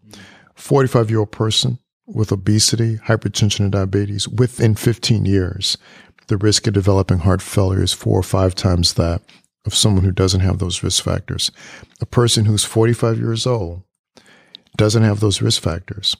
45 0.54 1.10
year 1.10 1.20
old 1.20 1.30
person 1.30 1.78
with 2.06 2.32
obesity, 2.32 2.96
hypertension, 2.96 3.60
and 3.60 3.72
diabetes 3.72 4.26
within 4.28 4.74
15 4.74 5.26
years. 5.26 5.76
The 6.28 6.38
risk 6.38 6.66
of 6.66 6.72
developing 6.72 7.18
heart 7.18 7.42
failure 7.42 7.82
is 7.82 7.92
four 7.92 8.18
or 8.18 8.22
five 8.22 8.54
times 8.54 8.94
that 8.94 9.20
of 9.66 9.74
someone 9.74 10.04
who 10.04 10.12
doesn't 10.12 10.40
have 10.40 10.58
those 10.58 10.82
risk 10.82 11.04
factors. 11.04 11.50
A 12.00 12.06
person 12.06 12.46
who's 12.46 12.64
45 12.64 13.18
years 13.18 13.46
old 13.46 13.82
doesn't 14.78 15.02
have 15.02 15.20
those 15.20 15.42
risk 15.42 15.60
factors. 15.60 16.16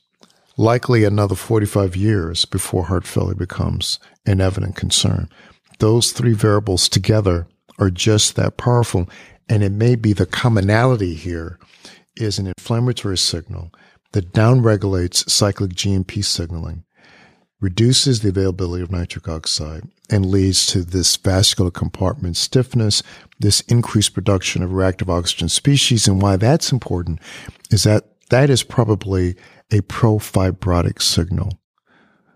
Likely 0.60 1.04
another 1.04 1.36
45 1.36 1.94
years 1.94 2.44
before 2.44 2.86
heart 2.86 3.06
failure 3.06 3.36
becomes 3.36 4.00
an 4.26 4.40
evident 4.40 4.74
concern. 4.74 5.28
Those 5.78 6.10
three 6.10 6.32
variables 6.32 6.88
together 6.88 7.46
are 7.78 7.90
just 7.90 8.34
that 8.34 8.56
powerful. 8.56 9.08
And 9.48 9.62
it 9.62 9.70
may 9.70 9.94
be 9.94 10.12
the 10.12 10.26
commonality 10.26 11.14
here 11.14 11.60
is 12.16 12.40
an 12.40 12.48
inflammatory 12.48 13.16
signal 13.16 13.70
that 14.10 14.32
downregulates 14.32 15.30
cyclic 15.30 15.74
GMP 15.74 16.24
signaling, 16.24 16.82
reduces 17.60 18.20
the 18.20 18.30
availability 18.30 18.82
of 18.82 18.90
nitric 18.90 19.28
oxide, 19.28 19.84
and 20.10 20.26
leads 20.26 20.66
to 20.66 20.82
this 20.82 21.14
vascular 21.16 21.70
compartment 21.70 22.36
stiffness, 22.36 23.00
this 23.38 23.60
increased 23.62 24.12
production 24.12 24.64
of 24.64 24.72
reactive 24.72 25.08
oxygen 25.08 25.48
species. 25.48 26.08
And 26.08 26.20
why 26.20 26.34
that's 26.34 26.72
important 26.72 27.20
is 27.70 27.84
that 27.84 28.08
that 28.30 28.50
is 28.50 28.64
probably 28.64 29.36
a 29.70 29.80
profibrotic 29.82 31.02
signal. 31.02 31.60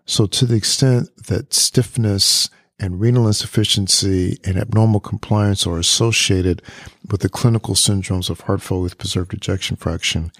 So 0.04 0.26
to 0.26 0.46
the 0.46 0.56
extent 0.56 1.08
that 1.28 1.54
stiffness 1.54 2.50
and 2.78 3.00
renal 3.00 3.28
insufficiency 3.28 4.38
and 4.44 4.56
abnormal 4.58 5.00
compliance 5.00 5.66
are 5.66 5.78
associated 5.78 6.62
with 7.10 7.20
the 7.20 7.28
clinical 7.28 7.74
syndromes 7.74 8.28
of 8.28 8.40
heart 8.40 8.60
failure 8.60 8.82
with 8.82 8.98
preserved 8.98 9.32
ejection 9.32 9.76
fraction, 9.76 10.32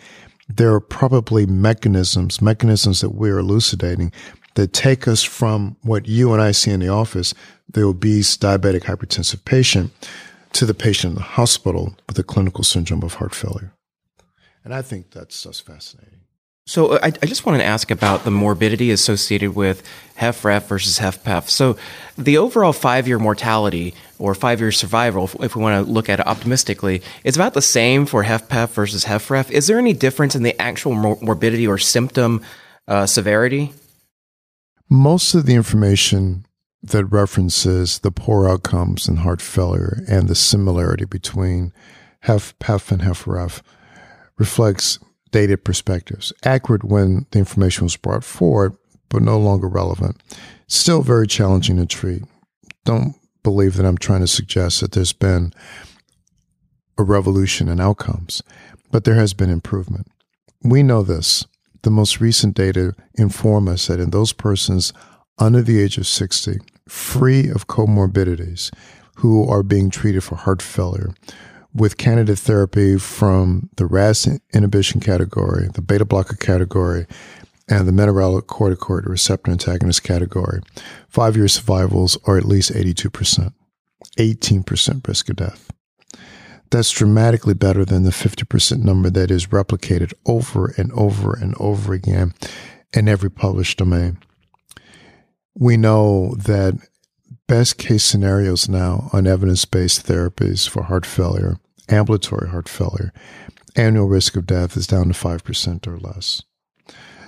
there 0.49 0.75
are 0.75 0.81
probably 0.81 1.47
mechanisms, 1.47 2.43
mechanisms 2.43 3.01
that 3.01 3.11
we're 3.11 3.39
elucidating 3.39 4.13
that 4.55 4.73
take 4.73 5.09
us 5.09 5.23
from 5.23 5.77
what 5.83 6.07
you 6.07 6.33
and 6.33 6.43
I 6.43 6.51
see 6.51 6.73
in 6.73 6.81
the 6.81 6.89
office, 6.89 7.33
the 7.71 7.85
obese 7.85 8.37
diabetic 8.37 8.83
hypertensive 8.83 9.45
patient, 9.45 9.93
to 10.53 10.67
the 10.67 10.75
patient 10.75 11.13
in 11.13 11.15
the 11.15 11.23
hospital 11.23 11.97
with 12.09 12.19
a 12.19 12.23
clinical 12.23 12.65
syndrome 12.65 13.03
of 13.03 13.15
heart 13.15 13.35
failure. 13.35 13.73
And 14.65 14.75
I 14.75 14.83
think 14.83 15.11
that's 15.11 15.43
just 15.43 15.65
fascinating. 15.65 16.21
So 16.73 16.97
I, 17.01 17.09
I, 17.09 17.27
just 17.27 17.45
want 17.45 17.61
to 17.61 17.65
ask 17.67 17.91
about 17.91 18.25
the 18.25 18.31
morbidity 18.31 18.93
associated 18.93 19.55
with 19.55 19.83
HFrEF 20.17 20.63
versus 20.69 20.99
HFpEF. 20.99 21.51
So 21.51 21.77
the 22.17 22.39
overall 22.39 22.73
five-year 22.73 23.19
mortality 23.19 23.93
or 24.19 24.35
five-year 24.35 24.73
survival, 24.73 25.29
if 25.41 25.55
we 25.55 25.61
want 25.61 25.85
to 25.85 25.93
look 25.93 26.09
at 26.09 26.21
it 26.21 26.27
optimistically, 26.27 27.03
is 27.25 27.37
about 27.37 27.53
the 27.53 27.61
same 27.61 28.07
for 28.07 28.25
HFpEF 28.25 28.71
versus 28.71 29.05
HFrEF. 29.05 29.51
Is 29.51 29.67
there 29.67 29.77
any 29.77 29.93
difference 29.93 30.35
in 30.35 30.45
the 30.45 30.59
actual 30.59 30.95
mor- 30.95 31.19
morbidity 31.21 31.67
or 31.67 31.77
symptom 31.77 32.41
uh, 32.89 33.05
severity? 33.05 33.75
Most 34.89 35.35
of 35.35 35.45
the 35.45 35.55
information 35.55 36.47
that 36.83 37.05
references 37.05 37.99
the 37.99 38.11
poor 38.11 38.49
outcomes 38.49 39.11
in 39.11 39.17
heart 39.17 39.43
failure 39.43 40.05
and 40.09 40.27
the 40.27 40.35
similarity 40.35 41.05
between 41.05 41.75
HFpEF 42.25 42.93
and 42.93 43.03
HFrEF 43.03 43.61
reflects 44.39 44.99
dated 45.33 45.65
perspectives, 45.65 46.33
accurate 46.45 46.85
when 46.85 47.27
the 47.33 47.41
information 47.41 47.85
was 47.85 47.97
brought 47.97 48.23
forward, 48.23 48.77
but 49.09 49.23
no 49.23 49.39
longer 49.39 49.69
relevant. 49.69 50.23
Still 50.69 51.03
very 51.03 51.27
challenging 51.27 51.77
to 51.79 51.87
treat. 51.87 52.23
Don't 52.85 53.15
believe 53.43 53.75
that 53.77 53.87
I'm 53.87 53.99
trying 53.99 54.21
to 54.21 54.29
suggest 54.29 54.81
that 54.81 54.93
there's 54.93 55.13
been 55.13 55.53
a 56.97 57.03
revolution 57.03 57.69
in 57.69 57.81
outcomes, 57.81 58.43
but 58.91 59.05
there 59.05 59.15
has 59.15 59.35
been 59.35 59.51
improvement. 59.51 60.07
We 60.63 60.83
know 60.83 61.03
this. 61.03 61.45
The 61.83 61.91
most 61.91 62.21
recent 62.21 62.55
data 62.55 62.95
inform 63.15 63.67
us 63.67 63.89
that 63.89 63.99
in 63.99 64.11
those 64.11 64.33
persons 64.33 64.93
under 65.39 65.63
the 65.63 65.81
age 65.81 65.99
of 65.99 66.07
60, 66.07 66.59
free 66.89 67.49
of 67.49 67.67
comorbidities, 67.67 68.71
who 69.17 69.49
are 69.49 69.63
being 69.63 69.91
treated 69.91 70.23
for 70.25 70.37
heart 70.37 70.63
failure, 70.63 71.13
with 71.75 71.97
candidate 71.97 72.39
therapy 72.39 72.99
from 72.99 73.71
the 73.77 73.87
RAS 73.87 74.29
inhibition 74.53 75.01
category, 75.01 75.69
the 75.73 75.83
beta 75.83 76.05
blocker 76.05 76.37
category, 76.37 77.07
and 77.69 77.87
the 77.87 77.93
mineralocorticoid 77.93 79.07
receptor 79.07 79.51
antagonist 79.51 80.03
category, 80.03 80.61
five 81.09 81.37
year 81.37 81.49
survivals 81.49 82.19
are 82.27 82.37
at 82.37 82.45
least 82.45 82.73
82%, 82.73 83.53
18% 84.19 85.09
risk 85.09 85.29
of 85.31 85.37
death. 85.37 85.71
That's 86.71 86.91
dramatically 86.91 87.55
better 87.55 87.85
than 87.85 88.03
the 88.03 88.11
50% 88.11 88.83
number 88.83 89.11
that 89.11 89.31
is 89.31 89.47
replicated 89.47 90.13
over 90.27 90.75
and 90.77 90.91
over 90.93 91.35
and 91.35 91.55
over 91.61 91.93
again 91.93 92.33
in 92.93 93.09
every 93.09 93.31
published 93.31 93.79
domain. 93.79 94.19
We 95.55 95.77
know 95.77 96.35
that 96.37 96.75
best 97.53 97.77
case 97.77 98.03
scenarios 98.03 98.67
now 98.67 99.11
on 99.13 99.27
evidence 99.27 99.67
based 99.67 100.07
therapies 100.07 100.67
for 100.67 100.85
heart 100.85 101.05
failure, 101.05 101.59
ambulatory 101.91 102.49
heart 102.49 102.67
failure, 102.67 103.13
annual 103.77 104.09
risk 104.09 104.37
of 104.37 104.47
death 104.47 104.75
is 104.75 104.87
down 104.87 105.09
to 105.09 105.13
5% 105.13 105.87
or 105.87 105.99
less. 105.99 106.41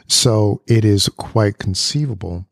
So 0.07 0.63
it 0.67 0.83
is 0.83 1.11
quite 1.11 1.59
conceivable 1.59 2.47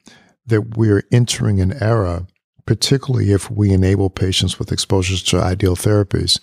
that 0.45 0.77
we're 0.77 1.05
entering 1.11 1.63
an 1.63 1.73
era, 1.83 2.27
particularly 2.67 3.33
if 3.33 3.51
we 3.51 3.73
enable 3.73 4.11
patients 4.11 4.59
with 4.59 4.71
exposures 4.71 5.23
to 5.23 5.41
ideal 5.41 5.75
therapies, 5.75 6.39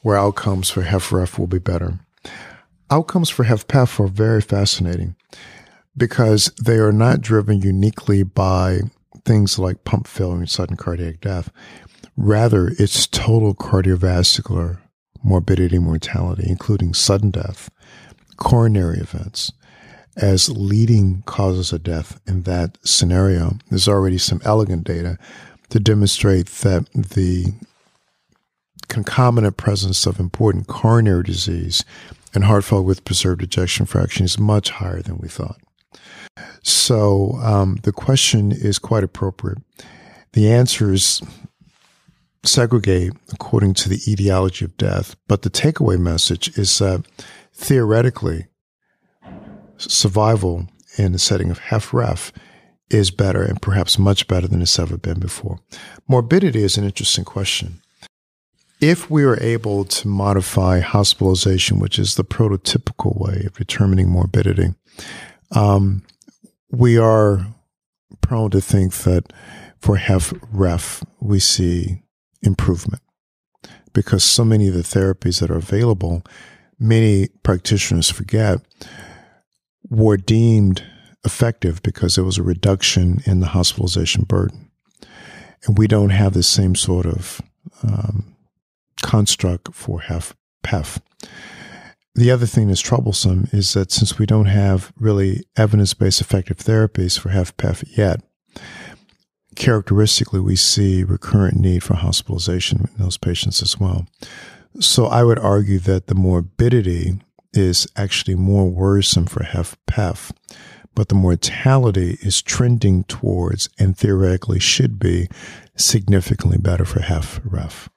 where 0.00 0.16
outcomes 0.16 0.70
for 0.70 0.84
HFrEF 0.84 1.38
will 1.38 1.46
be 1.46 1.58
better. 1.58 2.00
Outcomes 2.90 3.28
for 3.28 3.44
HFpEF 3.44 4.00
are 4.00 4.08
very 4.08 4.40
fascinating 4.40 5.14
because 5.94 6.50
they 6.52 6.78
are 6.78 6.90
not 6.90 7.20
driven 7.20 7.60
uniquely 7.60 8.22
by 8.22 8.80
things 9.24 9.58
like 9.58 9.84
pump 9.84 10.06
failure 10.06 10.38
and 10.38 10.50
sudden 10.50 10.76
cardiac 10.76 11.20
death. 11.20 11.50
Rather, 12.16 12.68
it's 12.78 13.06
total 13.06 13.54
cardiovascular 13.54 14.78
morbidity, 15.22 15.78
mortality, 15.78 16.44
including 16.46 16.94
sudden 16.94 17.30
death, 17.30 17.70
coronary 18.36 18.98
events, 18.98 19.52
as 20.16 20.48
leading 20.50 21.22
causes 21.26 21.72
of 21.72 21.82
death 21.82 22.20
in 22.26 22.42
that 22.42 22.78
scenario. 22.84 23.58
There's 23.68 23.88
already 23.88 24.18
some 24.18 24.40
elegant 24.44 24.84
data 24.84 25.18
to 25.70 25.78
demonstrate 25.78 26.46
that 26.46 26.90
the 26.92 27.54
concomitant 28.88 29.56
presence 29.56 30.04
of 30.04 30.18
important 30.18 30.66
coronary 30.66 31.22
disease 31.22 31.84
and 32.34 32.44
heart 32.44 32.64
failure 32.64 32.82
with 32.82 33.04
preserved 33.04 33.42
ejection 33.42 33.86
fraction 33.86 34.24
is 34.24 34.38
much 34.38 34.70
higher 34.70 35.00
than 35.00 35.18
we 35.18 35.28
thought. 35.28 35.60
So 36.62 37.32
um, 37.42 37.78
the 37.82 37.92
question 37.92 38.52
is 38.52 38.78
quite 38.78 39.04
appropriate. 39.04 39.58
The 40.32 40.50
answers 40.50 41.22
segregate 42.42 43.12
according 43.32 43.74
to 43.74 43.88
the 43.88 44.00
etiology 44.06 44.64
of 44.64 44.76
death, 44.76 45.16
but 45.28 45.42
the 45.42 45.50
takeaway 45.50 45.98
message 45.98 46.56
is 46.58 46.78
that 46.78 47.04
theoretically, 47.52 48.46
survival 49.76 50.66
in 50.96 51.12
the 51.12 51.18
setting 51.18 51.50
of 51.50 51.60
HFrEF 51.60 52.32
is 52.90 53.10
better 53.10 53.42
and 53.42 53.62
perhaps 53.62 53.98
much 53.98 54.26
better 54.26 54.48
than 54.48 54.62
it's 54.62 54.78
ever 54.78 54.96
been 54.96 55.20
before. 55.20 55.60
Morbidity 56.08 56.62
is 56.62 56.76
an 56.76 56.84
interesting 56.84 57.24
question. 57.24 57.80
If 58.80 59.10
we 59.10 59.24
are 59.24 59.40
able 59.40 59.84
to 59.84 60.08
modify 60.08 60.80
hospitalization, 60.80 61.78
which 61.78 61.98
is 61.98 62.14
the 62.14 62.24
prototypical 62.24 63.18
way 63.18 63.44
of 63.44 63.54
determining 63.54 64.08
morbidity, 64.08 64.74
um, 65.52 66.02
we 66.70 66.98
are 66.98 67.46
prone 68.20 68.50
to 68.50 68.60
think 68.60 68.94
that 68.98 69.32
for 69.80 69.96
HFrEF, 69.96 71.04
we 71.20 71.40
see 71.40 72.02
improvement 72.42 73.02
because 73.92 74.22
so 74.22 74.44
many 74.44 74.68
of 74.68 74.74
the 74.74 74.82
therapies 74.82 75.40
that 75.40 75.50
are 75.50 75.56
available, 75.56 76.22
many 76.78 77.28
practitioners 77.42 78.10
forget, 78.10 78.60
were 79.88 80.16
deemed 80.16 80.84
effective 81.24 81.82
because 81.82 82.14
there 82.14 82.24
was 82.24 82.38
a 82.38 82.42
reduction 82.42 83.20
in 83.26 83.40
the 83.40 83.48
hospitalization 83.48 84.24
burden. 84.24 84.70
And 85.66 85.76
we 85.76 85.86
don't 85.86 86.10
have 86.10 86.32
the 86.32 86.42
same 86.42 86.74
sort 86.74 87.06
of 87.06 87.42
um, 87.82 88.36
construct 89.02 89.74
for 89.74 90.00
HFpEF. 90.00 91.00
The 92.14 92.30
other 92.30 92.46
thing 92.46 92.68
that's 92.68 92.80
troublesome 92.80 93.48
is 93.52 93.72
that 93.74 93.92
since 93.92 94.18
we 94.18 94.26
don't 94.26 94.46
have 94.46 94.92
really 94.98 95.44
evidence 95.56 95.94
based 95.94 96.20
effective 96.20 96.58
therapies 96.58 97.18
for 97.18 97.28
HFpEF 97.28 97.96
yet, 97.96 98.20
characteristically 99.54 100.40
we 100.40 100.56
see 100.56 101.04
recurrent 101.04 101.56
need 101.56 101.82
for 101.82 101.94
hospitalization 101.94 102.88
in 102.92 103.02
those 103.02 103.16
patients 103.16 103.62
as 103.62 103.78
well. 103.78 104.06
So 104.80 105.06
I 105.06 105.22
would 105.22 105.38
argue 105.38 105.78
that 105.80 106.08
the 106.08 106.14
morbidity 106.14 107.20
is 107.52 107.86
actually 107.96 108.36
more 108.36 108.68
worrisome 108.68 109.26
for 109.26 109.44
HFpEF, 109.44 110.32
but 110.94 111.08
the 111.08 111.14
mortality 111.14 112.18
is 112.22 112.42
trending 112.42 113.04
towards 113.04 113.68
and 113.78 113.96
theoretically 113.96 114.58
should 114.58 114.98
be 114.98 115.28
significantly 115.76 116.58
better 116.58 116.84
for 116.84 117.00
HFrEF. 117.00 117.88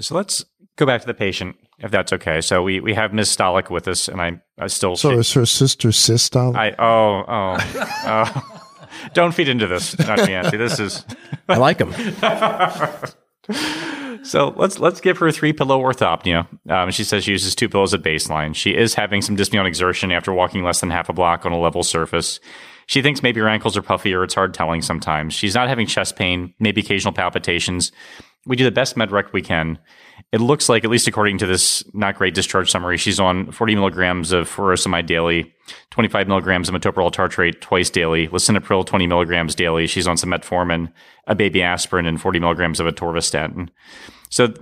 So 0.00 0.14
So 0.14 0.16
let's 0.16 0.44
go 0.76 0.86
back 0.86 1.00
to 1.00 1.06
the 1.06 1.14
patient, 1.14 1.56
if 1.78 1.90
that's 1.90 2.12
okay. 2.12 2.40
So 2.40 2.62
we, 2.62 2.80
we 2.80 2.94
have 2.94 3.12
Ms. 3.12 3.34
Stolick 3.34 3.70
with 3.70 3.88
us, 3.88 4.08
and 4.08 4.20
I, 4.20 4.40
I 4.58 4.68
still. 4.68 4.96
So 4.96 5.18
is 5.18 5.32
her 5.32 5.46
sister 5.46 5.88
Systolic? 5.88 6.56
I 6.56 6.74
oh 6.78 7.24
oh 7.28 7.56
oh. 8.06 8.58
Don't 9.14 9.32
feed 9.32 9.48
into 9.48 9.66
this, 9.66 9.92
Dr. 9.92 10.30
Yancy. 10.30 10.56
This 10.56 10.78
is. 10.78 11.04
I 11.48 11.56
like 11.56 11.78
them. 11.78 11.92
So 14.22 14.54
let's 14.56 14.78
let's 14.78 15.00
give 15.00 15.18
her 15.18 15.30
three 15.32 15.52
pillow 15.52 15.80
orthopnea. 15.80 16.46
Um, 16.70 16.90
she 16.90 17.04
says 17.04 17.24
she 17.24 17.32
uses 17.32 17.54
two 17.54 17.68
pillows 17.68 17.92
at 17.92 18.02
baseline. 18.02 18.54
She 18.54 18.70
is 18.70 18.94
having 18.94 19.20
some 19.20 19.36
dyspnea 19.36 19.60
on 19.60 19.66
exertion 19.66 20.12
after 20.12 20.32
walking 20.32 20.62
less 20.62 20.80
than 20.80 20.90
half 20.90 21.08
a 21.08 21.12
block 21.12 21.44
on 21.44 21.52
a 21.52 21.58
level 21.58 21.82
surface. 21.82 22.38
She 22.86 23.02
thinks 23.02 23.22
maybe 23.22 23.40
her 23.40 23.48
ankles 23.48 23.76
are 23.76 23.82
puffy 23.82 24.14
or 24.14 24.22
it's 24.22 24.34
hard 24.34 24.54
telling 24.54 24.82
sometimes. 24.82 25.34
She's 25.34 25.54
not 25.54 25.68
having 25.68 25.86
chest 25.86 26.16
pain, 26.16 26.54
maybe 26.58 26.80
occasional 26.80 27.12
palpitations. 27.12 27.92
We 28.46 28.56
do 28.56 28.64
the 28.64 28.70
best 28.70 28.96
med 28.96 29.12
rec 29.12 29.32
we 29.32 29.42
can. 29.42 29.78
It 30.32 30.40
looks 30.40 30.70
like, 30.70 30.82
at 30.82 30.90
least 30.90 31.06
according 31.06 31.36
to 31.38 31.46
this 31.46 31.84
not 31.92 32.16
great 32.16 32.32
discharge 32.32 32.70
summary, 32.70 32.96
she's 32.96 33.20
on 33.20 33.52
40 33.52 33.74
milligrams 33.74 34.32
of 34.32 34.48
furosemide 34.48 35.04
daily, 35.04 35.52
25 35.90 36.26
milligrams 36.26 36.70
of 36.70 36.74
metoprolol 36.74 37.12
tartrate 37.12 37.60
twice 37.60 37.90
daily, 37.90 38.28
lisinopril 38.28 38.86
20 38.86 39.06
milligrams 39.06 39.54
daily. 39.54 39.86
She's 39.86 40.08
on 40.08 40.16
some 40.16 40.30
metformin, 40.30 40.90
a 41.26 41.34
baby 41.34 41.62
aspirin, 41.62 42.06
and 42.06 42.18
40 42.18 42.38
milligrams 42.38 42.80
of 42.80 42.86
atorvastatin. 42.86 43.68
So, 44.30 44.54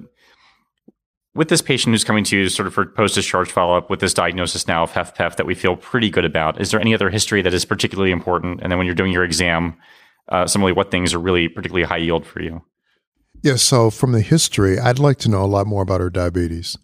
with 1.36 1.48
this 1.48 1.62
patient 1.62 1.94
who's 1.94 2.02
coming 2.02 2.24
to 2.24 2.36
you 2.36 2.48
sort 2.48 2.66
of 2.66 2.74
for 2.74 2.86
post 2.86 3.14
discharge 3.14 3.52
follow 3.52 3.76
up 3.76 3.88
with 3.88 4.00
this 4.00 4.12
diagnosis 4.12 4.66
now 4.66 4.82
of 4.82 4.90
HFpEF 4.90 5.36
that 5.36 5.46
we 5.46 5.54
feel 5.54 5.76
pretty 5.76 6.10
good 6.10 6.24
about, 6.24 6.60
is 6.60 6.72
there 6.72 6.80
any 6.80 6.92
other 6.92 7.10
history 7.10 7.42
that 7.42 7.54
is 7.54 7.64
particularly 7.64 8.10
important? 8.10 8.60
And 8.60 8.72
then 8.72 8.78
when 8.78 8.86
you're 8.86 8.96
doing 8.96 9.12
your 9.12 9.22
exam, 9.22 9.76
uh, 10.30 10.48
similarly, 10.48 10.72
what 10.72 10.90
things 10.90 11.14
are 11.14 11.20
really 11.20 11.48
particularly 11.48 11.86
high 11.86 11.98
yield 11.98 12.26
for 12.26 12.42
you? 12.42 12.64
Yeah, 13.42 13.56
so 13.56 13.88
from 13.88 14.12
the 14.12 14.20
history, 14.20 14.78
I'd 14.78 14.98
like 14.98 15.16
to 15.18 15.30
know 15.30 15.42
a 15.42 15.46
lot 15.46 15.66
more 15.66 15.82
about 15.82 16.02
her 16.02 16.10
diabetes 16.10 16.76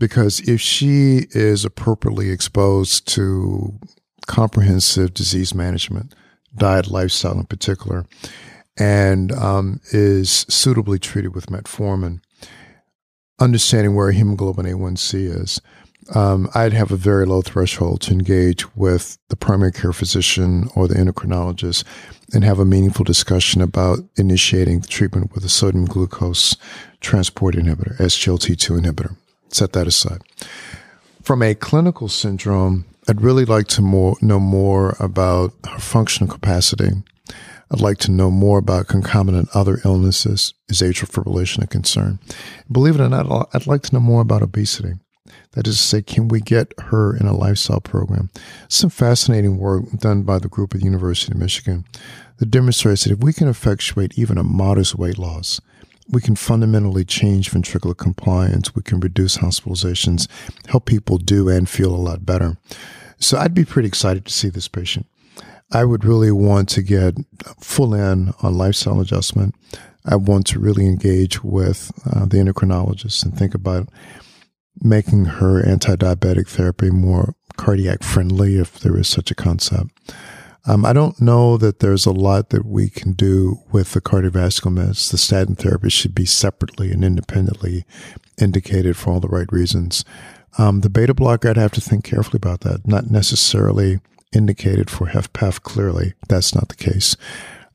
because 0.00 0.40
if 0.40 0.60
she 0.60 1.26
is 1.30 1.64
appropriately 1.64 2.30
exposed 2.30 3.06
to 3.14 3.78
comprehensive 4.26 5.14
disease 5.14 5.54
management, 5.54 6.12
diet, 6.56 6.88
lifestyle 6.88 7.38
in 7.38 7.46
particular, 7.46 8.04
and 8.76 9.30
um, 9.30 9.80
is 9.92 10.44
suitably 10.48 10.98
treated 10.98 11.36
with 11.36 11.46
metformin, 11.46 12.20
understanding 13.38 13.94
where 13.94 14.10
hemoglobin 14.10 14.66
A1C 14.66 15.40
is, 15.40 15.60
um, 16.14 16.48
I'd 16.54 16.72
have 16.72 16.90
a 16.90 16.96
very 16.96 17.26
low 17.26 17.42
threshold 17.42 18.00
to 18.02 18.12
engage 18.12 18.74
with 18.74 19.18
the 19.28 19.36
primary 19.36 19.72
care 19.72 19.92
physician 19.92 20.68
or 20.74 20.88
the 20.88 20.94
endocrinologist 20.94 21.84
and 22.34 22.44
have 22.44 22.58
a 22.58 22.64
meaningful 22.64 23.04
discussion 23.04 23.60
about 23.60 24.00
initiating 24.16 24.82
treatment 24.82 25.32
with 25.34 25.44
a 25.44 25.48
sodium 25.48 25.84
glucose 25.84 26.56
transport 27.00 27.54
inhibitor, 27.54 27.96
SGLT2 27.98 28.80
inhibitor. 28.80 29.16
Set 29.48 29.72
that 29.72 29.86
aside. 29.86 30.22
From 31.22 31.42
a 31.42 31.54
clinical 31.54 32.08
syndrome, 32.08 32.84
I'd 33.08 33.20
really 33.20 33.44
like 33.44 33.68
to 33.68 33.82
more, 33.82 34.16
know 34.20 34.40
more 34.40 34.96
about 34.98 35.52
her 35.68 35.78
functional 35.78 36.32
capacity. 36.32 36.90
I'd 37.70 37.80
like 37.80 37.98
to 37.98 38.10
know 38.10 38.30
more 38.30 38.58
about 38.58 38.88
concomitant 38.88 39.48
other 39.54 39.78
illnesses. 39.84 40.54
Is 40.68 40.82
atrial 40.82 41.10
fibrillation 41.10 41.62
a 41.62 41.66
concern? 41.66 42.18
Believe 42.70 42.96
it 42.96 43.00
or 43.02 43.08
not, 43.08 43.48
I'd 43.54 43.66
like 43.66 43.82
to 43.82 43.94
know 43.94 44.00
more 44.00 44.20
about 44.20 44.42
obesity. 44.42 44.94
That 45.52 45.66
is 45.66 45.76
to 45.76 45.82
say, 45.82 46.02
can 46.02 46.28
we 46.28 46.40
get 46.40 46.72
her 46.78 47.14
in 47.14 47.26
a 47.26 47.36
lifestyle 47.36 47.80
program? 47.80 48.30
Some 48.68 48.90
fascinating 48.90 49.58
work 49.58 49.84
done 49.98 50.22
by 50.22 50.38
the 50.38 50.48
group 50.48 50.74
at 50.74 50.80
the 50.80 50.86
University 50.86 51.32
of 51.32 51.38
Michigan 51.38 51.84
that 52.38 52.46
demonstrates 52.50 53.04
that 53.04 53.12
if 53.12 53.18
we 53.18 53.32
can 53.32 53.48
effectuate 53.48 54.18
even 54.18 54.38
a 54.38 54.42
modest 54.42 54.96
weight 54.96 55.18
loss, 55.18 55.60
we 56.08 56.20
can 56.20 56.36
fundamentally 56.36 57.04
change 57.04 57.50
ventricular 57.50 57.96
compliance. 57.96 58.74
We 58.74 58.82
can 58.82 59.00
reduce 59.00 59.38
hospitalizations, 59.38 60.26
help 60.68 60.86
people 60.86 61.18
do 61.18 61.48
and 61.48 61.68
feel 61.68 61.94
a 61.94 61.96
lot 61.96 62.26
better. 62.26 62.56
So 63.18 63.38
I'd 63.38 63.54
be 63.54 63.64
pretty 63.64 63.88
excited 63.88 64.24
to 64.26 64.32
see 64.32 64.48
this 64.48 64.68
patient. 64.68 65.06
I 65.70 65.84
would 65.84 66.04
really 66.04 66.32
want 66.32 66.68
to 66.70 66.82
get 66.82 67.14
full 67.60 67.94
in 67.94 68.34
on 68.42 68.58
lifestyle 68.58 69.00
adjustment. 69.00 69.54
I 70.04 70.16
want 70.16 70.46
to 70.48 70.58
really 70.58 70.86
engage 70.86 71.42
with 71.44 71.92
uh, 72.04 72.26
the 72.26 72.38
endocrinologist 72.38 73.22
and 73.24 73.36
think 73.36 73.54
about 73.54 73.88
making 74.82 75.24
her 75.24 75.64
anti 75.64 75.96
diabetic 75.96 76.48
therapy 76.48 76.90
more 76.90 77.34
cardiac 77.56 78.02
friendly, 78.02 78.56
if 78.56 78.80
there 78.80 78.98
is 78.98 79.08
such 79.08 79.30
a 79.30 79.34
concept. 79.34 79.90
Um, 80.64 80.84
I 80.84 80.92
don't 80.92 81.20
know 81.20 81.56
that 81.56 81.80
there's 81.80 82.06
a 82.06 82.12
lot 82.12 82.50
that 82.50 82.64
we 82.64 82.88
can 82.88 83.12
do 83.12 83.60
with 83.72 83.92
the 83.92 84.00
cardiovascular 84.00 84.72
meds. 84.72 85.10
The 85.10 85.18
statin 85.18 85.56
therapy 85.56 85.90
should 85.90 86.14
be 86.14 86.24
separately 86.24 86.92
and 86.92 87.04
independently 87.04 87.84
indicated 88.40 88.96
for 88.96 89.12
all 89.12 89.20
the 89.20 89.28
right 89.28 89.50
reasons. 89.50 90.04
Um, 90.58 90.80
the 90.80 90.90
beta 90.90 91.14
blocker, 91.14 91.48
I'd 91.48 91.56
have 91.56 91.72
to 91.72 91.80
think 91.80 92.04
carefully 92.04 92.36
about 92.36 92.60
that. 92.60 92.86
Not 92.86 93.10
necessarily 93.10 94.00
indicated 94.32 94.88
for 94.88 95.08
HFpEF, 95.08 95.62
clearly. 95.62 96.14
That's 96.28 96.54
not 96.54 96.68
the 96.68 96.76
case. 96.76 97.16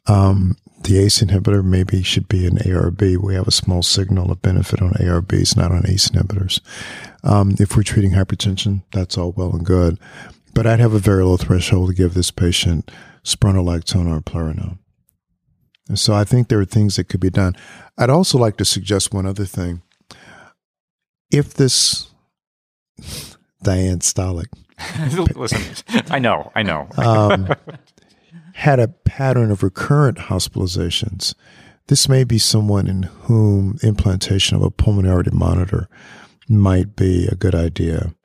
Um, 0.06 0.56
the 0.88 0.98
ACE 1.00 1.20
inhibitor 1.22 1.64
maybe 1.64 2.02
should 2.02 2.28
be 2.30 2.48
an 2.48 2.58
ARB. 2.60 3.18
We 3.18 3.36
have 3.36 3.48
a 3.48 3.52
small 3.52 3.84
signal 3.84 4.32
of 4.32 4.42
benefit 4.42 4.82
on 4.82 4.92
ARBs, 4.94 5.56
not 5.58 5.72
on 5.72 5.86
ACE 5.86 6.10
inhibitors. 6.10 6.62
Um, 7.24 7.56
if 7.60 7.76
we're 7.76 7.84
treating 7.84 8.12
hypertension, 8.12 8.84
that's 8.92 9.18
all 9.18 9.34
well 9.34 9.52
and 9.54 9.66
good. 9.66 10.00
But 10.54 10.66
I'd 10.66 10.80
have 10.80 10.94
a 10.94 11.00
very 11.00 11.24
low 11.26 11.38
threshold 11.38 11.90
to 11.90 11.96
give 11.96 12.14
this 12.14 12.32
patient 12.32 12.90
spironolactone 13.24 14.08
or 14.10 14.22
eplerenone. 14.22 14.78
And 15.90 16.00
so 16.00 16.14
I 16.14 16.24
think 16.24 16.48
there 16.48 16.60
are 16.60 16.66
things 16.66 16.96
that 16.96 17.10
could 17.10 17.20
be 17.20 17.30
done. 17.30 17.56
I'd 17.98 18.10
also 18.10 18.38
like 18.38 18.58
to 18.58 18.66
suggest 18.66 19.14
one 19.14 19.26
other 19.26 19.46
thing. 19.46 19.82
If 21.32 21.54
this 21.54 22.08
Diane 23.64 24.00
Stolick. 24.00 24.48
Listen, 25.36 25.62
I 26.10 26.20
know, 26.20 26.52
I 26.56 26.64
know. 26.64 26.88
um, 26.98 27.50
had 28.58 28.80
a 28.80 28.88
pattern 28.88 29.52
of 29.52 29.62
recurrent 29.62 30.18
hospitalizations, 30.18 31.36
this 31.90 32.10
may 32.10 32.24
be 32.24 32.40
someone 32.40 32.88
in 32.88 33.04
whom 33.04 33.78
implantation 33.84 34.58
of 34.58 34.64
a 34.64 34.72
pulmonary 34.72 35.26
monitor 35.32 35.88
might 36.50 36.96
be 36.96 37.28
a 37.28 37.36
good 37.36 37.54
idea. 37.54 38.16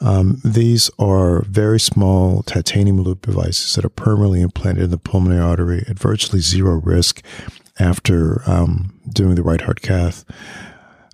Um, 0.00 0.40
these 0.44 0.90
are 0.98 1.44
very 1.44 1.78
small 1.78 2.42
titanium 2.42 3.00
loop 3.00 3.22
devices 3.22 3.76
that 3.76 3.84
are 3.84 3.90
permanently 3.90 4.40
implanted 4.40 4.84
in 4.84 4.90
the 4.90 4.98
pulmonary 4.98 5.40
artery 5.40 5.84
at 5.86 6.00
virtually 6.00 6.40
zero 6.40 6.80
risk 6.80 7.22
after 7.78 8.42
um, 8.50 8.98
doing 9.14 9.36
the 9.36 9.44
right 9.44 9.60
heart 9.60 9.82
cath 9.82 10.24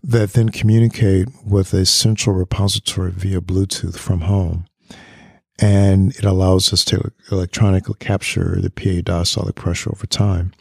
that 0.02 0.32
then 0.32 0.48
communicate 0.48 1.28
with 1.44 1.74
a 1.74 1.84
central 1.84 2.34
repository 2.34 3.10
via 3.10 3.42
Bluetooth 3.42 3.98
from 3.98 4.22
home 4.22 4.64
and 5.58 6.14
it 6.16 6.24
allows 6.24 6.72
us 6.72 6.84
to 6.86 7.12
electronically 7.30 7.96
capture 7.98 8.58
the 8.60 8.70
PA 8.70 9.00
diastolic 9.02 9.54
pressure 9.54 9.90
over 9.90 10.06
time 10.06 10.52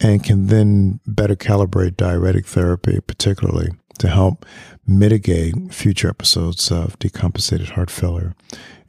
and 0.00 0.24
can 0.24 0.46
then 0.46 1.00
better 1.06 1.36
calibrate 1.36 1.96
diuretic 1.96 2.46
therapy, 2.46 2.98
particularly 3.06 3.70
to 3.98 4.08
help 4.08 4.44
mitigate 4.86 5.72
future 5.72 6.08
episodes 6.08 6.70
of 6.70 6.98
decompensated 6.98 7.70
heart 7.70 7.90
failure. 7.90 8.34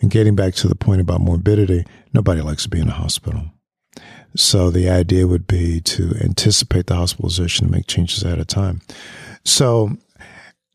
And 0.02 0.10
getting 0.10 0.36
back 0.36 0.56
to 0.56 0.68
the 0.68 0.76
point 0.76 1.02
about 1.02 1.22
morbidity, 1.22 1.86
nobody 2.14 2.42
likes 2.42 2.64
to 2.64 2.70
be 2.70 2.80
in 2.80 2.90
a 2.90 2.94
hospital. 2.94 3.46
So 4.36 4.72
the 4.72 4.90
idea 4.90 5.28
would 5.28 5.46
be 5.46 5.80
to 5.82 6.16
anticipate 6.20 6.88
the 6.88 6.96
hospitalization 6.96 7.66
and 7.66 7.72
make 7.72 7.86
changes 7.86 8.24
at 8.24 8.40
a 8.40 8.46
time. 8.46 8.82
So 9.46 9.96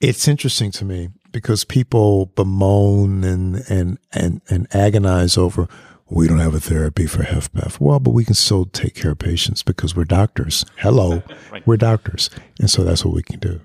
it's 0.01 0.29
interesting 0.29 0.71
to 0.73 0.85
me 0.85 1.09
because 1.31 1.65
people 1.65 2.27
bemoan 2.35 3.25
and 3.25 3.63
and 3.69 3.99
and 4.13 4.41
and 4.49 4.67
agonize 4.75 5.37
over 5.37 5.69
we 6.11 6.27
don't 6.27 6.39
have 6.39 6.55
a 6.55 6.61
therapy 6.61 7.07
for 7.07 7.23
HFpEF. 7.23 7.81
Well, 7.81 8.01
but 8.01 8.13
we 8.13 8.25
can 8.25 8.35
still 8.35 8.65
take 8.65 8.95
care 8.95 9.11
of 9.13 9.19
patients 9.19 9.63
because 9.63 9.95
we're 9.95 10.05
doctors. 10.05 10.65
Hello, 10.79 11.23
right. 11.53 11.67
we're 11.67 11.77
doctors, 11.77 12.31
and 12.59 12.71
so 12.71 12.83
that's 12.85 13.05
what 13.05 13.15
we 13.15 13.23
can 13.23 13.39
do. 13.39 13.61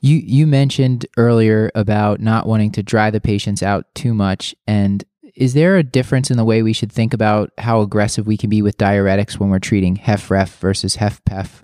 You 0.00 0.16
you 0.16 0.46
mentioned 0.46 1.06
earlier 1.16 1.70
about 1.74 2.20
not 2.20 2.46
wanting 2.46 2.72
to 2.72 2.82
dry 2.82 3.10
the 3.10 3.20
patients 3.20 3.62
out 3.62 3.92
too 3.94 4.14
much, 4.14 4.54
and 4.66 5.04
is 5.34 5.54
there 5.54 5.76
a 5.76 5.82
difference 5.82 6.30
in 6.30 6.36
the 6.36 6.44
way 6.44 6.62
we 6.62 6.72
should 6.72 6.92
think 6.92 7.14
about 7.14 7.50
how 7.58 7.80
aggressive 7.80 8.26
we 8.26 8.36
can 8.36 8.50
be 8.50 8.62
with 8.62 8.78
diuretics 8.78 9.38
when 9.38 9.50
we're 9.50 9.58
treating 9.58 9.96
HFrEF 9.96 10.56
versus 10.58 10.96
HFpEF? 10.96 11.62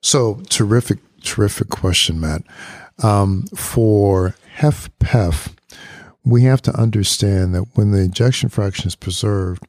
So 0.00 0.42
terrific, 0.50 0.98
terrific 1.22 1.70
question, 1.70 2.20
Matt. 2.20 2.42
Um, 3.02 3.46
for 3.56 4.36
HFpEF, 4.58 5.54
we 6.24 6.44
have 6.44 6.62
to 6.62 6.72
understand 6.72 7.54
that 7.54 7.66
when 7.74 7.90
the 7.90 8.02
ejection 8.02 8.48
fraction 8.48 8.86
is 8.86 8.94
preserved, 8.94 9.64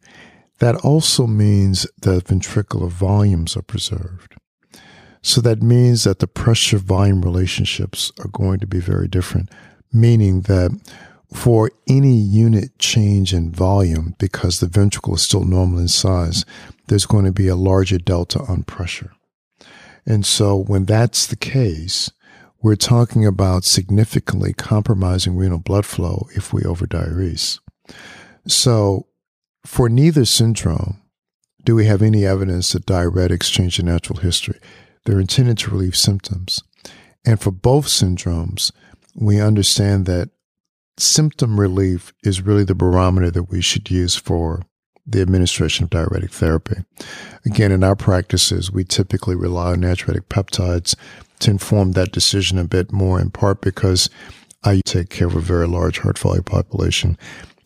that 0.60 0.76
also 0.76 1.28
means 1.28 1.86
that 2.02 2.26
ventricular 2.26 2.90
volumes 2.90 3.58
are 3.58 3.62
preserved. 3.62 4.36
So 5.22 5.42
that 5.42 5.62
means 5.62 6.04
that 6.04 6.20
the 6.20 6.28
pressure 6.28 6.78
volume 6.78 7.24
relationships 7.24 8.12
are 8.20 8.30
going 8.30 8.60
to 8.60 8.68
be 8.68 8.80
very 8.80 9.08
different, 9.08 9.50
meaning 9.92 10.42
that 10.42 10.80
for 11.34 11.72
any 11.90 12.16
unit 12.16 12.78
change 12.80 13.34
in 13.34 13.52
volume, 13.52 14.16
because 14.20 14.60
the 14.60 14.68
ventricle 14.68 15.16
is 15.16 15.24
still 15.24 15.44
normal 15.44 15.80
in 15.80 15.88
size, 15.88 16.46
there's 16.88 17.08
going 17.08 17.26
to 17.26 17.32
be 17.32 17.48
a 17.48 17.56
larger 17.56 17.98
delta 17.98 18.40
on 18.48 18.64
pressure. 18.64 19.12
And 20.06 20.26
so 20.26 20.56
when 20.56 20.86
that's 20.86 21.26
the 21.26 21.36
case, 21.36 22.12
we're 22.66 22.76
talking 22.76 23.28
about 23.28 23.64
significantly 23.64 24.52
compromising 24.52 25.36
renal 25.36 25.60
blood 25.60 25.86
flow 25.86 26.28
if 26.36 26.52
we 26.52 26.64
overdiurese. 26.64 27.60
So, 28.48 29.06
for 29.64 29.88
neither 29.88 30.26
syndrome, 30.26 31.00
do 31.64 31.76
we 31.76 31.86
have 31.86 32.02
any 32.02 32.26
evidence 32.26 32.74
that 32.74 32.88
diuretics 32.88 33.52
change 33.52 33.78
the 33.78 33.84
natural 33.84 34.18
history? 34.18 34.60
They're 35.04 35.20
intended 35.20 35.60
to 35.60 35.70
relieve 35.70 35.96
symptoms. 35.96 36.64
And 37.24 37.40
for 37.40 37.52
both 37.52 37.86
syndromes, 37.86 38.72
we 39.14 39.40
understand 39.40 40.08
that 40.08 40.32
symptom 40.98 41.60
relief 41.60 42.14
is 42.24 42.42
really 42.42 42.64
the 42.64 42.74
barometer 42.74 43.30
that 43.30 43.52
we 43.52 43.62
should 43.62 43.92
use 43.92 44.16
for 44.16 44.64
the 45.06 45.22
administration 45.22 45.84
of 45.84 45.92
diuretic 45.92 46.32
therapy. 46.32 46.78
Again, 47.46 47.72
in 47.72 47.84
our 47.84 47.96
practices, 47.96 48.72
we 48.72 48.84
typically 48.84 49.36
rely 49.36 49.74
on 49.74 49.82
natriuretic 49.82 50.30
peptides 50.30 50.96
to 51.40 51.52
inform 51.52 51.92
that 51.92 52.12
decision 52.12 52.58
a 52.58 52.64
bit 52.64 52.92
more, 52.92 53.20
in 53.20 53.32
part 53.32 53.62
because 53.62 54.10
I 54.64 54.82
take 54.86 55.10
care 55.10 55.28
of 55.28 55.36
a 55.36 55.42
very 55.42 55.68
large 55.68 56.00
heart 56.00 56.18
failure 56.18 56.42
population. 56.42 57.18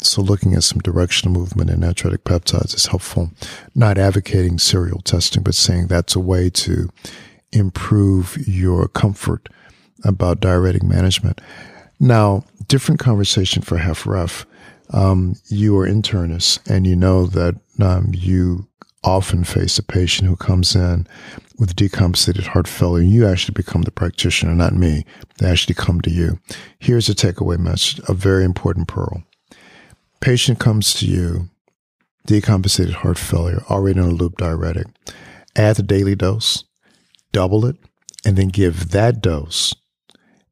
So 0.01 0.21
looking 0.21 0.53
at 0.53 0.63
some 0.63 0.79
directional 0.79 1.39
movement 1.39 1.69
in 1.69 1.79
natriuretic 1.79 2.19
peptides 2.19 2.75
is 2.75 2.88
helpful. 2.88 3.32
Not 3.75 3.97
advocating 3.97 4.58
serial 4.58 5.01
testing, 5.01 5.43
but 5.43 5.55
saying 5.55 5.88
that's 5.88 6.15
a 6.15 6.19
way 6.19 6.49
to 6.51 6.89
improve 7.51 8.38
your 8.47 8.88
comfort 8.88 9.49
about 10.03 10.39
diuretic 10.39 10.84
management. 10.84 11.41
Now, 11.99 12.45
different 12.67 12.99
conversation 12.99 13.62
for 13.62 13.77
HFrEF. 13.77 14.45
Um, 14.91 15.36
you 15.47 15.77
are 15.77 15.88
internist 15.88 16.67
and 16.69 16.88
you 16.88 16.95
know 16.95 17.25
that 17.27 17.55
um, 17.82 18.12
you 18.13 18.67
often 19.03 19.43
face 19.43 19.77
a 19.77 19.83
patient 19.83 20.27
who 20.27 20.35
comes 20.35 20.75
in 20.75 21.07
with 21.57 21.75
decompensated 21.75 22.47
heart 22.47 22.67
failure. 22.67 23.03
You 23.03 23.27
actually 23.27 23.53
become 23.53 23.83
the 23.83 23.91
practitioner, 23.91 24.53
not 24.53 24.73
me. 24.73 25.05
They 25.38 25.49
actually 25.49 25.75
come 25.75 26.01
to 26.01 26.09
you. 26.09 26.39
Here's 26.79 27.09
a 27.09 27.15
takeaway 27.15 27.57
message, 27.57 28.01
a 28.07 28.13
very 28.13 28.43
important 28.43 28.88
pearl. 28.88 29.23
Patient 30.19 30.59
comes 30.59 30.93
to 30.95 31.05
you, 31.05 31.49
decompensated 32.27 32.93
heart 32.93 33.17
failure, 33.17 33.63
already 33.69 33.99
on 33.99 34.09
a 34.09 34.13
loop 34.13 34.38
diuretic. 34.38 34.88
Add 35.55 35.77
the 35.77 35.83
daily 35.83 36.15
dose, 36.15 36.65
double 37.31 37.65
it, 37.65 37.77
and 38.25 38.38
then 38.38 38.49
give 38.49 38.89
that 38.89 39.21
dose 39.21 39.73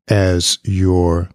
as 0.07 0.59
your 0.63 1.29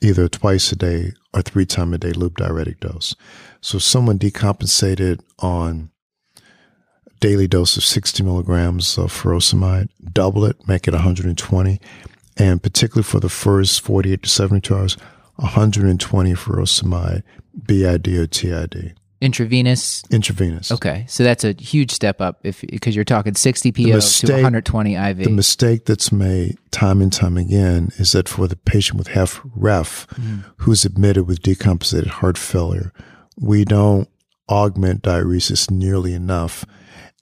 either 0.00 0.28
twice 0.28 0.70
a 0.70 0.76
day 0.76 1.12
or 1.34 1.42
three 1.42 1.66
time 1.66 1.92
a 1.92 1.98
day 1.98 2.12
loop 2.12 2.36
diuretic 2.36 2.80
dose. 2.80 3.14
So 3.60 3.78
someone 3.78 4.18
decompensated 4.18 5.20
on 5.40 5.90
daily 7.20 7.46
dose 7.46 7.76
of 7.76 7.84
60 7.84 8.22
milligrams 8.22 8.98
of 8.98 9.12
furosemide, 9.12 9.88
double 10.12 10.44
it, 10.44 10.68
make 10.68 10.86
it 10.86 10.92
120. 10.92 11.80
And 12.36 12.62
particularly 12.62 13.04
for 13.04 13.20
the 13.20 13.28
first 13.28 13.80
48 13.80 14.22
to 14.22 14.28
72 14.28 14.74
hours, 14.74 14.96
120 15.36 16.32
furosemide, 16.34 17.22
BID 17.64 18.08
or 18.08 18.26
TID. 18.26 18.94
Intravenous. 19.20 20.04
Intravenous. 20.10 20.70
Okay, 20.70 21.06
so 21.08 21.24
that's 21.24 21.42
a 21.42 21.52
huge 21.52 21.90
step 21.90 22.20
up 22.20 22.40
if 22.42 22.60
because 22.60 22.94
you're 22.94 23.04
talking 23.04 23.34
60 23.34 23.72
PO 23.72 23.82
mistake- 23.94 24.28
to 24.28 24.34
120 24.34 24.94
IV. 24.94 25.18
The 25.24 25.30
mistake 25.30 25.86
that's 25.86 26.12
made 26.12 26.58
time 26.70 27.00
and 27.00 27.10
time 27.10 27.38
again 27.38 27.90
is 27.96 28.12
that 28.12 28.28
for 28.28 28.46
the 28.46 28.56
patient 28.56 28.98
with 28.98 29.08
HF 29.08 29.40
ref 29.54 30.06
mm-hmm. 30.08 30.40
who's 30.58 30.84
admitted 30.84 31.26
with 31.26 31.40
decompensated 31.40 32.08
heart 32.08 32.36
failure, 32.36 32.92
we 33.38 33.64
don't 33.64 34.08
augment 34.50 35.02
diuresis 35.02 35.70
nearly 35.70 36.12
enough. 36.12 36.66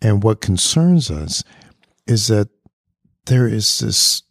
And 0.05 0.23
what 0.23 0.43
concerns 0.43 1.11
us 1.11 1.43
is 2.07 2.27
that 2.27 2.51
there 3.25 3.49
is 3.49 3.79
this 3.79 4.23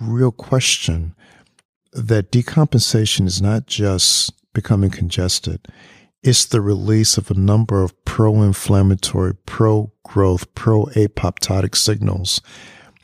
real 0.00 0.32
question 0.32 1.14
that 1.92 2.32
decompensation 2.32 3.26
is 3.26 3.42
not 3.42 3.66
just 3.66 4.32
becoming 4.54 4.88
congested, 4.88 5.68
it's 6.22 6.46
the 6.46 6.62
release 6.62 7.18
of 7.18 7.30
a 7.30 7.34
number 7.34 7.82
of 7.82 8.02
pro 8.06 8.42
inflammatory, 8.42 9.34
pro 9.34 9.92
growth, 10.04 10.54
pro 10.54 10.86
apoptotic 10.86 11.76
signals 11.76 12.40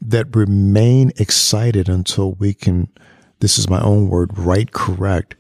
that 0.01 0.35
remain 0.35 1.13
excited 1.19 1.87
until 1.87 2.33
we 2.33 2.55
can, 2.55 2.89
this 3.41 3.59
is 3.59 3.69
my 3.69 3.81
own 3.83 4.09
word, 4.09 4.39
right 4.39 4.73
correct 4.73 5.35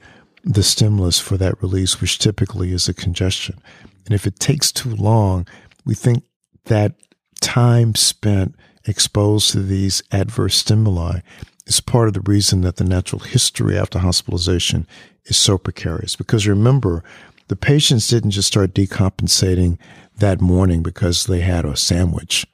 the 0.45 0.62
stimulus 0.62 1.19
for 1.19 1.39
that 1.39 1.61
release, 1.62 2.03
which 2.03 2.19
typically 2.19 2.73
is 2.73 2.87
a 2.87 2.95
congestion. 2.95 3.59
And 4.05 4.15
if 4.15 4.27
it 4.27 4.39
takes 4.39 4.71
too 4.71 4.95
long, 4.95 5.47
we 5.87 5.95
think 5.95 6.23
that 6.66 6.94
time 7.40 7.94
spent 7.94 8.55
exposed 8.85 9.50
to 9.52 9.62
these 9.62 10.02
adverse 10.12 10.57
stimuli 10.57 11.20
is 11.66 11.81
part 11.81 12.09
of 12.09 12.14
the 12.14 12.20
reason 12.20 12.61
that 12.61 12.76
the 12.76 12.85
natural 12.85 13.20
history 13.20 13.76
after 13.76 13.98
hospitalization 13.98 14.87
is 15.24 15.37
so 15.37 15.59
precarious. 15.59 16.14
Because 16.14 16.46
remember, 16.46 17.02
the 17.48 17.57
patients 17.57 18.09
didn't 18.09 18.31
just 18.31 18.48
start 18.48 18.74
decompensating 18.74 19.79
that 20.18 20.40
morning 20.40 20.83
because 20.83 21.26
they 21.26 21.40
had 21.40 21.64
a 21.64 21.76
sandwich, 21.76 22.46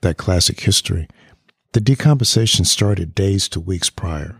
that 0.00 0.16
classic 0.16 0.60
history. 0.60 1.08
The 1.72 1.80
decompensation 1.80 2.66
started 2.66 3.14
days 3.14 3.48
to 3.50 3.60
weeks 3.60 3.90
prior. 3.90 4.36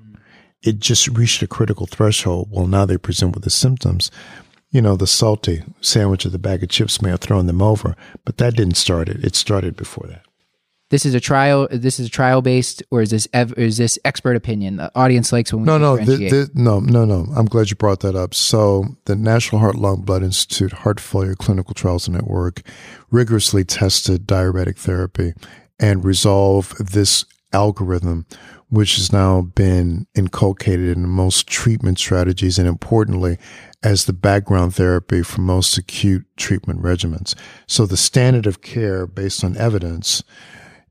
It 0.63 0.79
just 0.79 1.09
reached 1.09 1.43
a 1.43 1.47
critical 1.47 1.87
threshold. 1.87 2.49
Well, 2.51 2.67
now 2.67 2.85
they 2.85 2.99
present 2.99 3.35
with 3.35 3.45
the 3.45 3.51
symptoms. 3.51 4.11
You 4.71 4.81
know, 4.81 4.97
the 4.97 5.07
salty 5.07 5.63
sandwich 5.81 6.25
or 6.25 6.29
the 6.31 6.39
bag 6.39 6.63
of 6.63 6.69
chips 6.69 7.03
may 7.03 7.11
have 7.11 7.21
thrown 7.21 7.47
them 7.47 7.61
over, 7.61 7.97
but 8.25 8.37
that 8.39 8.55
didn't 8.55 8.77
start 8.77 9.09
it. 9.09 9.25
It 9.25 9.35
started 9.35 9.75
before 9.77 10.07
that. 10.09 10.23
this 10.91 11.05
is 11.07 11.15
a 11.15 11.21
trial. 11.21 11.67
This 11.73 11.99
is 11.99 12.07
a 12.07 12.11
trial 12.11 12.41
based, 12.43 12.83
or 12.91 13.03
is 13.03 13.11
this 13.11 13.27
ev- 13.33 13.55
is 13.57 13.77
this 13.79 13.99
expert 14.05 14.37
opinion? 14.37 14.77
The 14.77 14.91
audience 14.95 15.33
likes 15.33 15.53
when 15.53 15.63
we 15.63 15.67
No, 15.67 15.79
no, 15.79 15.97
th- 15.97 16.19
th- 16.31 16.49
no, 16.55 16.79
no, 16.81 17.05
no. 17.05 17.27
I'm 17.37 17.47
glad 17.47 17.71
you 17.71 17.77
brought 17.77 18.01
that 18.01 18.15
up. 18.15 18.33
So, 18.35 18.85
the 19.07 19.17
National 19.17 19.61
Heart, 19.61 19.75
Lung, 19.77 20.03
Blood 20.03 20.23
Institute 20.23 20.73
Heart 20.73 21.01
Failure 21.01 21.35
Clinical 21.35 21.75
Trials 21.75 22.09
Network 22.09 22.63
rigorously 23.11 23.65
tested 23.65 24.27
diuretic 24.27 24.79
therapy 24.79 25.33
and 25.79 26.05
resolved 26.05 26.93
this 26.93 27.25
algorithm, 27.53 28.27
which 28.71 28.97
has 28.97 29.13
now 29.13 29.43
been 29.43 30.07
inculcated 30.15 30.97
in 30.97 31.09
most 31.09 31.47
treatment 31.47 31.99
strategies 31.99 32.59
and 32.59 32.69
importantly, 32.69 33.37
as 33.83 34.05
the 34.05 34.13
background 34.13 34.75
therapy 34.75 35.23
for 35.23 35.41
most 35.41 35.77
acute 35.77 36.25
treatment 36.37 36.81
regimens. 36.81 37.35
So, 37.67 37.85
the 37.85 37.97
standard 37.97 38.47
of 38.47 38.63
care 38.63 39.07
based 39.07 39.45
on 39.45 39.57
evidence 39.57 40.23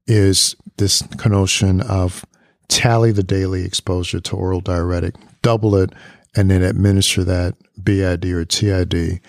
is 0.08 0.56
this 0.78 1.04
notion 1.26 1.82
of 1.82 2.26
tally 2.68 3.12
the 3.12 3.24
daily 3.24 3.64
exposure 3.64 4.20
to 4.20 4.36
oral 4.36 4.62
diuretic, 4.62 5.16
double 5.42 5.76
it, 5.76 5.92
and 6.36 6.52
then 6.52 6.62
administer 6.62 7.24
that 7.24 7.56
BID 7.84 8.26
or 8.26 8.46
TID. 8.46 9.22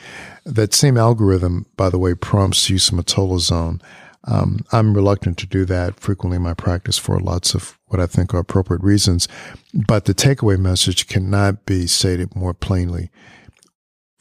That 0.45 0.75
same 0.75 0.97
algorithm, 0.97 1.67
by 1.77 1.89
the 1.89 1.99
way, 1.99 2.15
prompts 2.15 2.69
use 2.69 2.91
of 2.91 2.99
metolazone. 2.99 3.81
Um, 4.25 4.61
I'm 4.71 4.95
reluctant 4.95 5.39
to 5.39 5.47
do 5.47 5.65
that 5.65 5.99
frequently 5.99 6.37
in 6.37 6.43
my 6.43 6.55
practice 6.55 6.99
for 6.99 7.19
lots 7.19 7.55
of 7.55 7.79
what 7.87 8.01
I 8.01 8.07
think 8.07 8.35
are 8.35 8.39
appropriate 8.39 8.83
reasons. 8.83 9.29
But 9.73 10.05
the 10.05 10.15
takeaway 10.15 10.59
message 10.59 11.07
cannot 11.07 11.65
be 11.65 11.87
stated 11.87 12.37
more 12.37 12.53
plainly. 12.53 13.11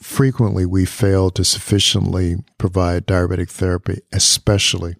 Frequently, 0.02 0.66
we 0.66 0.86
fail 0.86 1.30
to 1.32 1.44
sufficiently 1.44 2.38
provide 2.58 3.06
diuretic 3.06 3.50
therapy, 3.50 4.00
especially 4.14 4.96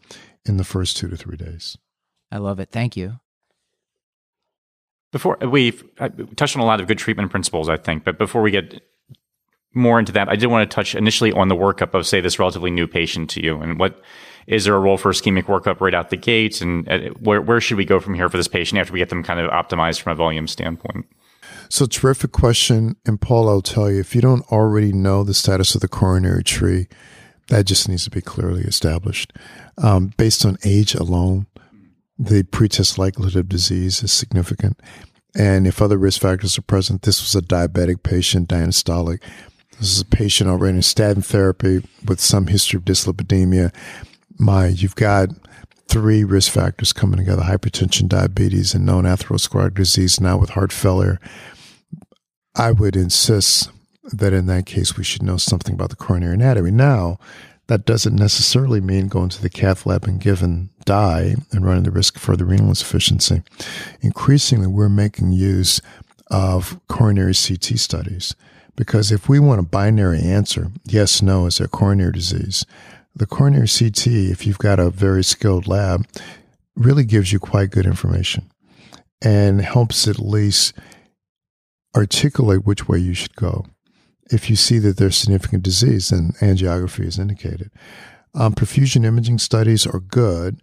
in 0.46 0.58
the 0.58 0.66
first 0.66 0.98
two 0.98 1.08
to 1.08 1.16
three 1.16 1.38
days. 1.38 1.78
I 2.32 2.38
love 2.38 2.60
it. 2.60 2.70
Thank 2.70 2.98
you. 2.98 3.20
Before 5.12 5.38
we've 5.42 5.84
uh, 5.98 6.10
touched 6.36 6.56
on 6.58 6.62
a 6.62 6.66
lot 6.66 6.82
of 6.82 6.88
good 6.88 7.00
treatment 7.00 7.32
principles, 7.32 7.70
I 7.70 7.78
think, 7.78 8.04
but 8.04 8.18
before 8.18 8.42
we 8.42 8.52
get 8.52 8.82
more 9.74 9.98
into 9.98 10.12
that, 10.12 10.30
I 10.30 10.36
did 10.36 10.48
want 10.48 10.70
to 10.70 10.76
touch 10.76 10.94
initially 10.94 11.32
on 11.32 11.48
the 11.48 11.56
workup 11.56 11.94
of, 11.94 12.06
say, 12.06 12.22
this 12.22 12.38
relatively 12.38 12.70
new 12.70 12.86
patient 12.86 13.30
to 13.32 13.44
you, 13.44 13.60
and 13.60 13.80
what 13.80 14.02
is 14.50 14.66
there 14.66 14.76
a 14.76 14.80
role 14.80 14.98
for 14.98 15.12
ischemic 15.12 15.44
workup 15.44 15.80
right 15.80 15.94
out 15.94 16.10
the 16.10 16.18
gate, 16.18 16.60
and 16.60 16.90
uh, 16.90 17.10
where 17.20 17.42
where 17.42 17.62
should 17.62 17.78
we 17.78 17.86
go 17.86 18.00
from 18.00 18.16
here 18.16 18.28
for 18.30 18.38
this 18.38 18.48
patient 18.48 18.80
after 18.80 18.92
we 18.92 19.00
get 19.00 19.10
them 19.10 19.24
kind 19.24 19.40
of 19.40 19.50
optimized 19.52 20.02
from 20.02 20.14
a 20.14 20.16
volume 20.16 20.48
standpoint? 20.48 21.06
So, 21.70 21.86
terrific 21.86 22.32
question. 22.32 22.96
And 23.06 23.22
Paul, 23.22 23.48
I'll 23.48 23.62
tell 23.62 23.92
you, 23.92 24.00
if 24.00 24.16
you 24.16 24.22
don't 24.22 24.52
already 24.52 24.92
know 24.92 25.24
the 25.24 25.36
status 25.36 25.76
of 25.76 25.82
the 25.82 25.88
coronary 25.88 26.44
tree, 26.44 26.88
that 27.50 27.68
just 27.68 27.88
needs 27.88 28.06
to 28.06 28.10
be 28.10 28.22
clearly 28.22 28.64
established. 28.64 29.34
Um, 29.78 30.14
based 30.18 30.44
on 30.46 30.58
age 30.66 30.96
alone, 30.96 31.46
the 32.18 32.42
pretest 32.44 32.98
likelihood 32.98 33.36
of 33.36 33.50
disease 33.50 34.02
is 34.02 34.12
significant. 34.12 34.80
And 35.36 35.68
if 35.68 35.80
other 35.80 35.98
risk 36.00 36.22
factors 36.22 36.58
are 36.58 36.64
present, 36.64 37.04
this 37.04 37.22
was 37.22 37.36
a 37.36 37.46
diabetic 37.46 38.02
patient, 38.02 38.50
diastolic. 38.50 39.22
This 39.80 39.94
is 39.94 40.02
a 40.02 40.06
patient 40.06 40.50
already 40.50 40.78
in 40.78 40.82
statin 40.82 41.22
therapy 41.22 41.88
with 42.04 42.20
some 42.20 42.48
history 42.48 42.78
of 42.78 42.86
dyslipidemia. 42.86 43.72
My, 44.40 44.68
you've 44.68 44.96
got 44.96 45.30
three 45.88 46.24
risk 46.24 46.52
factors 46.52 46.94
coming 46.94 47.18
together 47.18 47.42
hypertension, 47.44 48.08
diabetes, 48.08 48.74
and 48.74 48.86
known 48.86 49.04
atherosclerotic 49.04 49.74
disease, 49.74 50.20
now 50.22 50.38
with 50.38 50.52
heart 50.52 50.72
failure. 50.72 51.20
I 52.56 52.72
would 52.72 52.96
insist 52.96 53.70
that 54.12 54.34
in 54.34 54.46
that 54.48 54.66
case, 54.66 54.98
we 54.98 55.04
should 55.04 55.24
know 55.24 55.38
something 55.38 55.74
about 55.76 55.90
the 55.90 55.96
coronary 55.96 56.34
anatomy. 56.36 56.72
Now, 56.72 57.20
That 57.68 57.86
doesn't 57.86 58.16
necessarily 58.16 58.82
mean 58.82 59.10
going 59.10 59.30
to 59.30 59.42
the 59.44 59.50
cath 59.50 59.86
lab 59.86 60.06
and 60.06 60.20
giving 60.20 60.72
dye 60.86 61.36
and 61.52 61.64
running 61.64 61.84
the 61.84 61.92
risk 61.92 62.18
for 62.18 62.36
the 62.36 62.44
renal 62.44 62.70
insufficiency. 62.70 63.44
Increasingly, 64.02 64.66
we're 64.66 64.90
making 64.90 65.34
use 65.34 65.80
of 66.32 66.80
coronary 66.88 67.36
CT 67.36 67.78
studies 67.78 68.36
because 68.76 69.12
if 69.12 69.30
we 69.30 69.38
want 69.38 69.60
a 69.60 69.64
binary 69.64 70.20
answer, 70.20 70.72
yes, 70.84 71.22
no, 71.22 71.46
is 71.46 71.60
there 71.60 71.68
coronary 71.68 72.14
disease? 72.14 72.66
The 73.20 73.28
coronary 73.28 73.68
CT, 73.68 74.08
if 74.08 74.48
you've 74.48 74.60
got 74.60 74.80
a 74.80 74.90
very 74.90 75.26
skilled 75.26 75.68
lab, 75.68 76.08
really 76.78 77.04
gives 77.04 77.34
you 77.34 77.40
quite 77.40 77.70
good 77.70 77.86
information 77.86 78.50
and 79.22 79.60
helps 79.60 80.08
at 80.08 80.20
least 80.20 80.74
articulate 81.98 82.66
which 82.66 82.88
way 82.88 82.98
you 82.98 83.14
should 83.14 83.36
go. 83.36 83.66
If 84.32 84.50
you 84.50 84.56
see 84.56 84.80
that 84.80 84.96
there's 84.96 85.18
significant 85.18 85.64
disease, 85.64 86.10
then 86.10 86.32
angiography 86.40 87.06
is 87.06 87.20
indicated. 87.20 87.72
Um, 88.34 88.54
perfusion 88.54 89.04
imaging 89.04 89.40
studies 89.40 89.86
are 89.86 90.00
good, 90.00 90.62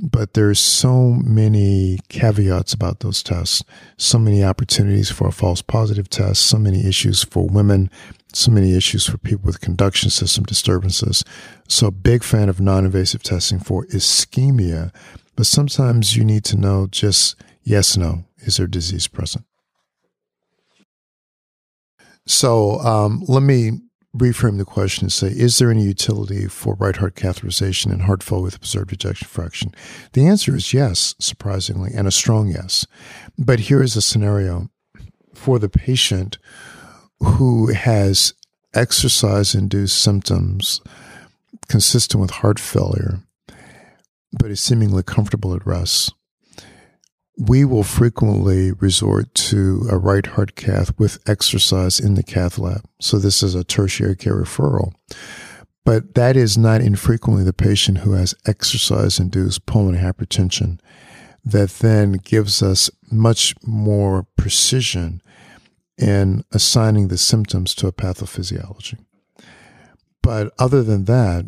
but 0.00 0.32
there's 0.32 0.58
so 0.58 1.10
many 1.10 1.98
caveats 2.08 2.72
about 2.72 3.00
those 3.00 3.22
tests, 3.22 3.62
so 3.98 4.18
many 4.18 4.42
opportunities 4.42 5.10
for 5.10 5.28
a 5.28 5.32
false 5.32 5.60
positive 5.60 6.08
test, 6.08 6.46
so 6.46 6.56
many 6.56 6.86
issues 6.86 7.22
for 7.22 7.46
women, 7.46 7.90
so 8.32 8.50
many 8.50 8.74
issues 8.76 9.06
for 9.06 9.18
people 9.18 9.46
with 9.46 9.60
conduction 9.60 10.10
system 10.10 10.44
disturbances. 10.44 11.24
So, 11.68 11.90
big 11.90 12.22
fan 12.22 12.48
of 12.48 12.60
non-invasive 12.60 13.22
testing 13.22 13.58
for 13.58 13.86
ischemia, 13.86 14.94
but 15.36 15.46
sometimes 15.46 16.16
you 16.16 16.24
need 16.24 16.44
to 16.44 16.56
know 16.56 16.86
just 16.90 17.36
yes, 17.62 17.96
no, 17.96 18.24
is 18.38 18.56
there 18.56 18.66
disease 18.66 19.08
present? 19.08 19.44
So, 22.26 22.80
um, 22.80 23.22
let 23.26 23.42
me 23.42 23.80
reframe 24.16 24.58
the 24.58 24.64
question 24.64 25.04
and 25.04 25.12
say, 25.12 25.28
is 25.28 25.58
there 25.58 25.70
any 25.70 25.84
utility 25.84 26.46
for 26.46 26.74
right 26.74 26.96
heart 26.96 27.14
catheterization 27.14 27.92
in 27.92 28.00
heart 28.00 28.22
failure 28.22 28.44
with 28.44 28.60
preserved 28.60 28.92
ejection 28.92 29.28
fraction? 29.28 29.74
The 30.12 30.26
answer 30.26 30.56
is 30.56 30.74
yes, 30.74 31.14
surprisingly, 31.18 31.92
and 31.94 32.06
a 32.06 32.10
strong 32.10 32.48
yes. 32.48 32.86
But 33.38 33.60
here 33.60 33.82
is 33.82 33.96
a 33.96 34.02
scenario 34.02 34.68
for 35.34 35.58
the 35.58 35.68
patient 35.68 36.38
who 37.20 37.72
has 37.72 38.34
exercise 38.74 39.54
induced 39.54 40.00
symptoms 40.00 40.80
consistent 41.68 42.20
with 42.20 42.30
heart 42.30 42.58
failure, 42.58 43.20
but 44.32 44.50
is 44.50 44.60
seemingly 44.60 45.02
comfortable 45.02 45.54
at 45.54 45.66
rest 45.66 46.12
we 47.38 47.64
will 47.64 47.84
frequently 47.84 48.72
resort 48.72 49.32
to 49.32 49.86
a 49.88 49.96
right 49.96 50.26
heart 50.26 50.56
cath 50.56 50.92
with 50.98 51.18
exercise 51.28 52.00
in 52.00 52.14
the 52.14 52.22
cath 52.22 52.58
lab. 52.58 52.84
So 53.00 53.18
this 53.18 53.42
is 53.44 53.54
a 53.54 53.62
tertiary 53.62 54.16
care 54.16 54.34
referral. 54.34 54.92
But 55.84 56.16
that 56.16 56.36
is 56.36 56.58
not 56.58 56.80
infrequently 56.80 57.44
the 57.44 57.52
patient 57.52 57.98
who 57.98 58.12
has 58.12 58.34
exercise 58.44 59.20
induced 59.20 59.66
pulmonary 59.66 60.02
hypertension 60.02 60.80
that 61.44 61.70
then 61.78 62.14
gives 62.14 62.60
us 62.62 62.90
much 63.10 63.54
more 63.64 64.26
precision 64.36 65.22
in 65.98 66.44
assigning 66.52 67.08
the 67.08 67.18
symptoms 67.18 67.74
to 67.74 67.86
a 67.86 67.92
pathophysiology. 67.92 68.98
But 70.22 70.52
other 70.58 70.82
than 70.82 71.04
that, 71.04 71.44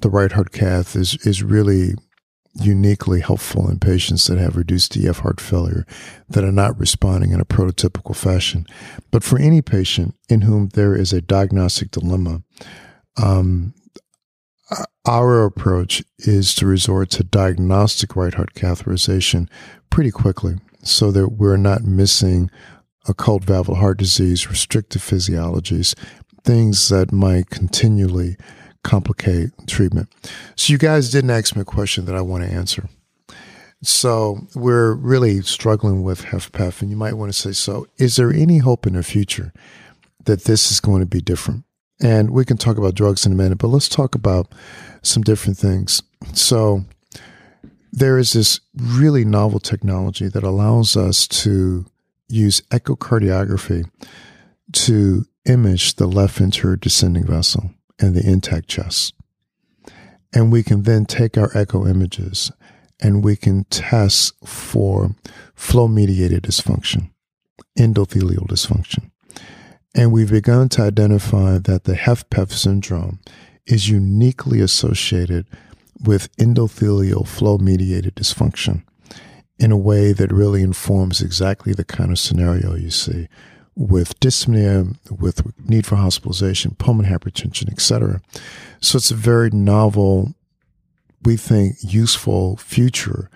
the 0.00 0.10
right 0.10 0.32
heart 0.32 0.52
cath 0.52 0.96
is, 0.96 1.14
is 1.26 1.42
really 1.42 1.94
uniquely 2.54 3.20
helpful 3.20 3.68
in 3.70 3.78
patients 3.78 4.26
that 4.26 4.38
have 4.38 4.56
reduced 4.56 4.96
EF 4.96 5.18
heart 5.18 5.40
failure 5.40 5.86
that 6.28 6.44
are 6.44 6.52
not 6.52 6.78
responding 6.78 7.30
in 7.30 7.40
a 7.40 7.46
prototypical 7.46 8.14
fashion. 8.14 8.66
But 9.10 9.24
for 9.24 9.38
any 9.38 9.62
patient 9.62 10.16
in 10.28 10.42
whom 10.42 10.68
there 10.68 10.94
is 10.94 11.12
a 11.12 11.22
diagnostic 11.22 11.90
dilemma, 11.90 12.42
um, 13.22 13.74
our 15.06 15.44
approach 15.44 16.02
is 16.18 16.54
to 16.54 16.66
resort 16.66 17.10
to 17.10 17.24
diagnostic 17.24 18.16
right 18.16 18.34
heart 18.34 18.54
catheterization 18.54 19.48
pretty 19.90 20.10
quickly 20.10 20.56
so 20.82 21.10
that 21.10 21.30
we're 21.30 21.56
not 21.56 21.84
missing 21.84 22.50
occult 23.08 23.44
valvular 23.44 23.78
heart 23.78 23.98
disease, 23.98 24.48
restrictive 24.48 25.02
physiologies, 25.02 25.94
things 26.44 26.88
that 26.88 27.12
might 27.12 27.50
continually 27.50 28.36
complicate 28.84 29.50
treatment. 29.66 30.08
So 30.56 30.72
you 30.72 30.78
guys 30.78 31.10
didn't 31.10 31.30
ask 31.30 31.54
me 31.54 31.62
a 31.62 31.64
question 31.64 32.04
that 32.06 32.16
I 32.16 32.20
want 32.20 32.44
to 32.44 32.50
answer. 32.50 32.88
So 33.82 34.46
we're 34.54 34.94
really 34.94 35.42
struggling 35.42 36.02
with 36.02 36.26
HFpEF, 36.26 36.82
and 36.82 36.90
you 36.90 36.96
might 36.96 37.14
want 37.14 37.32
to 37.32 37.38
say, 37.38 37.52
so 37.52 37.86
is 37.98 38.16
there 38.16 38.32
any 38.32 38.58
hope 38.58 38.86
in 38.86 38.92
the 38.94 39.02
future 39.02 39.52
that 40.24 40.44
this 40.44 40.70
is 40.70 40.78
going 40.78 41.00
to 41.00 41.06
be 41.06 41.20
different? 41.20 41.64
And 42.00 42.30
we 42.30 42.44
can 42.44 42.56
talk 42.56 42.78
about 42.78 42.94
drugs 42.94 43.26
in 43.26 43.32
a 43.32 43.36
minute, 43.36 43.58
but 43.58 43.68
let's 43.68 43.88
talk 43.88 44.14
about 44.14 44.52
some 45.02 45.22
different 45.22 45.58
things. 45.58 46.02
So 46.32 46.84
there 47.92 48.18
is 48.18 48.32
this 48.32 48.60
really 48.76 49.24
novel 49.24 49.60
technology 49.60 50.28
that 50.28 50.44
allows 50.44 50.96
us 50.96 51.26
to 51.28 51.84
use 52.32 52.60
echocardiography 52.70 53.88
to 54.72 55.26
image 55.44 55.96
the 55.96 56.06
left 56.06 56.38
ventricular 56.38 56.80
descending 56.80 57.26
vessel 57.26 57.70
and 57.98 58.14
the 58.14 58.28
intact 58.28 58.68
chest. 58.68 59.14
And 60.34 60.50
we 60.50 60.62
can 60.62 60.82
then 60.82 61.04
take 61.04 61.36
our 61.36 61.50
echo 61.56 61.86
images 61.86 62.50
and 63.00 63.22
we 63.22 63.36
can 63.36 63.64
test 63.64 64.32
for 64.46 65.14
flow 65.54 65.88
mediated 65.88 66.44
dysfunction, 66.44 67.10
endothelial 67.78 68.46
dysfunction. 68.46 69.10
And 69.94 70.10
we've 70.10 70.30
begun 70.30 70.70
to 70.70 70.82
identify 70.82 71.58
that 71.58 71.84
the 71.84 71.94
HFpEF 71.94 72.50
syndrome 72.52 73.20
is 73.66 73.90
uniquely 73.90 74.60
associated 74.60 75.46
with 76.02 76.34
endothelial 76.36 77.26
flow 77.26 77.58
mediated 77.58 78.14
dysfunction 78.14 78.84
in 79.62 79.70
a 79.70 79.76
way 79.76 80.12
that 80.12 80.32
really 80.32 80.60
informs 80.60 81.22
exactly 81.22 81.72
the 81.72 81.84
kind 81.84 82.10
of 82.10 82.18
scenario 82.18 82.74
you 82.74 82.90
see 82.90 83.28
with 83.76 84.18
dyspnea, 84.18 84.96
with 85.08 85.40
need 85.68 85.86
for 85.86 85.94
hospitalization, 85.94 86.74
pulmonary 86.74 87.16
hypertension, 87.16 87.70
etc. 87.70 88.20
So 88.80 88.96
it's 88.96 89.12
a 89.12 89.14
very 89.14 89.50
novel, 89.50 90.34
we 91.22 91.36
think, 91.36 91.76
useful 91.80 92.56
future 92.56 93.30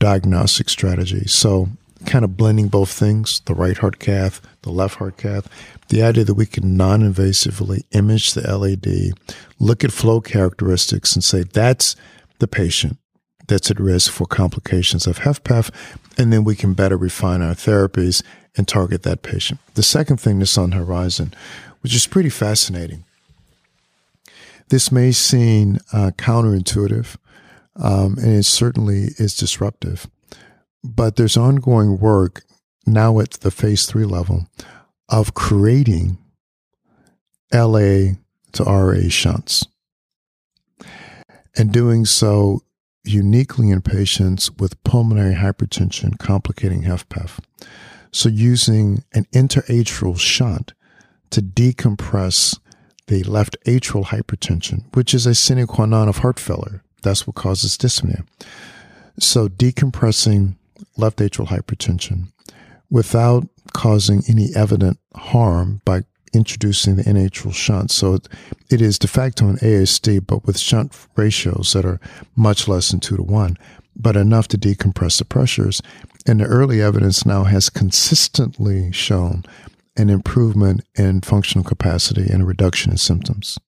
diagnostic 0.00 0.68
strategy. 0.68 1.28
So 1.28 1.68
kind 2.06 2.24
of 2.24 2.36
blending 2.36 2.66
both 2.66 2.90
things, 2.90 3.40
the 3.46 3.54
right 3.54 3.78
heart 3.78 4.00
cath, 4.00 4.40
the 4.62 4.70
left 4.70 4.96
heart 4.96 5.16
cath, 5.16 5.48
the 5.90 6.02
idea 6.02 6.24
that 6.24 6.34
we 6.34 6.46
can 6.46 6.76
non-invasively 6.76 7.82
image 7.92 8.34
the 8.34 8.42
LAD, 8.42 9.12
look 9.60 9.84
at 9.84 9.92
flow 9.92 10.20
characteristics 10.20 11.14
and 11.14 11.22
say 11.22 11.44
that's 11.44 11.94
the 12.40 12.48
patient 12.48 12.98
that's 13.48 13.70
at 13.70 13.80
risk 13.80 14.12
for 14.12 14.26
complications 14.26 15.06
of 15.06 15.20
HFpEF, 15.20 15.70
and 16.16 16.32
then 16.32 16.44
we 16.44 16.54
can 16.54 16.74
better 16.74 16.96
refine 16.96 17.42
our 17.42 17.54
therapies 17.54 18.22
and 18.56 18.68
target 18.68 19.02
that 19.02 19.22
patient. 19.22 19.60
The 19.74 19.82
second 19.82 20.18
thing 20.18 20.38
that's 20.38 20.58
on 20.58 20.70
the 20.70 20.76
horizon, 20.76 21.34
which 21.80 21.94
is 21.94 22.06
pretty 22.06 22.30
fascinating, 22.30 23.04
this 24.68 24.92
may 24.92 25.12
seem 25.12 25.78
uh, 25.92 26.10
counterintuitive, 26.16 27.16
um, 27.76 28.18
and 28.18 28.36
it 28.36 28.44
certainly 28.44 29.10
is 29.16 29.34
disruptive, 29.34 30.06
but 30.84 31.16
there's 31.16 31.36
ongoing 31.36 31.98
work 31.98 32.42
now 32.86 33.18
at 33.20 33.32
the 33.32 33.50
phase 33.50 33.86
three 33.86 34.04
level 34.04 34.46
of 35.08 35.34
creating 35.34 36.18
LA 37.52 38.14
to 38.52 38.64
RA 38.64 39.08
shunts 39.08 39.66
and 41.56 41.72
doing 41.72 42.04
so 42.04 42.62
uniquely 43.08 43.70
in 43.70 43.82
patients 43.82 44.50
with 44.52 44.82
pulmonary 44.84 45.34
hypertension 45.34 46.18
complicating 46.18 46.82
HFpEF. 46.82 47.38
So 48.12 48.28
using 48.28 49.04
an 49.12 49.26
interatrial 49.32 50.16
shunt 50.16 50.72
to 51.30 51.42
decompress 51.42 52.58
the 53.06 53.22
left 53.24 53.56
atrial 53.66 54.06
hypertension, 54.06 54.84
which 54.94 55.14
is 55.14 55.26
a 55.26 55.34
sine 55.34 55.66
qua 55.66 55.86
non 55.86 56.08
of 56.08 56.18
heart 56.18 56.38
failure. 56.38 56.82
That's 57.02 57.26
what 57.26 57.36
causes 57.36 57.76
dyspnea. 57.76 58.26
So 59.18 59.48
decompressing 59.48 60.56
left 60.96 61.18
atrial 61.18 61.48
hypertension 61.48 62.32
without 62.90 63.48
causing 63.72 64.22
any 64.28 64.48
evident 64.54 64.98
harm 65.14 65.80
by 65.84 66.02
introducing 66.32 66.96
the 66.96 67.06
N-atrial 67.06 67.54
shunt. 67.54 67.90
So 67.90 68.14
it, 68.14 68.28
it 68.70 68.80
is 68.80 68.98
de 68.98 69.08
facto 69.08 69.48
an 69.48 69.56
ASD, 69.56 70.26
but 70.26 70.44
with 70.46 70.58
shunt 70.58 70.92
ratios 71.16 71.72
that 71.72 71.84
are 71.84 72.00
much 72.36 72.68
less 72.68 72.90
than 72.90 73.00
two 73.00 73.16
to 73.16 73.22
one, 73.22 73.56
but 73.96 74.16
enough 74.16 74.48
to 74.48 74.58
decompress 74.58 75.18
the 75.18 75.24
pressures. 75.24 75.82
And 76.26 76.40
the 76.40 76.44
early 76.44 76.82
evidence 76.82 77.24
now 77.24 77.44
has 77.44 77.70
consistently 77.70 78.92
shown 78.92 79.44
an 79.96 80.10
improvement 80.10 80.84
in 80.94 81.20
functional 81.20 81.64
capacity 81.64 82.30
and 82.30 82.42
a 82.42 82.46
reduction 82.46 82.92
in 82.92 82.98
symptoms. 82.98 83.58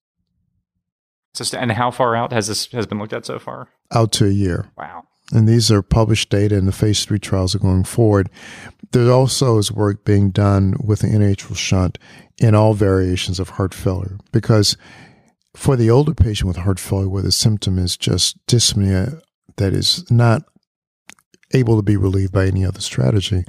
So, 1.33 1.57
and 1.57 1.71
how 1.71 1.91
far 1.91 2.15
out 2.15 2.33
has 2.33 2.47
this 2.47 2.67
has 2.71 2.85
been 2.85 2.99
looked 2.99 3.13
at 3.13 3.25
so 3.25 3.39
far? 3.39 3.69
Out 3.93 4.11
to 4.13 4.25
a 4.25 4.31
year. 4.31 4.69
Wow. 4.77 5.05
And 5.31 5.47
these 5.47 5.71
are 5.71 5.81
published 5.81 6.29
data, 6.29 6.57
and 6.57 6.67
the 6.67 6.73
phase 6.73 7.05
three 7.05 7.19
trials 7.19 7.55
are 7.55 7.59
going 7.59 7.85
forward. 7.85 8.29
There 8.91 9.11
also 9.11 9.57
is 9.57 9.71
work 9.71 10.03
being 10.03 10.31
done 10.31 10.75
with 10.83 10.99
the 10.99 11.07
N-atrial 11.07 11.55
shunt 11.55 11.97
in 12.41 12.55
all 12.55 12.73
variations 12.73 13.39
of 13.39 13.49
heart 13.49 13.73
failure 13.73 14.17
because 14.33 14.75
For 15.55 15.75
the 15.75 15.89
older 15.89 16.13
patient 16.13 16.47
with 16.47 16.57
heart 16.57 16.79
failure, 16.79 17.09
where 17.09 17.21
the 17.21 17.31
symptom 17.31 17.77
is 17.77 17.97
just 17.97 18.37
dyspnea 18.47 19.21
that 19.57 19.73
is 19.73 20.09
not 20.09 20.43
able 21.53 21.75
to 21.75 21.83
be 21.83 21.97
relieved 21.97 22.31
by 22.31 22.45
any 22.45 22.65
other 22.65 22.79
strategy, 22.79 23.43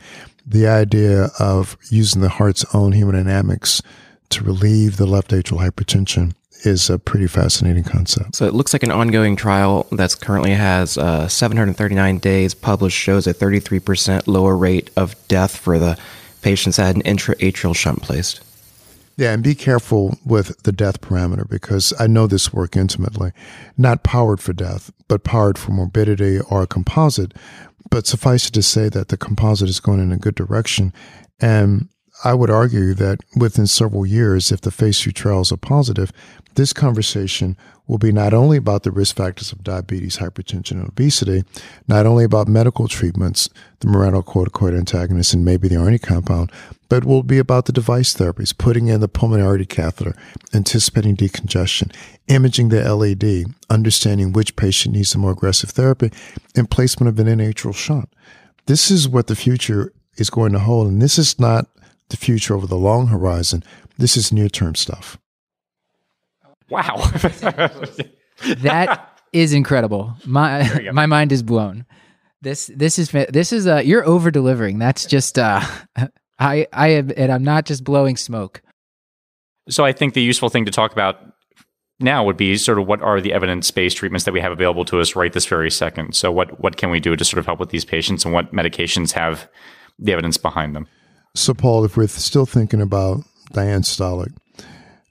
the 0.44 0.66
idea 0.66 1.30
of 1.38 1.76
using 1.90 2.20
the 2.20 2.28
heart's 2.28 2.64
own 2.74 2.92
hemodynamics 2.92 3.82
to 4.30 4.42
relieve 4.42 4.96
the 4.96 5.06
left 5.06 5.30
atrial 5.30 5.60
hypertension 5.60 6.34
is 6.64 6.90
a 6.90 6.98
pretty 6.98 7.28
fascinating 7.28 7.84
concept. 7.84 8.34
So 8.34 8.46
it 8.46 8.54
looks 8.54 8.72
like 8.72 8.82
an 8.82 8.90
ongoing 8.90 9.36
trial 9.36 9.86
that's 9.92 10.16
currently 10.16 10.54
has 10.54 10.98
uh, 10.98 11.28
739 11.28 12.18
days 12.18 12.54
published 12.54 12.98
shows 12.98 13.28
a 13.28 13.34
33% 13.34 14.26
lower 14.26 14.56
rate 14.56 14.90
of 14.96 15.14
death 15.28 15.56
for 15.56 15.78
the 15.78 15.96
patients 16.42 16.76
that 16.76 16.86
had 16.86 16.96
an 16.96 17.02
intra-atrial 17.02 17.76
shunt 17.76 18.02
placed. 18.02 18.40
Yeah, 19.16 19.32
and 19.32 19.42
be 19.42 19.54
careful 19.54 20.18
with 20.24 20.62
the 20.62 20.72
death 20.72 21.00
parameter 21.00 21.48
because 21.48 21.92
I 21.98 22.06
know 22.06 22.26
this 22.26 22.52
work 22.52 22.76
intimately. 22.76 23.32
Not 23.76 24.02
powered 24.02 24.40
for 24.40 24.52
death, 24.52 24.90
but 25.08 25.24
powered 25.24 25.58
for 25.58 25.72
morbidity 25.72 26.40
or 26.40 26.62
a 26.62 26.66
composite. 26.66 27.34
But 27.90 28.06
suffice 28.06 28.48
it 28.48 28.52
to 28.52 28.62
say 28.62 28.88
that 28.88 29.08
the 29.08 29.18
composite 29.18 29.68
is 29.68 29.80
going 29.80 30.00
in 30.00 30.12
a 30.12 30.16
good 30.16 30.34
direction. 30.34 30.94
And 31.40 31.88
I 32.24 32.34
would 32.34 32.50
argue 32.50 32.94
that 32.94 33.20
within 33.36 33.66
several 33.66 34.06
years, 34.06 34.52
if 34.52 34.60
the 34.60 34.70
phase 34.70 35.00
two 35.00 35.12
trials 35.12 35.50
are 35.50 35.56
positive, 35.56 36.12
this 36.54 36.72
conversation 36.72 37.56
will 37.86 37.98
be 37.98 38.12
not 38.12 38.32
only 38.32 38.56
about 38.56 38.84
the 38.84 38.90
risk 38.90 39.16
factors 39.16 39.52
of 39.52 39.64
diabetes, 39.64 40.18
hypertension, 40.18 40.72
and 40.72 40.88
obesity, 40.88 41.44
not 41.88 42.06
only 42.06 42.24
about 42.24 42.46
medical 42.46 42.86
treatments, 42.86 43.48
the 43.80 43.88
mineralocorticoid 43.88 44.76
antagonist, 44.76 45.34
and 45.34 45.44
maybe 45.44 45.66
the 45.66 45.76
ARNI 45.76 46.00
compound, 46.00 46.52
but 46.88 47.04
will 47.04 47.22
be 47.22 47.38
about 47.38 47.64
the 47.64 47.72
device 47.72 48.14
therapies, 48.14 48.56
putting 48.56 48.86
in 48.86 49.00
the 49.00 49.08
pulmonary 49.08 49.46
artery 49.46 49.66
catheter, 49.66 50.14
anticipating 50.54 51.16
decongestion, 51.16 51.92
imaging 52.28 52.68
the 52.68 52.94
LAD, 52.94 53.52
understanding 53.68 54.32
which 54.32 54.56
patient 54.56 54.94
needs 54.94 55.14
a 55.14 55.18
more 55.18 55.32
aggressive 55.32 55.70
therapy, 55.70 56.10
and 56.54 56.70
placement 56.70 57.08
of 57.08 57.26
an 57.26 57.38
atrial 57.38 57.74
shunt. 57.74 58.08
This 58.66 58.90
is 58.90 59.08
what 59.08 59.26
the 59.26 59.34
future 59.34 59.92
is 60.16 60.30
going 60.30 60.52
to 60.52 60.58
hold, 60.60 60.86
and 60.86 61.00
this 61.02 61.18
is 61.18 61.40
not 61.40 61.66
the 62.08 62.16
future 62.16 62.54
over 62.54 62.66
the 62.66 62.76
long 62.76 63.08
horizon. 63.08 63.62
This 63.98 64.16
is 64.16 64.32
near 64.32 64.48
term 64.48 64.74
stuff. 64.74 65.18
Wow. 66.68 66.96
that 68.58 69.20
is 69.32 69.52
incredible. 69.52 70.14
My 70.24 70.90
my 70.92 71.06
mind 71.06 71.32
is 71.32 71.42
blown. 71.42 71.86
This 72.40 72.70
this 72.74 72.98
is 72.98 73.10
this 73.10 73.52
is 73.52 73.66
uh 73.66 73.82
you're 73.84 74.06
over 74.06 74.30
delivering. 74.30 74.78
That's 74.78 75.06
just 75.06 75.38
uh 75.38 75.60
I 76.38 76.66
I 76.72 76.88
am 76.88 77.12
and 77.16 77.30
I'm 77.30 77.44
not 77.44 77.66
just 77.66 77.84
blowing 77.84 78.16
smoke. 78.16 78.62
So 79.68 79.84
I 79.84 79.92
think 79.92 80.14
the 80.14 80.22
useful 80.22 80.48
thing 80.48 80.64
to 80.64 80.72
talk 80.72 80.92
about 80.92 81.20
now 82.00 82.24
would 82.24 82.36
be 82.36 82.56
sort 82.56 82.78
of 82.78 82.86
what 82.86 83.00
are 83.00 83.20
the 83.20 83.32
evidence-based 83.32 83.96
treatments 83.96 84.24
that 84.24 84.32
we 84.32 84.40
have 84.40 84.50
available 84.50 84.84
to 84.86 85.00
us 85.00 85.14
right 85.14 85.32
this 85.32 85.46
very 85.46 85.70
second. 85.70 86.14
So 86.14 86.32
what 86.32 86.60
what 86.60 86.76
can 86.76 86.90
we 86.90 87.00
do 87.00 87.14
to 87.16 87.24
sort 87.24 87.38
of 87.38 87.46
help 87.46 87.60
with 87.60 87.70
these 87.70 87.84
patients 87.84 88.24
and 88.24 88.34
what 88.34 88.52
medications 88.52 89.12
have 89.12 89.48
the 89.98 90.12
evidence 90.12 90.36
behind 90.36 90.74
them? 90.74 90.88
So, 91.34 91.54
Paul, 91.54 91.84
if 91.84 91.96
we're 91.96 92.08
still 92.08 92.46
thinking 92.46 92.80
about 92.80 93.24
Diane 93.52 93.82
Stolick, 93.82 94.32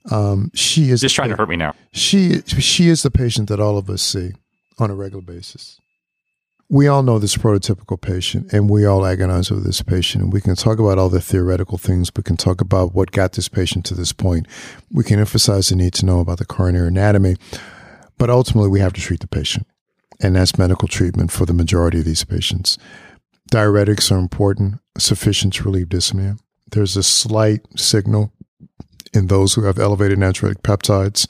um, 0.10 0.52
she 0.54 0.90
is 0.90 1.02
just 1.02 1.16
trying 1.16 1.30
to 1.30 1.36
hurt 1.36 1.50
me 1.50 1.56
now. 1.56 1.74
She 1.92 2.42
she 2.42 2.90
is 2.90 3.04
the 3.04 3.12
patient 3.12 3.50
that 3.50 3.60
all 3.60 3.78
of 3.78 3.90
us 3.90 4.02
see 4.02 4.34
on 4.80 4.90
a 4.90 4.96
regular 4.96 5.22
basis. 5.22 5.80
We 6.70 6.88
all 6.88 7.04
know 7.04 7.20
this 7.20 7.36
prototypical 7.36 8.00
patient, 8.00 8.54
and 8.54 8.70
we 8.70 8.86
all 8.86 9.06
agonize 9.06 9.52
over 9.52 9.60
this 9.60 9.82
patient. 9.82 10.24
And 10.24 10.34
we 10.34 10.40
can 10.40 10.56
talk 10.56 10.80
about 10.80 10.98
all 10.98 11.10
the 11.10 11.20
theoretical 11.20 11.78
things. 11.78 12.10
We 12.16 12.24
can 12.24 12.38
talk 12.38 12.62
about 12.62 12.96
what 12.96 13.12
got 13.12 13.34
this 13.34 13.50
patient 13.50 13.86
to 13.88 13.94
this 13.94 14.14
point. 14.14 14.48
We 14.90 15.04
can 15.04 15.20
emphasize 15.20 15.70
the 15.70 15.76
need 15.76 15.94
to 15.96 16.06
know 16.06 16.22
about 16.22 16.38
the 16.38 16.46
coronary 16.46 16.88
anatomy, 16.88 17.36
but 18.18 18.30
ultimately, 18.30 18.70
we 18.70 18.80
have 18.80 18.94
to 18.94 19.02
treat 19.02 19.20
the 19.20 19.28
patient, 19.28 19.68
and 20.22 20.36
that's 20.36 20.58
medical 20.58 20.88
treatment 20.88 21.32
for 21.32 21.46
the 21.46 21.54
majority 21.54 22.00
of 22.00 22.06
these 22.06 22.24
patients. 22.24 22.78
Diuretics 23.52 24.12
are 24.14 24.18
important, 24.18 24.80
sufficient 24.98 25.54
to 25.56 25.66
relieve 25.66 25.90
dyspnea. 25.90 26.40
There's 26.72 26.96
a 26.96 27.04
slight 27.04 27.62
signal 27.78 28.32
in 29.14 29.28
those 29.28 29.54
who 29.54 29.64
have 29.64 29.78
elevated 29.78 30.18
natriuretic 30.18 30.62
peptides 30.62 31.28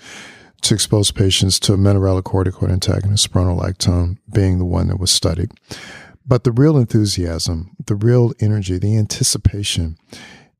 to 0.61 0.75
expose 0.75 1.09
patients 1.09 1.59
to 1.61 1.73
a 1.73 1.77
mineralocorticoid 1.77 2.71
antagonist, 2.71 3.31
spironolactone 3.31 4.17
being 4.31 4.59
the 4.59 4.65
one 4.65 4.87
that 4.89 4.99
was 4.99 5.09
studied. 5.09 5.51
But 6.23 6.43
the 6.43 6.51
real 6.51 6.77
enthusiasm, 6.77 7.75
the 7.87 7.95
real 7.95 8.33
energy, 8.39 8.77
the 8.77 8.95
anticipation 8.97 9.97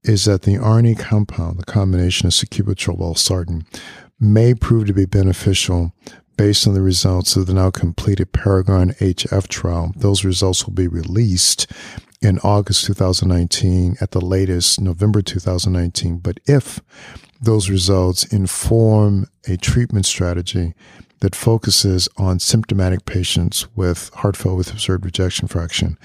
is 0.03 0.25
that 0.25 0.41
the 0.41 0.57
ARNI 0.57 0.95
compound, 0.95 1.59
the 1.59 1.63
combination 1.63 2.25
of 2.25 2.33
sacubitril 2.33 2.97
valsartan, 2.97 3.67
may 4.19 4.55
prove 4.55 4.87
to 4.87 4.93
be 4.93 5.05
beneficial 5.05 5.93
based 6.41 6.67
on 6.67 6.73
the 6.73 6.81
results 6.81 7.35
of 7.35 7.45
the 7.45 7.53
now 7.53 7.69
completed 7.69 8.31
Paragon 8.31 8.93
HF 8.93 9.47
trial. 9.47 9.91
Those 9.95 10.25
results 10.25 10.65
will 10.65 10.73
be 10.73 10.87
released 10.87 11.71
in 12.19 12.39
August 12.39 12.83
2019, 12.85 13.95
at 14.01 14.09
the 14.09 14.25
latest 14.25 14.81
November 14.81 15.21
2019. 15.21 16.17
But 16.17 16.39
if 16.47 16.79
those 17.39 17.69
results 17.69 18.23
inform 18.23 19.27
a 19.47 19.55
treatment 19.55 20.07
strategy 20.07 20.73
that 21.19 21.35
focuses 21.35 22.09
on 22.17 22.39
symptomatic 22.39 23.05
patients 23.05 23.67
with 23.75 24.09
heart 24.15 24.35
failure 24.35 24.57
with 24.57 24.71
preserved 24.71 25.05
ejection 25.05 25.47
fraction, 25.47 25.95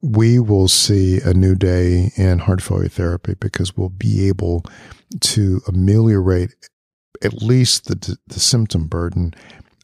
we 0.00 0.38
will 0.38 0.68
see 0.68 1.20
a 1.20 1.34
new 1.34 1.56
day 1.56 2.12
in 2.14 2.38
heart 2.38 2.62
failure 2.62 2.86
therapy 2.86 3.34
because 3.40 3.76
we'll 3.76 3.88
be 3.88 4.28
able 4.28 4.62
to 5.18 5.62
ameliorate 5.66 6.54
at 7.22 7.42
least 7.42 7.86
the, 7.86 8.16
the 8.28 8.38
symptom 8.38 8.86
burden 8.86 9.34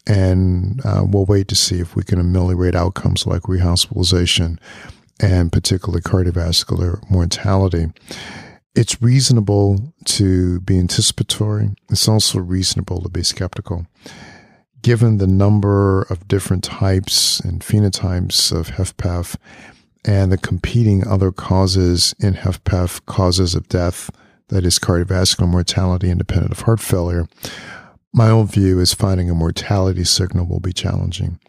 and 0.07 0.81
uh, 0.85 1.03
we'll 1.07 1.25
wait 1.25 1.47
to 1.49 1.55
see 1.55 1.79
if 1.79 1.95
we 1.95 2.03
can 2.03 2.19
ameliorate 2.19 2.75
outcomes 2.75 3.25
like 3.25 3.43
rehospitalization 3.43 4.57
and 5.19 5.51
particularly 5.51 6.01
cardiovascular 6.01 7.09
mortality. 7.09 7.87
It's 8.73 9.01
reasonable 9.01 9.93
to 10.05 10.61
be 10.61 10.79
anticipatory. 10.79 11.71
It's 11.89 12.07
also 12.07 12.39
reasonable 12.39 13.01
to 13.01 13.09
be 13.09 13.23
skeptical. 13.23 13.85
Given 14.81 15.17
the 15.17 15.27
number 15.27 16.03
of 16.03 16.27
different 16.27 16.63
types 16.63 17.39
and 17.39 17.61
phenotypes 17.61 18.51
of 18.51 18.69
HFpEF 18.69 19.35
and 20.05 20.31
the 20.31 20.37
competing 20.37 21.05
other 21.05 21.31
causes 21.31 22.15
in 22.19 22.33
HFpEF, 22.33 23.05
causes 23.05 23.53
of 23.53 23.69
death, 23.69 24.09
that 24.47 24.65
is 24.65 24.79
cardiovascular 24.79 25.47
mortality 25.47 26.09
independent 26.09 26.51
of 26.51 26.61
heart 26.61 26.79
failure, 26.79 27.27
my 28.13 28.29
own 28.29 28.47
view 28.47 28.79
is 28.79 28.93
finding 28.93 29.29
a 29.29 29.35
mortality 29.35 30.03
signal 30.03 30.45
will 30.45 30.59
be 30.59 30.73
challenging, 30.73 31.39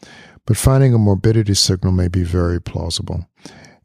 but 0.46 0.56
finding 0.56 0.94
a 0.94 0.98
morbidity 0.98 1.54
signal 1.54 1.92
may 1.92 2.08
be 2.08 2.22
very 2.22 2.60
plausible. 2.60 3.26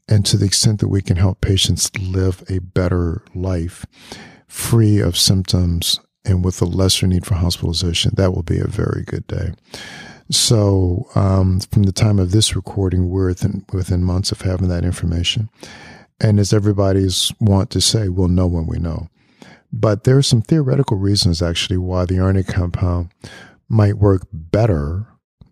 And 0.08 0.26
to 0.26 0.38
the 0.38 0.46
extent 0.46 0.80
that 0.80 0.88
we 0.88 1.02
can 1.02 1.18
help 1.18 1.42
patients 1.42 1.92
live 1.98 2.44
a 2.50 2.60
better 2.60 3.24
life, 3.36 3.86
free 4.48 5.00
of 5.00 5.18
symptoms 5.18 6.00
and 6.24 6.46
with 6.46 6.62
a 6.62 6.66
lesser 6.66 7.08
need 7.08 7.26
for 7.26 7.36
hospitalization, 7.36 8.14
that 8.16 8.34
will 8.34 8.44
be 8.44 8.60
a 8.60 8.68
very 8.68 9.04
good 9.04 9.28
day. 9.28 9.54
So, 10.30 11.08
um, 11.16 11.62
from 11.72 11.84
the 11.84 11.94
time 11.94 12.20
of 12.20 12.32
this 12.32 12.56
recording, 12.56 13.10
we're 13.10 13.28
within, 13.28 13.66
within 13.72 14.04
months 14.04 14.32
of 14.32 14.42
having 14.42 14.68
that 14.68 14.84
information. 14.84 15.50
And 16.20 16.40
as 16.40 16.52
everybody's 16.52 17.32
want 17.40 17.70
to 17.72 17.82
say, 17.82 18.10
we'll 18.10 18.28
know 18.28 18.48
when 18.48 18.66
we 18.66 18.78
know. 18.78 19.08
But 19.72 20.04
there 20.04 20.18
are 20.18 20.24
some 20.24 20.42
theoretical 20.42 20.98
reasons 20.98 21.42
actually 21.42 21.78
why 21.78 22.06
the 22.06 22.20
ARNI 22.20 22.44
compound 22.44 23.12
might 23.70 23.98
work 23.98 24.28
better 24.32 25.08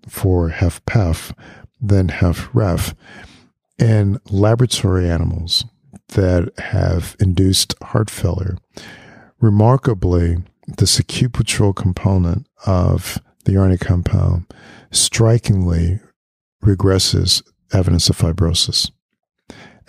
for 0.07 0.49
HFpEF 0.49 1.35
than 1.81 2.07
HFrEF 2.07 2.95
in 3.77 4.19
laboratory 4.29 5.09
animals 5.09 5.65
that 6.09 6.51
have 6.57 7.15
induced 7.19 7.75
heart 7.83 8.09
failure. 8.09 8.57
Remarkably, 9.41 10.37
the 10.67 10.85
sacubitril 10.85 11.75
component 11.75 12.47
of 12.65 13.19
the 13.43 13.57
ARNI 13.57 13.77
compound 13.77 14.45
strikingly 14.91 15.99
regresses 16.63 17.43
evidence 17.73 18.09
of 18.09 18.17
fibrosis 18.17 18.89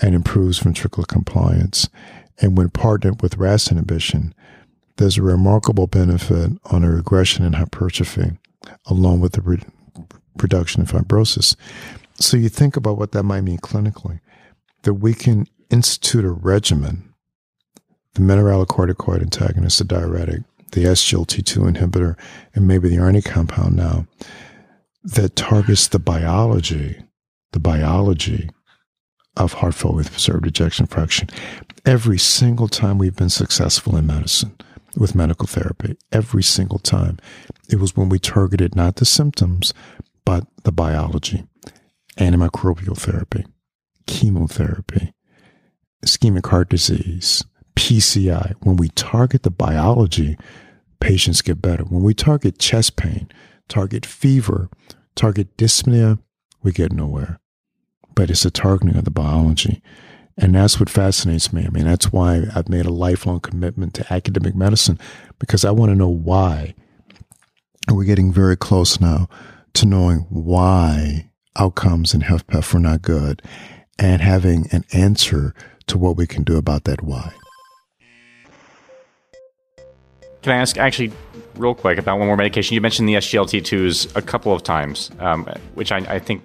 and 0.03 0.15
improves 0.15 0.61
ventricular 0.61 1.07
compliance. 1.07 1.89
And 2.41 2.57
when 2.57 2.71
partnered 2.71 3.23
with 3.23 3.39
RAS 3.39 3.71
inhibition, 3.71 4.35
there's 4.97 5.19
a 5.19 5.23
remarkable 5.23 5.87
benefit 5.87 6.53
on 6.67 6.85
a 6.85 6.91
regression 6.91 7.45
in 7.45 7.55
hypertrophy, 7.55 8.39
along 8.87 9.21
with 9.21 9.33
the 9.33 9.43
re- 9.43 9.63
reduction 10.41 10.83
in 10.83 10.87
fibrosis. 10.87 11.57
So 12.19 12.37
you 12.37 12.49
think 12.49 12.77
about 12.77 12.99
what 12.99 13.13
that 13.13 13.25
might 13.25 13.43
mean 13.43 13.59
clinically, 13.59 14.21
that 14.83 14.95
we 14.95 15.15
can 15.15 15.47
institute 15.71 16.25
a 16.25 16.31
regimen, 16.31 17.13
the 18.15 18.21
mineralocorticoid 18.21 19.21
antagonist, 19.21 19.79
the 19.79 19.85
diuretic, 19.85 20.43
the 20.73 20.85
SGLT2 20.85 21.77
inhibitor, 21.77 22.17
and 22.55 22.67
maybe 22.67 22.89
the 22.89 22.99
ARNI 22.99 23.23
compound 23.23 23.77
now, 23.77 24.07
that 25.05 25.37
targets 25.37 25.89
the 25.89 25.99
biology, 25.99 26.99
the 27.53 27.61
biology 27.61 28.49
of 29.37 29.55
heart 29.55 29.75
failure 29.75 29.97
with 29.97 30.11
preserved 30.11 30.47
ejection 30.47 30.87
fraction 30.87 31.29
every 31.87 32.19
single 32.19 32.69
time 32.69 32.99
we've 32.99 33.17
been 33.17 33.31
successful 33.31 33.97
in 33.97 34.07
medicine. 34.07 34.55
with 34.97 35.15
medical 35.15 35.47
therapy 35.47 35.97
every 36.11 36.43
single 36.43 36.79
time. 36.79 37.19
It 37.69 37.79
was 37.79 37.97
when 37.97 38.09
we 38.09 38.19
targeted 38.19 38.75
not 38.75 38.97
the 38.97 39.05
symptoms, 39.05 39.75
but 40.25 40.47
the 40.65 40.73
biology, 40.73 41.45
antimicrobial 42.19 42.97
therapy, 42.97 43.45
chemotherapy, 44.07 45.13
ischemic 46.05 46.47
heart 46.47 46.71
disease, 46.71 47.45
PCI. 47.75 48.55
When 48.61 48.77
we 48.77 48.89
target 48.91 49.43
the 49.43 49.51
biology, 49.51 50.39
patients 51.01 51.43
get 51.43 51.61
better. 51.61 51.85
When 51.85 52.03
we 52.03 52.15
target 52.15 52.59
chest 52.59 52.97
pain, 52.97 53.29
target 53.69 54.07
fever, 54.07 54.71
target 55.15 55.57
dyspnea, 55.57 56.19
we 56.63 56.73
get 56.73 56.93
nowhere. 56.93 57.39
But 58.15 58.31
it's 58.31 58.47
a 58.47 58.51
targeting 58.51 58.97
of 58.97 59.05
the 59.05 59.11
biology. 59.11 59.83
And 60.39 60.55
that's 60.55 60.79
what 60.79 60.91
fascinates 60.91 61.53
me. 61.53 61.65
I 61.65 61.71
mean, 61.71 61.85
that's 61.85 62.13
why 62.13 62.45
I've 62.55 62.69
made 62.69 62.85
a 62.85 62.93
lifelong 62.93 63.41
commitment 63.41 63.95
to 63.95 64.13
academic 64.13 64.55
medicine 64.55 64.99
because 65.39 65.65
I 65.65 65.71
want 65.71 65.91
to 65.91 65.97
know 65.97 66.09
why. 66.09 66.75
And 67.89 67.97
we're 67.97 68.05
getting 68.05 68.33
very 68.33 68.57
close 68.57 69.01
now 69.01 69.29
to 69.75 69.87
knowing 69.87 70.27
why 70.29 71.31
outcomes 71.59 72.13
in 72.13 72.23
HFpEF 72.23 72.75
are 72.75 72.81
not 72.81 73.03
good 73.03 73.43
and 73.99 74.21
having 74.21 74.67
an 74.73 74.85
answer 74.93 75.55
to 75.87 75.97
what 75.97 76.17
we 76.17 76.27
can 76.27 76.43
do 76.43 76.57
about 76.57 76.85
that 76.85 77.03
why. 77.03 77.33
Can 80.43 80.53
I 80.53 80.57
ask 80.59 80.77
actually 80.77 81.13
real 81.57 81.75
quick 81.75 81.99
about 81.99 82.19
one 82.19 82.29
more 82.29 82.37
medication? 82.37 82.75
You 82.75 82.81
mentioned 82.81 83.09
the 83.09 83.15
SGLT2s 83.15 84.15
a 84.15 84.23
couple 84.23 84.53
of 84.53 84.63
times, 84.63 85.11
um, 85.19 85.45
which 85.75 85.91
I, 85.91 85.99
I, 85.99 86.19
think 86.19 86.45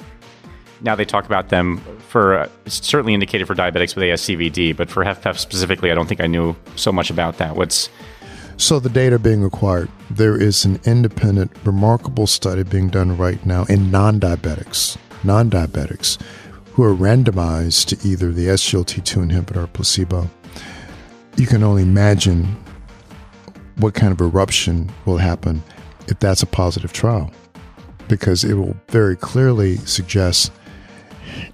now 0.81 0.95
they 0.95 1.05
talk 1.05 1.25
about 1.25 1.49
them 1.49 1.77
for 2.09 2.39
uh, 2.39 2.49
certainly 2.65 3.13
indicated 3.13 3.47
for 3.47 3.55
diabetics 3.55 3.95
with 3.95 4.03
ASCVD, 4.03 4.75
but 4.75 4.89
for 4.89 5.03
HFpEF 5.03 5.37
specifically, 5.37 5.91
I 5.91 5.95
don't 5.95 6.07
think 6.07 6.21
I 6.21 6.27
knew 6.27 6.55
so 6.75 6.91
much 6.91 7.09
about 7.09 7.37
that. 7.37 7.55
What's 7.55 7.89
so 8.57 8.79
the 8.79 8.89
data 8.89 9.17
being 9.17 9.43
acquired, 9.43 9.89
there 10.11 10.39
is 10.39 10.65
an 10.65 10.79
independent, 10.85 11.51
remarkable 11.63 12.27
study 12.27 12.61
being 12.61 12.89
done 12.89 13.17
right 13.17 13.43
now 13.43 13.63
in 13.63 13.89
non-diabetics, 13.89 14.97
non-diabetics, 15.23 16.21
who 16.73 16.83
are 16.83 16.93
randomized 16.93 17.87
to 17.87 18.07
either 18.07 18.31
the 18.31 18.47
SGLT2 18.47 19.31
inhibitor 19.31 19.63
or 19.63 19.67
placebo. 19.67 20.29
You 21.37 21.47
can 21.47 21.63
only 21.63 21.81
imagine 21.81 22.55
what 23.77 23.95
kind 23.95 24.13
of 24.13 24.21
eruption 24.21 24.91
will 25.05 25.17
happen 25.17 25.63
if 26.07 26.19
that's 26.19 26.43
a 26.43 26.47
positive 26.47 26.93
trial, 26.93 27.31
because 28.07 28.43
it 28.43 28.53
will 28.53 28.75
very 28.89 29.15
clearly 29.15 29.77
suggest, 29.77 30.51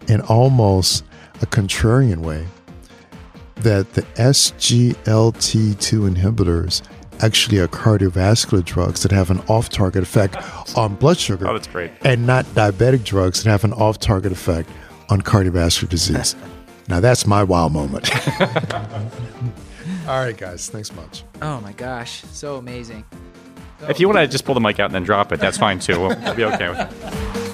in 0.08 0.22
almost 0.22 1.04
a 1.42 1.46
contrarian 1.46 2.20
way, 2.20 2.46
that 3.58 3.94
the 3.94 4.02
SGLT2 4.02 4.96
inhibitors 6.16 6.82
actually 7.22 7.60
are 7.60 7.68
cardiovascular 7.68 8.64
drugs 8.64 9.02
that 9.04 9.12
have 9.12 9.32
an 9.32 9.40
off 9.48 9.70
target 9.70 10.04
effect 10.04 10.38
on 10.78 10.96
blood 10.96 11.18
sugar. 11.18 11.48
Oh, 11.48 11.54
that's 11.54 11.68
great. 11.68 11.92
And 12.02 12.28
not 12.28 12.46
diabetic 12.48 13.04
drugs 13.04 13.44
that 13.44 13.50
have 13.50 13.64
an 13.64 13.74
off 13.74 14.00
target 14.00 14.32
effect 14.32 14.70
on 15.10 15.22
cardiovascular 15.22 15.90
disease. 15.90 16.36
now, 16.88 17.00
that's 17.00 17.26
my 17.26 17.44
wow 17.44 17.68
moment. 17.70 18.10
All 20.08 20.20
right, 20.22 20.38
guys. 20.38 20.70
Thanks 20.70 20.94
much. 20.96 21.24
Oh, 21.42 21.60
my 21.62 21.74
gosh. 21.74 22.24
So 22.32 22.56
amazing. 22.58 23.04
If 23.82 24.00
you 24.00 24.08
want 24.08 24.20
to 24.20 24.28
just 24.28 24.46
pull 24.46 24.56
the 24.56 24.62
mic 24.62 24.80
out 24.80 24.86
and 24.86 24.96
then 24.96 25.04
drop 25.04 25.32
it, 25.32 25.40
that's 25.40 25.58
fine 25.58 25.80
too. 25.80 26.00
We'll, 26.00 26.18
we'll 26.20 26.36
be 26.36 26.46
okay 26.46 26.70
with 26.70 26.80
it. 26.80 27.44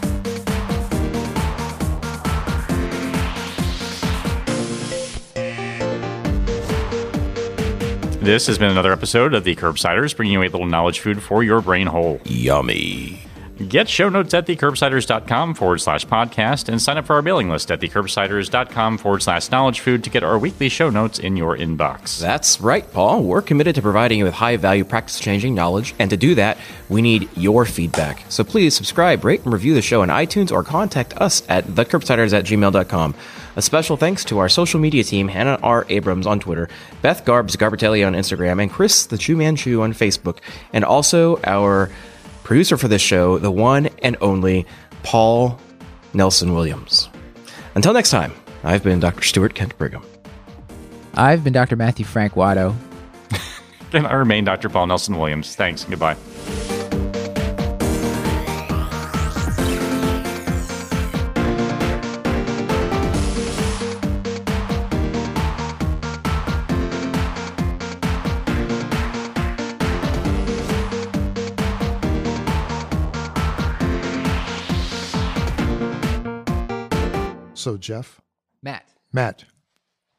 This 8.24 8.48
has 8.48 8.58
been 8.58 8.72
another 8.72 8.94
episode 8.94 9.34
of 9.34 9.44
the 9.44 9.54
Curbsiders, 9.54 10.16
bringing 10.16 10.36
you 10.36 10.40
a 10.40 10.48
little 10.48 10.66
knowledge 10.66 11.02
food 11.02 11.22
for 11.22 11.44
your 11.44 11.60
brain 11.60 11.88
hole. 11.88 12.22
Yummy. 12.24 13.20
Get 13.68 13.90
show 13.90 14.08
notes 14.08 14.34
at 14.34 14.48
thecurbsiders.com 14.48 15.56
forward 15.56 15.80
slash 15.80 16.08
podcast 16.08 16.70
and 16.70 16.82
sign 16.82 16.98
up 16.98 17.06
for 17.06 17.18
our 17.18 17.22
mailing 17.22 17.50
list 17.50 17.70
at 17.70 17.82
thecurbsiders.com 17.82 18.98
forward 18.98 19.22
slash 19.24 19.52
knowledge 19.52 19.82
food 19.82 20.06
to 20.06 20.10
get 20.10 20.24
our 20.24 20.40
weekly 20.40 20.70
show 20.70 20.90
notes 20.90 21.20
in 21.20 21.36
your 21.36 21.58
inbox. 21.58 22.18
That's 22.22 22.62
right, 22.62 22.90
Paul. 22.94 23.24
We're 23.24 23.42
committed 23.42 23.76
to 23.76 23.82
providing 23.82 24.20
you 24.20 24.24
with 24.24 24.36
high 24.36 24.56
value, 24.56 24.86
practice 24.86 25.20
changing 25.20 25.54
knowledge, 25.54 25.94
and 26.00 26.10
to 26.10 26.16
do 26.16 26.34
that, 26.36 26.58
we 26.88 27.02
need 27.02 27.28
your 27.36 27.66
feedback. 27.66 28.24
So 28.30 28.46
please 28.46 28.74
subscribe, 28.74 29.26
rate, 29.26 29.44
and 29.44 29.52
review 29.52 29.74
the 29.74 29.82
show 29.82 30.02
on 30.02 30.08
iTunes 30.08 30.50
or 30.50 30.64
contact 30.64 31.14
us 31.18 31.44
at 31.50 31.66
thecurbsiders 31.66 32.32
at 32.32 32.46
gmail.com. 32.46 33.16
A 33.56 33.62
special 33.62 33.98
thanks 33.98 34.24
to 34.26 34.40
our 34.40 34.50
social 34.50 34.80
media 34.80 35.04
team, 35.04 35.28
Hannah 35.28 35.60
R. 35.62 35.86
Abrams 35.90 36.26
on 36.26 36.40
Twitter, 36.40 36.70
Beth 37.02 37.24
Garbs 37.24 37.56
Garbitelli 37.56 38.06
on 38.06 38.14
Instagram, 38.14 38.62
and 38.62 38.72
Chris 38.72 39.06
the 39.06 39.18
Chew 39.18 39.36
Man 39.36 39.56
Chew 39.56 39.82
on 39.84 39.94
Facebook, 39.94 40.40
and 40.74 40.84
also 40.84 41.40
our 41.44 41.92
producer 42.44 42.78
for 42.78 42.88
this 42.88 43.02
show, 43.02 43.38
the 43.38 43.52
one 43.52 43.90
and 44.02 44.18
only 44.22 44.66
Paul 45.04 45.60
Nelson 46.14 46.54
Williams. 46.54 47.10
Until 47.76 47.94
next 47.94 48.10
time, 48.10 48.34
I've 48.64 48.84
been 48.84 49.00
Dr. 49.00 49.24
Stuart 49.24 49.56
Kent 49.56 49.78
Brigham. 49.78 50.04
I've 51.16 51.44
been 51.44 51.54
Dr. 51.54 51.76
Matthew 51.76 52.06
Frank 52.06 52.34
Watto. 52.34 52.76
and 53.94 54.08
I 54.08 54.14
remain 54.14 54.46
Dr. 54.46 54.70
Paul 54.70 54.88
Nelson 54.88 55.18
Williams. 55.18 55.56
Thanks. 55.56 55.84
Goodbye. 55.84 56.18
So, 77.64 77.78
Jeff, 77.78 78.20
Matt. 78.62 78.86
Matt, 79.14 79.46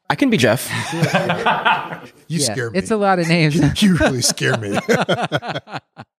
I 0.09 0.15
can 0.15 0.31
be 0.31 0.37
Jeff. 0.37 0.67
you 2.27 2.39
Yeah, 2.39 2.53
scare 2.53 2.71
me. 2.71 2.79
It's 2.79 2.89
a 2.89 2.97
lot 2.97 3.19
of 3.19 3.27
names. 3.27 3.55
you 3.83 3.97
really 3.97 4.23
scare 4.23 4.57
me. 4.57 4.79